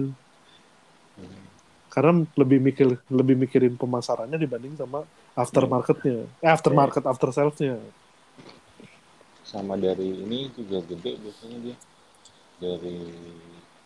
karena 1.89 2.11
lebih 2.37 2.59
mikir 2.61 2.87
lebih 3.09 3.35
mikirin 3.35 3.75
pemasarannya 3.75 4.37
dibanding 4.37 4.75
sama 4.75 5.03
aftermarketnya 5.35 6.27
eh, 6.39 6.51
aftermarket 6.51 7.03
after 7.03 7.31
salesnya 7.31 7.79
sama 9.43 9.75
dari 9.75 10.13
ini 10.13 10.53
juga 10.53 10.85
gede 10.85 11.17
biasanya 11.17 11.59
dia 11.59 11.77
dari 12.59 12.99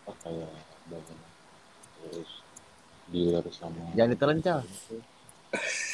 apa 0.02 0.12
kayak 0.18 0.52
bagian 0.88 1.18
terus 2.02 2.30
dealer 3.06 3.44
sama 3.48 3.94
Jangan 3.94 4.10
ditelan, 4.10 4.38
Cal. 4.40 4.60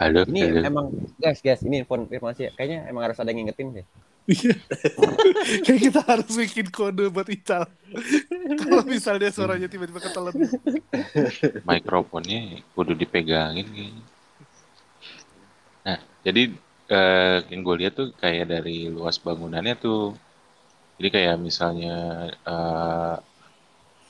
halo 0.00 0.20
Ini 0.28 0.40
halo. 0.42 0.60
emang 0.64 0.86
guys, 1.18 1.40
guys, 1.40 1.60
ini 1.64 1.82
info 1.82 1.96
informasi 1.96 2.40
ya. 2.48 2.50
Kayaknya 2.56 2.78
emang 2.90 3.02
harus 3.08 3.18
ada 3.20 3.30
yang 3.32 3.44
ngingetin 3.44 3.82
deh. 3.82 3.86
Iya. 4.24 4.56
Kayak 5.68 5.80
kita 5.84 6.00
harus 6.00 6.32
bikin 6.32 6.66
kode 6.72 7.12
buat 7.12 7.28
Ical. 7.28 7.68
Kalau 8.64 8.84
misalnya 8.88 9.28
suaranya 9.28 9.68
tiba-tiba 9.68 10.00
ketelan. 10.00 10.32
mikrofonnya 11.68 12.64
kudu 12.72 12.96
dipegangin 12.96 13.68
kayaknya. 13.68 14.02
Nah, 15.84 15.98
jadi 16.24 16.42
eh, 16.88 17.38
yang 17.52 17.60
gue 17.60 17.76
lihat 17.84 17.94
tuh 18.00 18.08
kayak 18.16 18.48
dari 18.48 18.88
luas 18.88 19.20
bangunannya 19.20 19.76
tuh. 19.76 20.16
Jadi 20.96 21.08
kayak 21.12 21.36
misalnya 21.36 21.96
eh, 22.32 23.16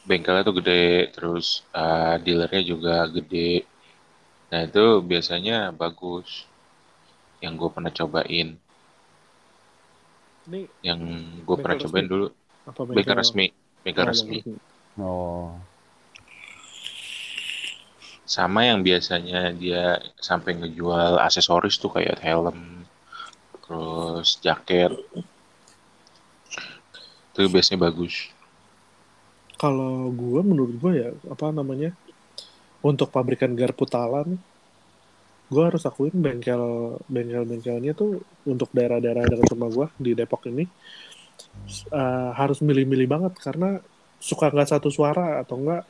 bengkelnya 0.06 0.46
tuh 0.46 0.56
gede, 0.62 1.10
terus 1.10 1.66
eh, 1.74 2.14
dealernya 2.22 2.62
juga 2.62 3.02
gede. 3.10 3.66
Nah, 4.54 4.62
itu 4.70 4.84
biasanya 5.10 5.56
bagus. 5.80 6.46
Yang 7.42 7.54
gue 7.60 7.70
pernah 7.74 7.90
cobain. 7.98 8.48
Ini 10.48 10.60
Yang 10.86 11.00
gue 11.42 11.56
pernah 11.62 11.74
Bengkel 11.76 11.82
cobain 11.82 12.06
resmi? 12.06 12.10
dulu. 12.12 12.26
apa 12.68 12.82
Bengkel 12.94 13.16
resmi. 13.18 13.46
Bengkel 13.84 14.06
Oh, 14.06 14.10
resmi. 14.10 14.38
Oh. 14.98 15.50
sama 18.34 18.64
yang 18.68 18.80
biasanya 18.88 19.52
dia 19.62 19.82
sampai 20.28 20.56
ngejual 20.58 21.20
aksesoris 21.20 21.76
tuh 21.82 21.92
kayak 21.96 22.20
helm 22.24 22.58
terus 23.64 24.28
jaket 24.44 24.92
itu 27.34 27.50
biasanya 27.50 27.78
bagus 27.90 28.30
Kalau 29.62 30.10
gue 30.14 30.40
menurut 30.50 30.76
gue 30.82 30.92
ya 31.02 31.08
apa 31.30 31.46
namanya 31.54 31.94
untuk 32.84 33.08
pabrikan 33.08 33.56
garpu 33.56 33.84
talan 33.88 34.36
gue 35.48 35.62
harus 35.64 35.84
akuin 35.84 36.12
bengkel 36.14 36.96
bengkel 37.06 37.44
bengkelnya 37.44 37.92
tuh 37.92 38.20
untuk 38.44 38.68
daerah-daerah 38.72 39.24
dekat 39.28 39.48
rumah 39.52 39.70
gue 39.70 39.86
di 40.00 40.10
Depok 40.12 40.48
ini 40.48 40.64
eh, 41.92 42.30
harus 42.34 42.58
milih-milih 42.60 43.08
banget 43.08 43.32
karena 43.40 43.80
suka 44.20 44.48
nggak 44.48 44.70
satu 44.70 44.88
suara 44.88 45.40
atau 45.40 45.60
enggak 45.60 45.82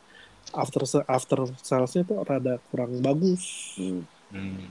after 0.54 0.82
after 1.06 1.38
salesnya 1.62 2.02
tuh 2.04 2.22
rada 2.22 2.58
kurang 2.70 2.98
bagus 3.00 3.74
Hmm. 3.78 4.02
Hmm. 4.34 4.66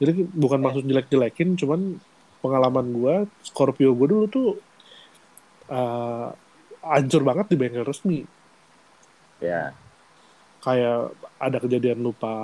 jadi 0.00 0.24
bukan 0.32 0.60
maksud 0.60 0.84
jelek-jelekin 0.88 1.56
cuman 1.56 2.00
pengalaman 2.40 2.86
gue 2.90 3.14
Scorpio 3.44 3.92
gue 3.92 4.08
dulu 4.08 4.24
tuh 4.28 4.48
eh, 5.68 6.28
hancur 6.82 7.22
banget 7.22 7.46
di 7.52 7.56
bengkel 7.60 7.84
resmi 7.86 8.20
Ya. 9.42 9.74
Kayak 10.64 11.12
ada 11.42 11.58
kejadian 11.62 12.00
lupa 12.06 12.34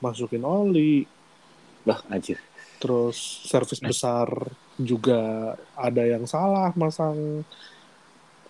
masukin 0.00 0.42
oli. 0.46 1.04
Lah, 1.88 2.00
anjir. 2.08 2.38
terus 2.82 3.16
servis 3.50 3.80
besar 3.80 4.28
juga 4.76 5.20
ada 5.76 6.02
yang 6.04 6.24
salah 6.28 6.70
masang 6.76 7.44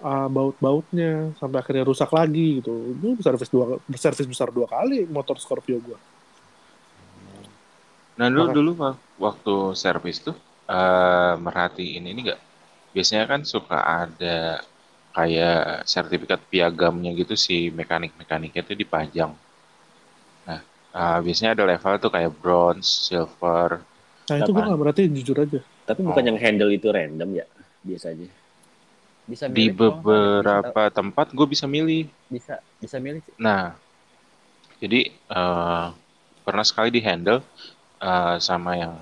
uh, 0.03 0.29
baut-bautnya 0.31 1.33
sampai 1.41 1.59
akhirnya 1.63 1.85
rusak 1.87 2.11
lagi 2.11 2.61
gitu. 2.61 2.75
Itu 2.99 3.09
servis 3.23 3.51
dua 3.53 3.79
servis 3.95 4.27
besar 4.33 4.49
dua 4.51 4.67
kali 4.67 5.07
motor 5.07 5.37
Scorpio 5.39 5.79
gua. 5.81 5.99
Nah 8.19 8.27
dulu 8.31 8.47
Apa? 8.47 8.55
dulu 8.57 8.71
wak- 8.83 9.03
waktu 9.19 9.55
servis 9.83 10.19
tuh 10.27 10.37
eh 10.65 11.35
merhatiin 11.45 12.05
ini 12.11 12.21
enggak 12.25 12.41
biasanya 12.95 13.25
kan 13.33 13.41
suka 13.45 13.79
ada 14.03 14.65
kayak 15.17 15.87
sertifikat 15.93 16.41
piagamnya 16.53 17.11
gitu 17.21 17.35
si 17.47 17.57
mekanik-mekaniknya 17.79 18.63
tuh 18.69 18.77
dipajang 18.83 19.33
nah 20.49 20.61
eh, 21.01 21.19
biasanya 21.25 21.51
ada 21.55 21.65
level 21.73 21.95
tuh 22.03 22.11
kayak 22.15 22.33
bronze 22.41 22.89
silver 23.09 23.71
nah 24.29 24.37
itu 24.41 24.51
nggak 24.57 24.79
berarti 24.81 25.03
jujur 25.13 25.37
aja 25.45 25.61
Tapi 25.89 26.01
bukan 26.01 26.23
Oh. 26.25 26.29
yang 26.33 26.39
handle 26.41 26.73
itu 26.73 26.89
random 26.89 27.31
ya 27.41 27.45
biasanya. 27.85 28.29
Bisa 29.29 29.47
di 29.55 29.65
milih 29.65 29.75
nggak, 29.77 29.97
beberapa 29.97 30.83
tempat 30.93 31.27
gue 31.37 31.47
bisa 31.49 31.65
milih 31.65 32.05
bisa 32.33 32.55
bisa 32.83 32.97
milih 33.01 33.21
sih. 33.25 33.37
Nah, 33.39 33.75
jadi 34.83 35.01
eh, 35.11 35.87
pernah 36.45 36.65
sekali 36.67 36.91
di 36.95 37.01
handle 37.03 37.41
eh, 38.03 38.37
sama 38.49 38.73
yang 38.83 38.95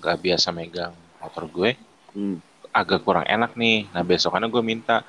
nggak 0.00 0.18
biasa 0.24 0.48
megang 0.58 0.94
motor 1.20 1.44
gue, 1.56 1.70
Hmm. 2.14 2.40
agak 2.70 3.00
kurang 3.06 3.26
enak 3.26 3.54
nih. 3.58 3.86
Nah 3.94 4.02
besokannya 4.06 4.48
gue 4.50 4.62
minta 4.64 5.02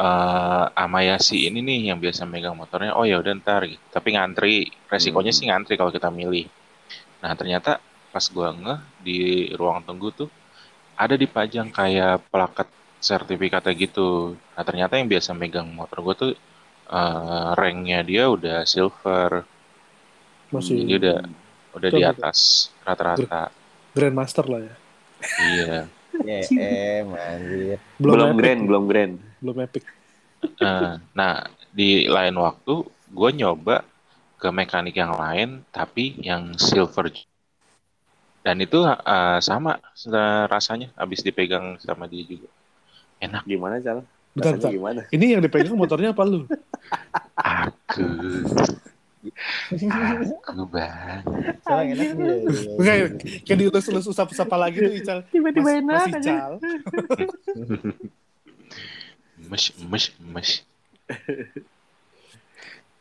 eh 0.00 0.64
sama 0.78 0.98
ya 1.08 1.16
si 1.28 1.36
ini 1.48 1.60
nih 1.68 1.78
yang 1.94 1.98
biasa 2.04 2.22
megang 2.32 2.56
motornya, 2.60 2.92
oh 2.98 3.04
ya 3.10 3.16
udah 3.22 3.32
ntar 3.40 3.62
gitu. 3.72 3.84
Tapi 3.96 4.08
ngantri, 4.14 4.54
resikonya 4.92 5.32
Hmm. 5.32 5.38
sih 5.38 5.44
ngantri 5.48 5.74
kalau 5.80 5.92
kita 5.96 6.08
milih. 6.20 6.46
Nah 7.22 7.32
ternyata 7.40 7.70
pas 8.12 8.26
gue 8.36 8.48
ngeh 8.62 8.80
di 9.06 9.18
ruang 9.60 9.80
tunggu 9.86 10.08
tuh 10.20 10.30
ada 11.02 11.14
dipajang 11.22 11.68
kayak 11.78 12.12
plakat 12.32 12.68
sertifikatnya 13.08 13.72
gitu. 13.84 14.36
Nah 14.54 14.62
ternyata 14.68 14.94
yang 15.00 15.08
biasa 15.12 15.30
megang 15.36 15.68
motor 15.78 15.98
gue 16.06 16.14
tuh 16.22 16.30
eh 16.94 17.48
ranknya 17.60 17.98
dia 18.10 18.24
udah 18.36 18.56
silver, 18.72 19.32
masih 20.52 20.74
jadi 20.80 20.92
udah 21.00 21.18
udah 21.76 21.90
di 21.90 22.02
atas 22.06 22.38
rata-rata. 22.86 23.50
grandmaster 23.94 24.44
lah 24.50 24.60
ya 24.68 24.74
Iya. 25.38 25.86
Anjir. 26.22 27.78
belum, 27.98 28.14
Belum 28.14 28.28
epic, 28.30 28.38
grand, 28.38 28.60
belum 28.68 28.84
grand. 28.86 29.14
belum 29.42 29.56
epic 29.66 29.84
Eh, 30.54 30.92
nah 31.16 31.48
di 31.74 32.06
lain 32.06 32.36
waktu 32.38 32.84
gue 33.10 33.30
nyoba 33.34 33.82
ke 34.38 34.48
mekanik 34.52 34.94
yang 34.94 35.16
lain 35.16 35.64
tapi 35.72 36.14
yang 36.20 36.54
silver 36.54 37.10
dan 38.44 38.56
itu 38.60 38.78
eh, 38.84 39.38
sama 39.40 39.80
rasanya 40.46 40.92
habis 40.94 41.24
dipegang 41.24 41.80
sama 41.80 42.04
dia 42.06 42.22
juga 42.28 42.46
enak 43.18 43.42
Gimana, 43.48 43.80
Cal? 43.80 44.04
Bentar, 44.34 44.52
Rasanya 44.54 44.60
bentar. 44.60 44.70
gimana? 44.74 45.00
ini 45.10 45.26
yang 45.32 45.42
dipegang 45.42 45.74
motornya 45.74 46.12
apa 46.12 46.22
lu 46.28 46.44
aku 47.40 48.04
aku 50.44 50.64
bang 50.68 51.20
Sekarang 51.64 51.86
enak 51.94 52.08
dia. 52.16 52.34
Enggak, 52.76 52.96
kayak 53.48 53.58
dielus-elus 53.60 54.06
usap-usap 54.10 54.48
lagi 54.52 54.76
tuh 54.82 54.92
Ical 54.92 55.18
Tiba-tiba 55.32 55.70
Mas, 55.70 55.80
enak 55.80 55.94
Mas 55.94 56.14
aja. 56.20 56.32
Ical 56.32 56.54
mes 59.44 59.64
mes 59.90 60.04
mes 60.20 60.50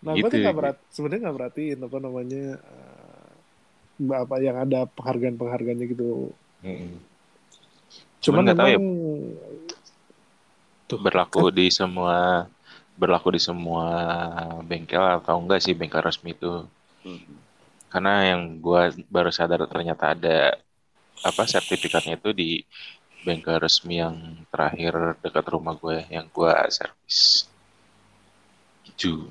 Nah, 0.03 0.11
gue 0.19 0.27
Gitu 0.27 0.35
tuh 0.35 0.39
ya, 0.39 0.43
nggak 0.51 0.57
berat, 0.59 0.77
sebenarnya 0.91 1.21
nggak 1.23 1.37
berartiin 1.39 1.79
apa 1.79 1.97
namanya 2.03 2.45
eh, 2.59 4.19
apa 4.19 4.35
yang 4.43 4.57
ada 4.59 4.83
penghargaan-penghargaannya 4.91 5.85
gitu. 5.87 6.35
Mm-mm. 6.59 6.99
Cuman 8.19 8.41
nggak 8.43 8.59
tahu 8.59 8.67
ya. 8.67 8.77
memang 8.79 8.99
tuh 10.91 10.99
berlaku 10.99 11.47
di 11.55 11.71
semua 11.71 12.51
berlaku 12.93 13.33
di 13.33 13.41
semua 13.41 13.85
bengkel 14.61 15.01
atau 15.01 15.41
enggak 15.41 15.61
sih 15.61 15.73
bengkel 15.73 16.01
resmi 16.01 16.31
itu 16.31 16.65
Hmm. 17.03 17.19
karena 17.91 18.31
yang 18.31 18.63
gua 18.63 18.87
baru 19.11 19.27
sadar 19.27 19.67
ternyata 19.67 20.15
ada 20.15 20.55
apa 21.19 21.43
sertifikatnya 21.43 22.15
itu 22.15 22.31
di 22.31 22.49
bengkel 23.23 23.59
resmi 23.59 23.99
yang 23.99 24.15
terakhir 24.47 25.19
dekat 25.19 25.43
rumah 25.51 25.75
gue 25.75 26.03
yang 26.07 26.27
gua 26.31 26.63
servis 26.67 27.47
gitu 28.83 29.27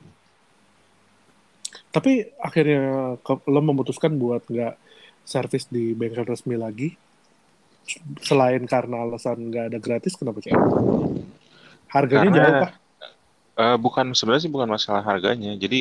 Tapi 1.88 2.24
akhirnya 2.40 3.16
lo 3.24 3.60
memutuskan 3.60 4.16
buat 4.16 4.44
nggak 4.44 4.74
servis 5.28 5.68
di 5.68 5.92
bengkel 5.92 6.24
resmi 6.24 6.56
lagi, 6.56 6.96
selain 8.24 8.64
karena 8.64 9.04
alasan 9.04 9.52
nggak 9.52 9.64
ada 9.68 9.76
gratis, 9.76 10.16
kenapa 10.16 10.40
sih? 10.40 10.56
Harganya 11.92 12.32
Karena- 12.32 12.36
jauh 12.40 12.54
kah? 12.64 12.72
Eh, 13.52 13.76
bukan 13.84 14.06
sebenarnya 14.16 14.44
sih 14.48 14.52
bukan 14.56 14.70
masalah 14.76 15.02
harganya. 15.10 15.52
Jadi 15.64 15.78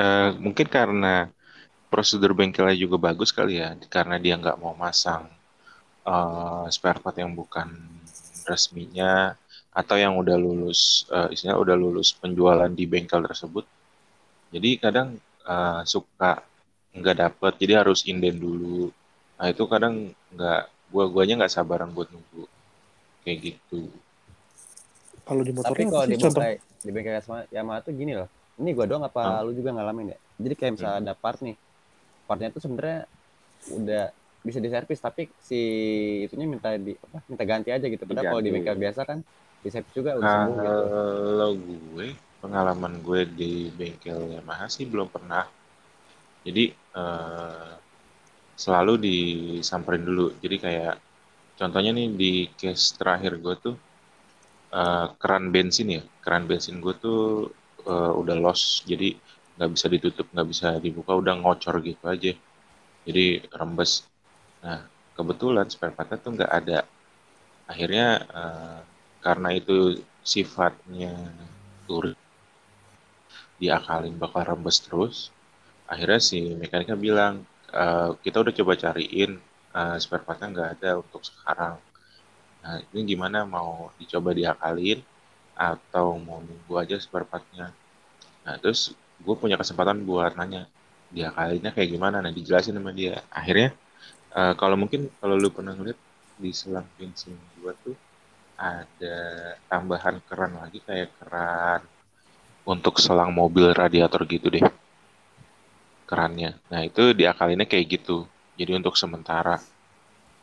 eh, 0.00 0.28
mungkin 0.44 0.66
karena 0.76 1.30
prosedur 1.92 2.32
bengkelnya 2.38 2.76
juga 2.84 2.96
bagus 3.08 3.30
kali 3.38 3.52
ya 3.62 3.70
karena 3.94 4.16
dia 4.24 4.34
nggak 4.40 4.58
mau 4.62 4.74
masang 4.84 5.24
eh, 6.12 6.64
spare 6.76 7.00
part 7.04 7.16
yang 7.22 7.32
bukan 7.40 7.68
resminya 8.50 9.34
atau 9.80 9.96
yang 10.04 10.14
udah 10.22 10.36
lulus 10.46 10.80
eh, 11.16 11.28
istilahnya 11.34 11.60
udah 11.64 11.76
lulus 11.84 12.08
penjualan 12.20 12.70
di 12.78 12.84
bengkel 12.92 13.20
tersebut. 13.28 13.64
Jadi 14.54 14.70
kadang 14.84 15.08
eh, 15.52 15.80
suka 15.94 16.32
nggak 16.98 17.16
dapet 17.22 17.52
jadi 17.62 17.74
harus 17.86 18.00
inden 18.10 18.36
dulu. 18.46 18.90
Nah 19.38 19.46
itu 19.52 19.64
kadang 19.72 19.94
nggak 20.34 20.60
gua 20.92 21.04
guanya 21.12 21.34
nggak 21.44 21.54
sabaran 21.56 21.90
buat 21.96 22.08
nunggu 22.14 22.44
kayak 23.24 23.38
gitu 23.54 23.82
Kalau 25.26 25.42
di 25.42 25.52
motornya 25.52 25.74
Tapi 25.74 25.82
apa 25.82 25.92
kalau 25.92 26.06
sih 26.06 26.10
di 26.14 26.18
contoh? 26.22 26.40
bengkel 26.40 26.62
di 26.86 26.90
bengkel 26.94 27.14
Yamaha, 27.50 27.78
tuh 27.82 27.92
gini 27.98 28.12
loh. 28.14 28.28
Ini 28.56 28.70
gua 28.72 28.86
doang 28.86 29.04
apa 29.04 29.42
lu 29.42 29.52
juga 29.52 29.74
ngalamin 29.74 30.14
ya? 30.14 30.18
Jadi 30.38 30.54
kayak 30.54 30.72
misalnya 30.78 30.96
ada 31.02 31.14
part 31.18 31.42
nih. 31.42 31.56
Partnya 32.30 32.48
tuh 32.54 32.62
sebenarnya 32.62 33.10
udah 33.74 34.04
bisa 34.46 34.62
diservis 34.62 35.02
tapi 35.02 35.26
si 35.42 35.58
itunya 36.22 36.46
minta 36.46 36.70
di 36.78 36.94
apa 36.94 37.18
minta 37.26 37.42
ganti 37.42 37.74
aja 37.74 37.86
gitu. 37.90 38.06
Padahal 38.06 38.30
kalau 38.30 38.42
di 38.46 38.50
bengkel 38.54 38.78
biasa 38.78 39.02
kan 39.02 39.18
diservis 39.66 39.90
juga 39.90 40.14
udah 40.14 40.30
sembuh 40.30 40.54
gitu. 40.62 40.82
Kalau 40.86 41.50
gue, 41.58 42.08
pengalaman 42.38 42.92
gue 43.02 43.20
di 43.26 43.52
bengkel 43.74 44.38
Yamaha 44.38 44.70
sih 44.70 44.86
belum 44.86 45.10
pernah. 45.10 45.50
Jadi 46.46 46.70
eh, 46.70 47.70
selalu 48.54 48.92
disamperin 49.02 50.06
dulu. 50.06 50.30
Jadi 50.38 50.56
kayak 50.62 50.94
contohnya 51.58 51.90
nih 51.90 52.08
di 52.14 52.32
case 52.54 52.94
terakhir 52.94 53.42
gue 53.42 53.54
tuh 53.58 53.74
uh, 54.76 55.06
keran 55.16 55.48
bensin 55.54 55.88
ya. 55.96 56.02
Keran 56.20 56.44
bensin 56.44 56.84
gue 56.84 56.94
tuh 57.00 57.48
uh, 57.88 58.12
udah 58.20 58.36
loss 58.36 58.84
jadi 58.84 59.16
nggak 59.56 59.70
bisa 59.72 59.86
ditutup 59.88 60.26
nggak 60.32 60.48
bisa 60.52 60.68
dibuka. 60.76 61.16
Udah 61.16 61.34
ngocor 61.40 61.80
gitu 61.80 62.04
aja. 62.04 62.32
Jadi 63.08 63.26
rembes. 63.56 64.04
Nah 64.60 64.84
kebetulan 65.16 65.66
spare 65.72 65.96
partnya 65.96 66.18
tuh 66.20 66.32
nggak 66.36 66.52
ada. 66.52 66.78
Akhirnya 67.66 68.08
uh, 68.30 68.80
karena 69.24 69.48
itu 69.56 70.04
sifatnya 70.20 71.14
turun 71.88 72.14
diakalin 73.56 74.14
bakal 74.20 74.44
rembes 74.44 74.84
terus. 74.84 75.16
Akhirnya 75.88 76.20
si 76.20 76.52
mekaniknya 76.58 76.98
bilang 76.98 77.34
e, 77.70 77.84
kita 78.18 78.42
udah 78.42 78.50
coba 78.50 78.72
cariin 78.74 79.38
uh, 79.70 79.96
spare 80.02 80.24
partnya 80.26 80.48
nggak 80.50 80.70
ada 80.76 80.90
untuk 80.98 81.22
sekarang 81.22 81.78
nah 82.66 82.82
ini 82.90 83.14
gimana? 83.14 83.46
Mau 83.46 83.94
dicoba 83.94 84.34
diakalin 84.34 84.98
atau 85.54 86.18
mau 86.18 86.42
nunggu 86.42 86.74
aja 86.82 86.98
spare 86.98 87.24
partnya 87.24 87.70
nah 88.44 88.58
terus 88.62 88.92
gue 89.22 89.34
punya 89.38 89.56
kesempatan 89.56 90.04
buat 90.06 90.36
nanya 90.36 90.66
diakalinnya 91.14 91.70
kayak 91.70 91.90
gimana? 91.94 92.18
Nah 92.18 92.34
dijelasin 92.34 92.74
sama 92.74 92.90
dia. 92.90 93.22
Akhirnya 93.30 93.70
uh, 94.34 94.54
kalau 94.58 94.74
mungkin 94.74 95.08
kalau 95.22 95.38
lu 95.38 95.48
pernah 95.54 95.72
ngeliat 95.74 95.98
di 96.36 96.50
selang 96.52 96.84
bensin 96.98 97.38
gue 97.62 97.72
tuh 97.80 97.96
ada 98.58 99.16
tambahan 99.68 100.20
keran 100.24 100.58
lagi 100.60 100.80
kayak 100.84 101.12
keran 101.20 101.80
untuk 102.66 102.98
selang 103.00 103.32
mobil 103.32 103.70
radiator 103.72 104.26
gitu 104.26 104.50
deh 104.50 104.64
kerannya. 106.06 106.54
Nah 106.70 106.80
itu 106.86 107.12
diakalinnya 107.12 107.66
kayak 107.66 108.00
gitu. 108.00 108.24
Jadi 108.56 108.72
untuk 108.78 108.94
sementara. 108.94 109.58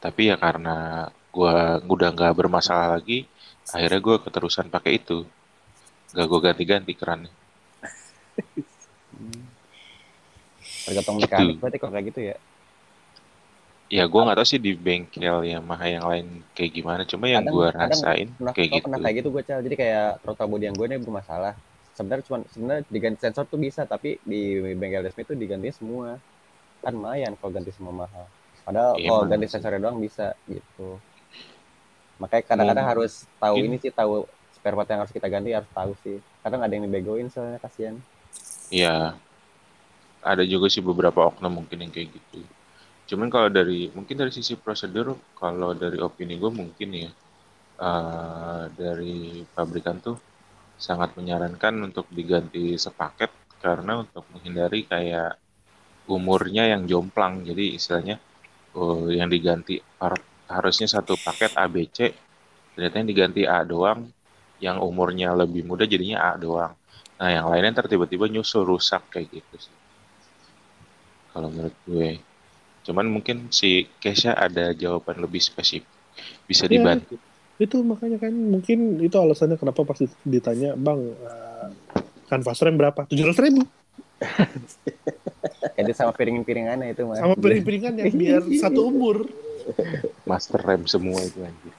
Tapi 0.03 0.29
ya 0.29 0.35
karena 0.35 1.07
gue 1.33 1.55
udah 1.81 2.09
nggak 2.13 2.37
bermasalah 2.37 3.01
lagi 3.01 3.25
akhirnya 3.71 3.99
gue 4.03 4.15
keterusan 4.21 4.67
pakai 4.67 4.99
itu. 4.99 5.25
Gak 6.13 6.27
gue 6.29 6.39
ganti-ganti 6.43 6.93
kerannya. 6.93 7.31
Tergantung 10.83 11.17
mekanik 11.17 11.57
gitu. 11.57 11.61
berarti 11.63 11.77
kok 11.79 11.89
kayak 11.89 12.05
gitu 12.11 12.19
ya? 12.21 12.37
Ya 13.89 14.03
gue 14.09 14.21
nggak 14.21 14.37
tahu 14.41 14.47
sih 14.47 14.61
di 14.61 14.73
bengkel 14.73 15.45
Yamaha 15.45 15.85
yang 15.89 16.05
lain 16.05 16.27
kayak 16.53 16.71
gimana. 16.75 17.01
Cuma 17.07 17.25
yang 17.29 17.45
gue 17.45 17.67
rasain 17.71 18.29
pernah, 18.35 18.53
kayak 18.53 18.69
gitu. 18.69 18.83
pernah 18.85 18.99
kayak 18.99 19.15
gitu 19.21 19.29
gue 19.31 19.43
cal. 19.45 19.59
Jadi 19.63 19.75
kayak 19.79 20.07
throttle 20.21 20.49
body 20.49 20.65
yang 20.69 20.75
gue 20.77 20.87
ini 20.91 20.97
bermasalah. 21.01 21.53
Sebenarnya 21.93 22.23
cuma 22.25 22.37
sebenarnya 22.49 22.83
diganti 22.89 23.19
sensor 23.21 23.45
tuh 23.49 23.61
bisa 23.61 23.85
tapi 23.85 24.17
di 24.25 24.61
bengkel 24.77 25.05
resmi 25.05 25.25
tuh 25.25 25.37
diganti 25.37 25.73
semua. 25.73 26.17
Kan 26.83 26.99
lumayan 26.99 27.33
kalau 27.41 27.53
ganti 27.53 27.71
semua 27.73 28.05
mahal. 28.05 28.25
Padahal 28.65 29.01
iya, 29.01 29.09
kalau 29.09 29.25
ganti 29.29 29.47
sensornya 29.49 29.81
doang 29.81 29.97
bisa 29.97 30.37
gitu 30.45 31.01
makanya 32.21 32.43
kadang-kadang 32.45 32.85
hmm. 32.85 32.93
harus 32.97 33.13
tahu 33.37 33.55
ini 33.57 33.77
sih 33.81 33.91
tahu 33.93 34.27
spare 34.53 34.75
part 34.77 34.89
yang 34.89 35.01
harus 35.03 35.13
kita 35.13 35.27
ganti 35.27 35.49
harus 35.51 35.71
tahu 35.71 35.91
sih 36.05 36.17
kadang 36.45 36.61
ada 36.61 36.71
yang 36.73 36.85
dibegoin 36.85 37.27
soalnya 37.29 37.57
kasihan 37.57 37.97
iya 38.69 39.17
ada 40.23 40.43
juga 40.47 40.71
sih 40.71 40.79
beberapa 40.79 41.29
oknum 41.29 41.63
mungkin 41.63 41.83
yang 41.83 41.91
kayak 41.91 42.15
gitu 42.15 42.45
Cuman 43.03 43.27
kalau 43.27 43.51
dari 43.51 43.91
mungkin 43.91 44.15
dari 44.15 44.31
sisi 44.31 44.55
prosedur, 44.55 45.13
kalau 45.35 45.75
dari 45.75 45.99
opini 45.99 46.39
gue 46.39 46.51
mungkin 46.51 46.89
ya 46.95 47.11
uh, 47.83 48.71
dari 48.71 49.43
pabrikan 49.51 49.99
tuh 49.99 50.17
sangat 50.79 51.15
menyarankan 51.19 51.93
untuk 51.93 52.07
diganti 52.09 52.79
sepaket 52.79 53.29
karena 53.61 54.03
untuk 54.03 54.23
menghindari 54.31 54.87
kayak 54.87 55.35
umurnya 56.07 56.73
yang 56.73 56.87
jomplang. 56.87 57.43
Jadi 57.43 57.75
istilahnya 57.75 58.17
uh, 58.79 59.11
yang 59.11 59.27
diganti 59.27 59.77
harusnya 60.53 60.87
satu 60.87 61.17
paket 61.17 61.57
ABC, 61.57 62.13
ternyata 62.77 62.95
yang 63.01 63.09
diganti 63.09 63.41
A 63.49 63.65
doang, 63.65 64.07
yang 64.61 64.79
umurnya 64.79 65.33
lebih 65.33 65.65
muda 65.65 65.83
jadinya 65.83 66.31
A 66.31 66.39
doang. 66.39 66.73
Nah 67.17 67.29
yang 67.29 67.49
lainnya 67.49 67.75
ntar 67.75 67.89
tiba-tiba 67.89 68.29
nyusul 68.29 68.63
rusak 68.63 69.03
kayak 69.11 69.29
gitu 69.31 69.55
sih. 69.69 69.75
Kalau 71.33 71.49
menurut 71.49 71.75
gue. 71.89 72.21
Cuman 72.83 73.07
mungkin 73.09 73.47
si 73.49 73.87
Kesha 73.97 74.35
ada 74.35 74.75
jawaban 74.75 75.23
lebih 75.23 75.39
spesifik. 75.39 75.87
Bisa 76.45 76.67
ya, 76.67 76.77
dibantu. 76.77 77.15
Itu 77.57 77.81
makanya 77.81 78.19
kan 78.19 78.33
mungkin 78.33 78.99
itu 78.99 79.15
alasannya 79.17 79.57
kenapa 79.57 79.87
pas 79.87 79.97
ditanya, 80.27 80.75
Bang, 80.75 81.15
uh, 81.15 81.67
kan 82.27 82.43
fast 82.43 82.61
rem 82.61 82.75
berapa? 82.75 83.07
Tujuh 83.07 83.23
ratus 83.29 83.41
ribu. 83.41 83.63
Itu 85.79 85.91
sama 85.95 86.15
piring-piringannya 86.15 86.95
itu 86.95 87.03
mas. 87.03 87.19
Sama 87.19 87.35
piring-piringannya 87.35 88.03
biar 88.13 88.43
satu 88.55 88.87
umur. 88.87 89.27
Master 90.33 90.61
rem 90.65 90.89
semua 90.89 91.21
itu 91.21 91.37
anjir. 91.45 91.75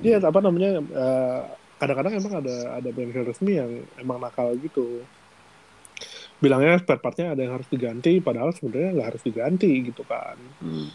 Iya, 0.00 0.24
apa 0.24 0.40
namanya? 0.40 0.80
eh, 0.80 1.42
kadang-kadang 1.78 2.14
emang 2.18 2.34
ada 2.42 2.56
ada 2.82 2.88
bengkel 2.90 3.22
resmi 3.22 3.54
yang 3.54 3.70
emang 4.02 4.18
nakal 4.18 4.50
gitu 4.58 5.06
bilangnya 6.38 6.78
spare 6.82 7.02
partnya 7.02 7.34
ada 7.34 7.40
yang 7.42 7.54
harus 7.58 7.70
diganti 7.70 8.18
padahal 8.22 8.54
sebenarnya 8.54 8.98
nggak 8.98 9.08
harus 9.14 9.22
diganti 9.22 9.70
gitu 9.86 10.02
kan 10.06 10.38
hmm. 10.62 10.88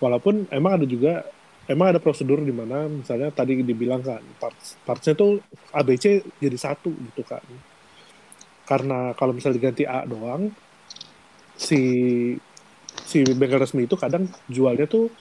walaupun 0.00 0.48
emang 0.52 0.80
ada 0.80 0.86
juga 0.88 1.24
emang 1.68 1.96
ada 1.96 2.00
prosedur 2.00 2.40
di 2.40 2.52
mana 2.52 2.88
misalnya 2.88 3.32
tadi 3.32 3.60
dibilang 3.60 4.00
kan 4.00 4.20
parts 4.40 4.80
partsnya 4.84 5.16
tuh 5.16 5.40
ABC 5.72 6.24
jadi 6.40 6.56
satu 6.56 6.92
gitu 6.92 7.24
kan 7.24 7.44
karena 8.68 9.12
kalau 9.16 9.36
misalnya 9.36 9.60
diganti 9.60 9.84
A 9.84 10.08
doang 10.08 10.48
si 11.56 11.80
si 13.04 13.26
bengkel 13.26 13.60
resmi 13.60 13.84
itu 13.84 13.98
kadang 13.98 14.30
jualnya 14.48 14.88
tuh 14.88 15.12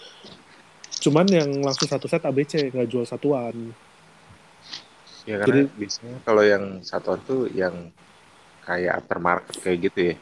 cuman 1.03 1.28
yang 1.28 1.49
langsung 1.61 1.89
satu 1.89 2.07
set 2.07 2.23
ABC 2.23 2.71
nggak 2.71 2.89
jual 2.89 3.05
satuan. 3.05 3.53
Ya 5.26 5.41
karena 5.41 5.65
Jadi, 5.65 5.78
biasanya 5.78 6.17
kalau 6.23 6.43
yang 6.45 6.63
satuan 6.86 7.19
tuh 7.26 7.49
yang 7.51 7.89
kayak 8.65 9.03
aftermarket 9.03 9.55
kayak 9.61 9.78
gitu 9.89 9.99
ya. 10.13 10.15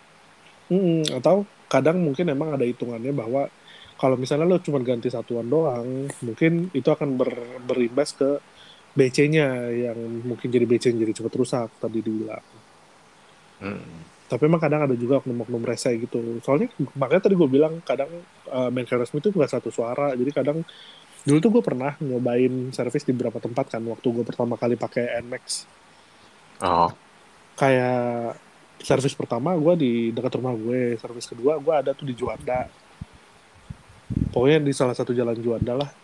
Hmm, 0.71 1.03
atau 1.19 1.47
kadang 1.71 2.03
mungkin 2.03 2.31
emang 2.31 2.55
ada 2.55 2.65
hitungannya 2.67 3.11
bahwa 3.15 3.47
kalau 3.99 4.19
misalnya 4.19 4.47
lo 4.49 4.59
cuma 4.59 4.83
ganti 4.83 5.07
satuan 5.07 5.47
doang 5.47 6.11
mungkin 6.19 6.67
itu 6.75 6.89
akan 6.91 7.15
ber, 7.15 7.31
berimbas 7.63 8.11
ke 8.15 8.41
BC-nya 8.93 9.73
yang 9.73 9.97
mungkin 10.21 10.53
jadi 10.53 10.65
BC 10.69 10.93
yang 10.93 10.99
jadi 11.07 11.13
cepat 11.17 11.33
rusak 11.33 11.69
tadi 11.81 11.99
dibilang. 12.03 12.45
Hmm. 13.63 14.12
Tapi 14.33 14.49
emang 14.49 14.57
kadang 14.57 14.89
ada 14.89 14.97
juga 14.97 15.21
oknum-oknum 15.21 15.61
rese 15.61 15.93
gitu. 16.01 16.41
Soalnya 16.41 16.73
makanya 16.97 17.29
tadi 17.29 17.37
gue 17.37 17.45
bilang 17.45 17.85
kadang 17.85 18.09
uh, 18.49 18.73
bengkel 18.73 18.97
resmi 18.97 19.21
itu 19.21 19.29
nggak 19.29 19.53
satu 19.53 19.69
suara. 19.69 20.17
Jadi 20.17 20.33
kadang 20.33 20.65
dulu 21.21 21.37
tuh 21.37 21.51
gue 21.53 21.63
pernah 21.63 21.93
nyobain 22.01 22.73
servis 22.73 23.05
di 23.05 23.13
beberapa 23.13 23.37
tempat 23.37 23.77
kan 23.77 23.85
waktu 23.85 24.07
gue 24.09 24.25
pertama 24.25 24.59
kali 24.59 24.75
pakai 24.75 25.21
Nmax 25.23 25.43
oh. 26.65 26.91
Kayak 27.55 28.35
servis 28.81 29.15
pertama 29.15 29.55
gue 29.55 29.73
di 29.77 29.91
dekat 30.11 30.35
rumah 30.41 30.51
gue 30.57 30.97
servis 30.99 31.29
kedua 31.29 31.61
gue 31.61 31.73
ada 31.77 31.93
tuh 31.93 32.09
di 32.09 32.17
Juanda. 32.17 32.67
Pokoknya 34.33 34.59
di 34.65 34.73
salah 34.73 34.97
satu 34.97 35.13
jalan 35.13 35.37
Juanda 35.37 35.77
lah 35.77 36.02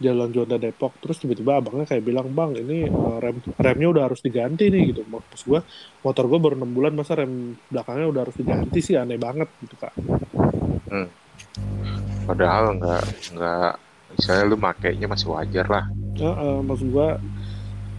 jalan 0.00 0.32
Juanda 0.32 0.56
Depok 0.56 0.96
terus 0.98 1.20
tiba-tiba 1.20 1.60
abangnya 1.60 1.84
kayak 1.84 2.02
bilang 2.02 2.32
bang 2.32 2.56
ini 2.56 2.88
uh, 2.88 3.20
rem 3.20 3.36
remnya 3.60 3.88
udah 3.92 4.02
harus 4.08 4.24
diganti 4.24 4.72
nih 4.72 4.96
gitu. 4.96 5.04
Maksud 5.04 5.46
gue 5.46 5.60
motor 6.00 6.24
gue 6.26 6.38
baru 6.40 6.54
enam 6.56 6.72
bulan 6.72 6.92
masa 6.96 7.20
rem 7.20 7.54
belakangnya 7.68 8.06
udah 8.08 8.20
harus 8.24 8.36
diganti 8.36 8.78
sih? 8.80 8.96
Aneh 8.96 9.20
banget 9.20 9.48
gitu 9.60 9.76
kak. 9.76 9.92
Hmm. 10.90 11.06
padahal 12.26 12.74
nggak 12.78 13.04
nggak 13.38 13.72
misalnya 14.18 14.44
lu 14.50 14.56
makainya 14.58 15.06
masih 15.06 15.30
wajar 15.30 15.66
lah. 15.70 15.84
Uh, 16.18 16.26
uh, 16.26 16.56
maksud 16.64 16.90
gue 16.90 17.08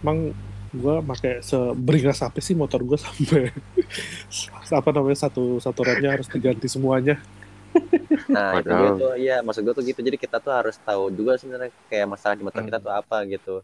emang 0.04 0.36
gue 0.72 0.96
pakai 1.04 1.44
seberingas 1.44 2.24
apa 2.24 2.40
sih 2.40 2.56
motor 2.56 2.80
gue 2.84 2.96
sampai 2.96 3.52
apa 4.80 4.90
namanya 4.96 5.28
satu 5.28 5.60
satu 5.60 5.84
remnya 5.84 6.16
harus 6.16 6.32
diganti 6.32 6.72
semuanya 6.72 7.20
nah 8.28 8.60
itu 8.60 8.70
gitu 8.70 9.08
iya 9.18 9.40
maksud 9.42 9.62
gue 9.64 9.74
tuh 9.74 9.86
gitu. 9.86 10.00
Jadi 10.04 10.18
kita 10.20 10.38
tuh 10.38 10.54
harus 10.54 10.76
tahu 10.82 11.10
juga 11.10 11.40
sebenarnya 11.40 11.72
kayak 11.88 12.08
masalah 12.12 12.36
di 12.38 12.44
motor 12.44 12.62
hmm. 12.62 12.70
kita 12.70 12.80
tuh 12.84 12.94
apa 12.94 13.18
gitu. 13.26 13.56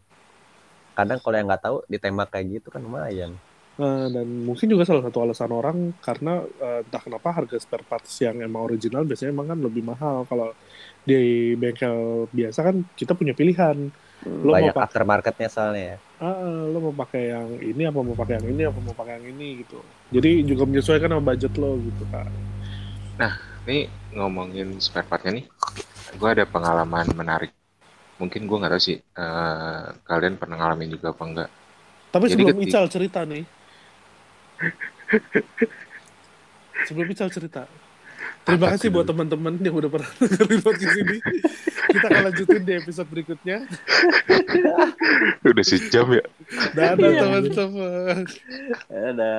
Kadang 0.98 1.18
kalau 1.22 1.36
yang 1.38 1.46
nggak 1.46 1.62
tahu 1.62 1.76
ditembak 1.86 2.28
kayak 2.32 2.58
gitu 2.58 2.68
kan 2.74 2.82
lumayan. 2.82 3.38
Nah, 3.78 4.10
dan 4.10 4.26
mungkin 4.42 4.66
juga 4.66 4.82
salah 4.82 5.06
satu 5.06 5.22
alasan 5.22 5.54
orang 5.54 5.94
karena 6.02 6.42
uh, 6.42 6.82
entah 6.82 6.98
kenapa 6.98 7.30
harga 7.30 7.62
spare 7.62 7.86
parts 7.86 8.10
yang 8.18 8.42
emang 8.42 8.66
original 8.66 9.06
biasanya 9.06 9.30
emang 9.30 9.54
kan 9.54 9.58
lebih 9.62 9.86
mahal. 9.86 10.26
Kalau 10.26 10.50
di 11.06 11.54
bengkel 11.54 12.26
biasa 12.34 12.66
kan 12.66 12.82
kita 12.98 13.14
punya 13.14 13.38
pilihan. 13.38 13.94
Lo 14.26 14.50
banyak 14.50 14.74
mau 14.74 14.82
aftermarketnya 14.82 15.46
soalnya 15.46 15.94
ya. 15.94 15.96
Ah, 16.18 16.66
lo 16.66 16.90
mau 16.90 16.94
pakai 17.06 17.30
yang 17.30 17.54
ini 17.62 17.86
apa 17.86 18.02
mau 18.02 18.18
pakai 18.18 18.42
yang 18.42 18.46
ini 18.50 18.62
apa 18.66 18.78
mau 18.82 18.90
pakai 18.98 19.22
yang 19.22 19.26
ini 19.30 19.62
gitu. 19.62 19.78
Jadi 20.10 20.42
juga 20.42 20.66
menyesuaikan 20.66 21.14
sama 21.14 21.22
budget 21.22 21.54
lo 21.54 21.78
gitu 21.78 22.02
kan. 22.10 22.26
Nah 23.14 23.47
ini 23.66 23.90
ngomongin 24.14 24.78
spare 24.78 25.08
partnya 25.08 25.42
nih, 25.42 25.46
gue 26.14 26.28
ada 26.28 26.44
pengalaman 26.44 27.08
menarik. 27.16 27.50
Mungkin 28.18 28.50
gue 28.50 28.56
nggak 28.58 28.72
tahu 28.74 28.82
sih 28.82 28.98
uh, 28.98 29.94
kalian 30.06 30.38
pernah 30.38 30.58
ngalamin 30.58 30.94
juga 30.94 31.14
apa 31.14 31.22
enggak. 31.22 31.50
Tapi 32.10 32.24
Jadi 32.26 32.32
sebelum 32.34 32.56
ketika... 32.58 32.70
Ical 32.70 32.86
cerita 32.90 33.20
nih. 33.24 33.44
sebelum 36.86 37.06
Ical 37.10 37.30
cerita. 37.30 37.62
Terima 38.48 38.72
apa 38.72 38.80
kasih 38.80 38.88
buat 38.88 39.04
teman-teman 39.04 39.60
yang 39.60 39.76
udah 39.76 39.92
pernah 39.92 40.08
dengerin 40.24 40.72
di 40.80 40.86
sini. 40.88 41.16
Kita 41.92 42.06
akan 42.08 42.22
lanjutin 42.32 42.62
di 42.64 42.72
episode 42.80 43.08
berikutnya. 43.12 43.56
udah 45.52 45.64
sejam 45.68 46.08
ya. 46.16 46.24
Dadah 46.72 47.10
iya. 47.12 47.20
teman-teman. 47.20 48.24
Ada, 48.88 49.32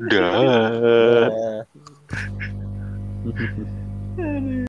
Dadah. 0.00 2.56
yani... 4.18 4.66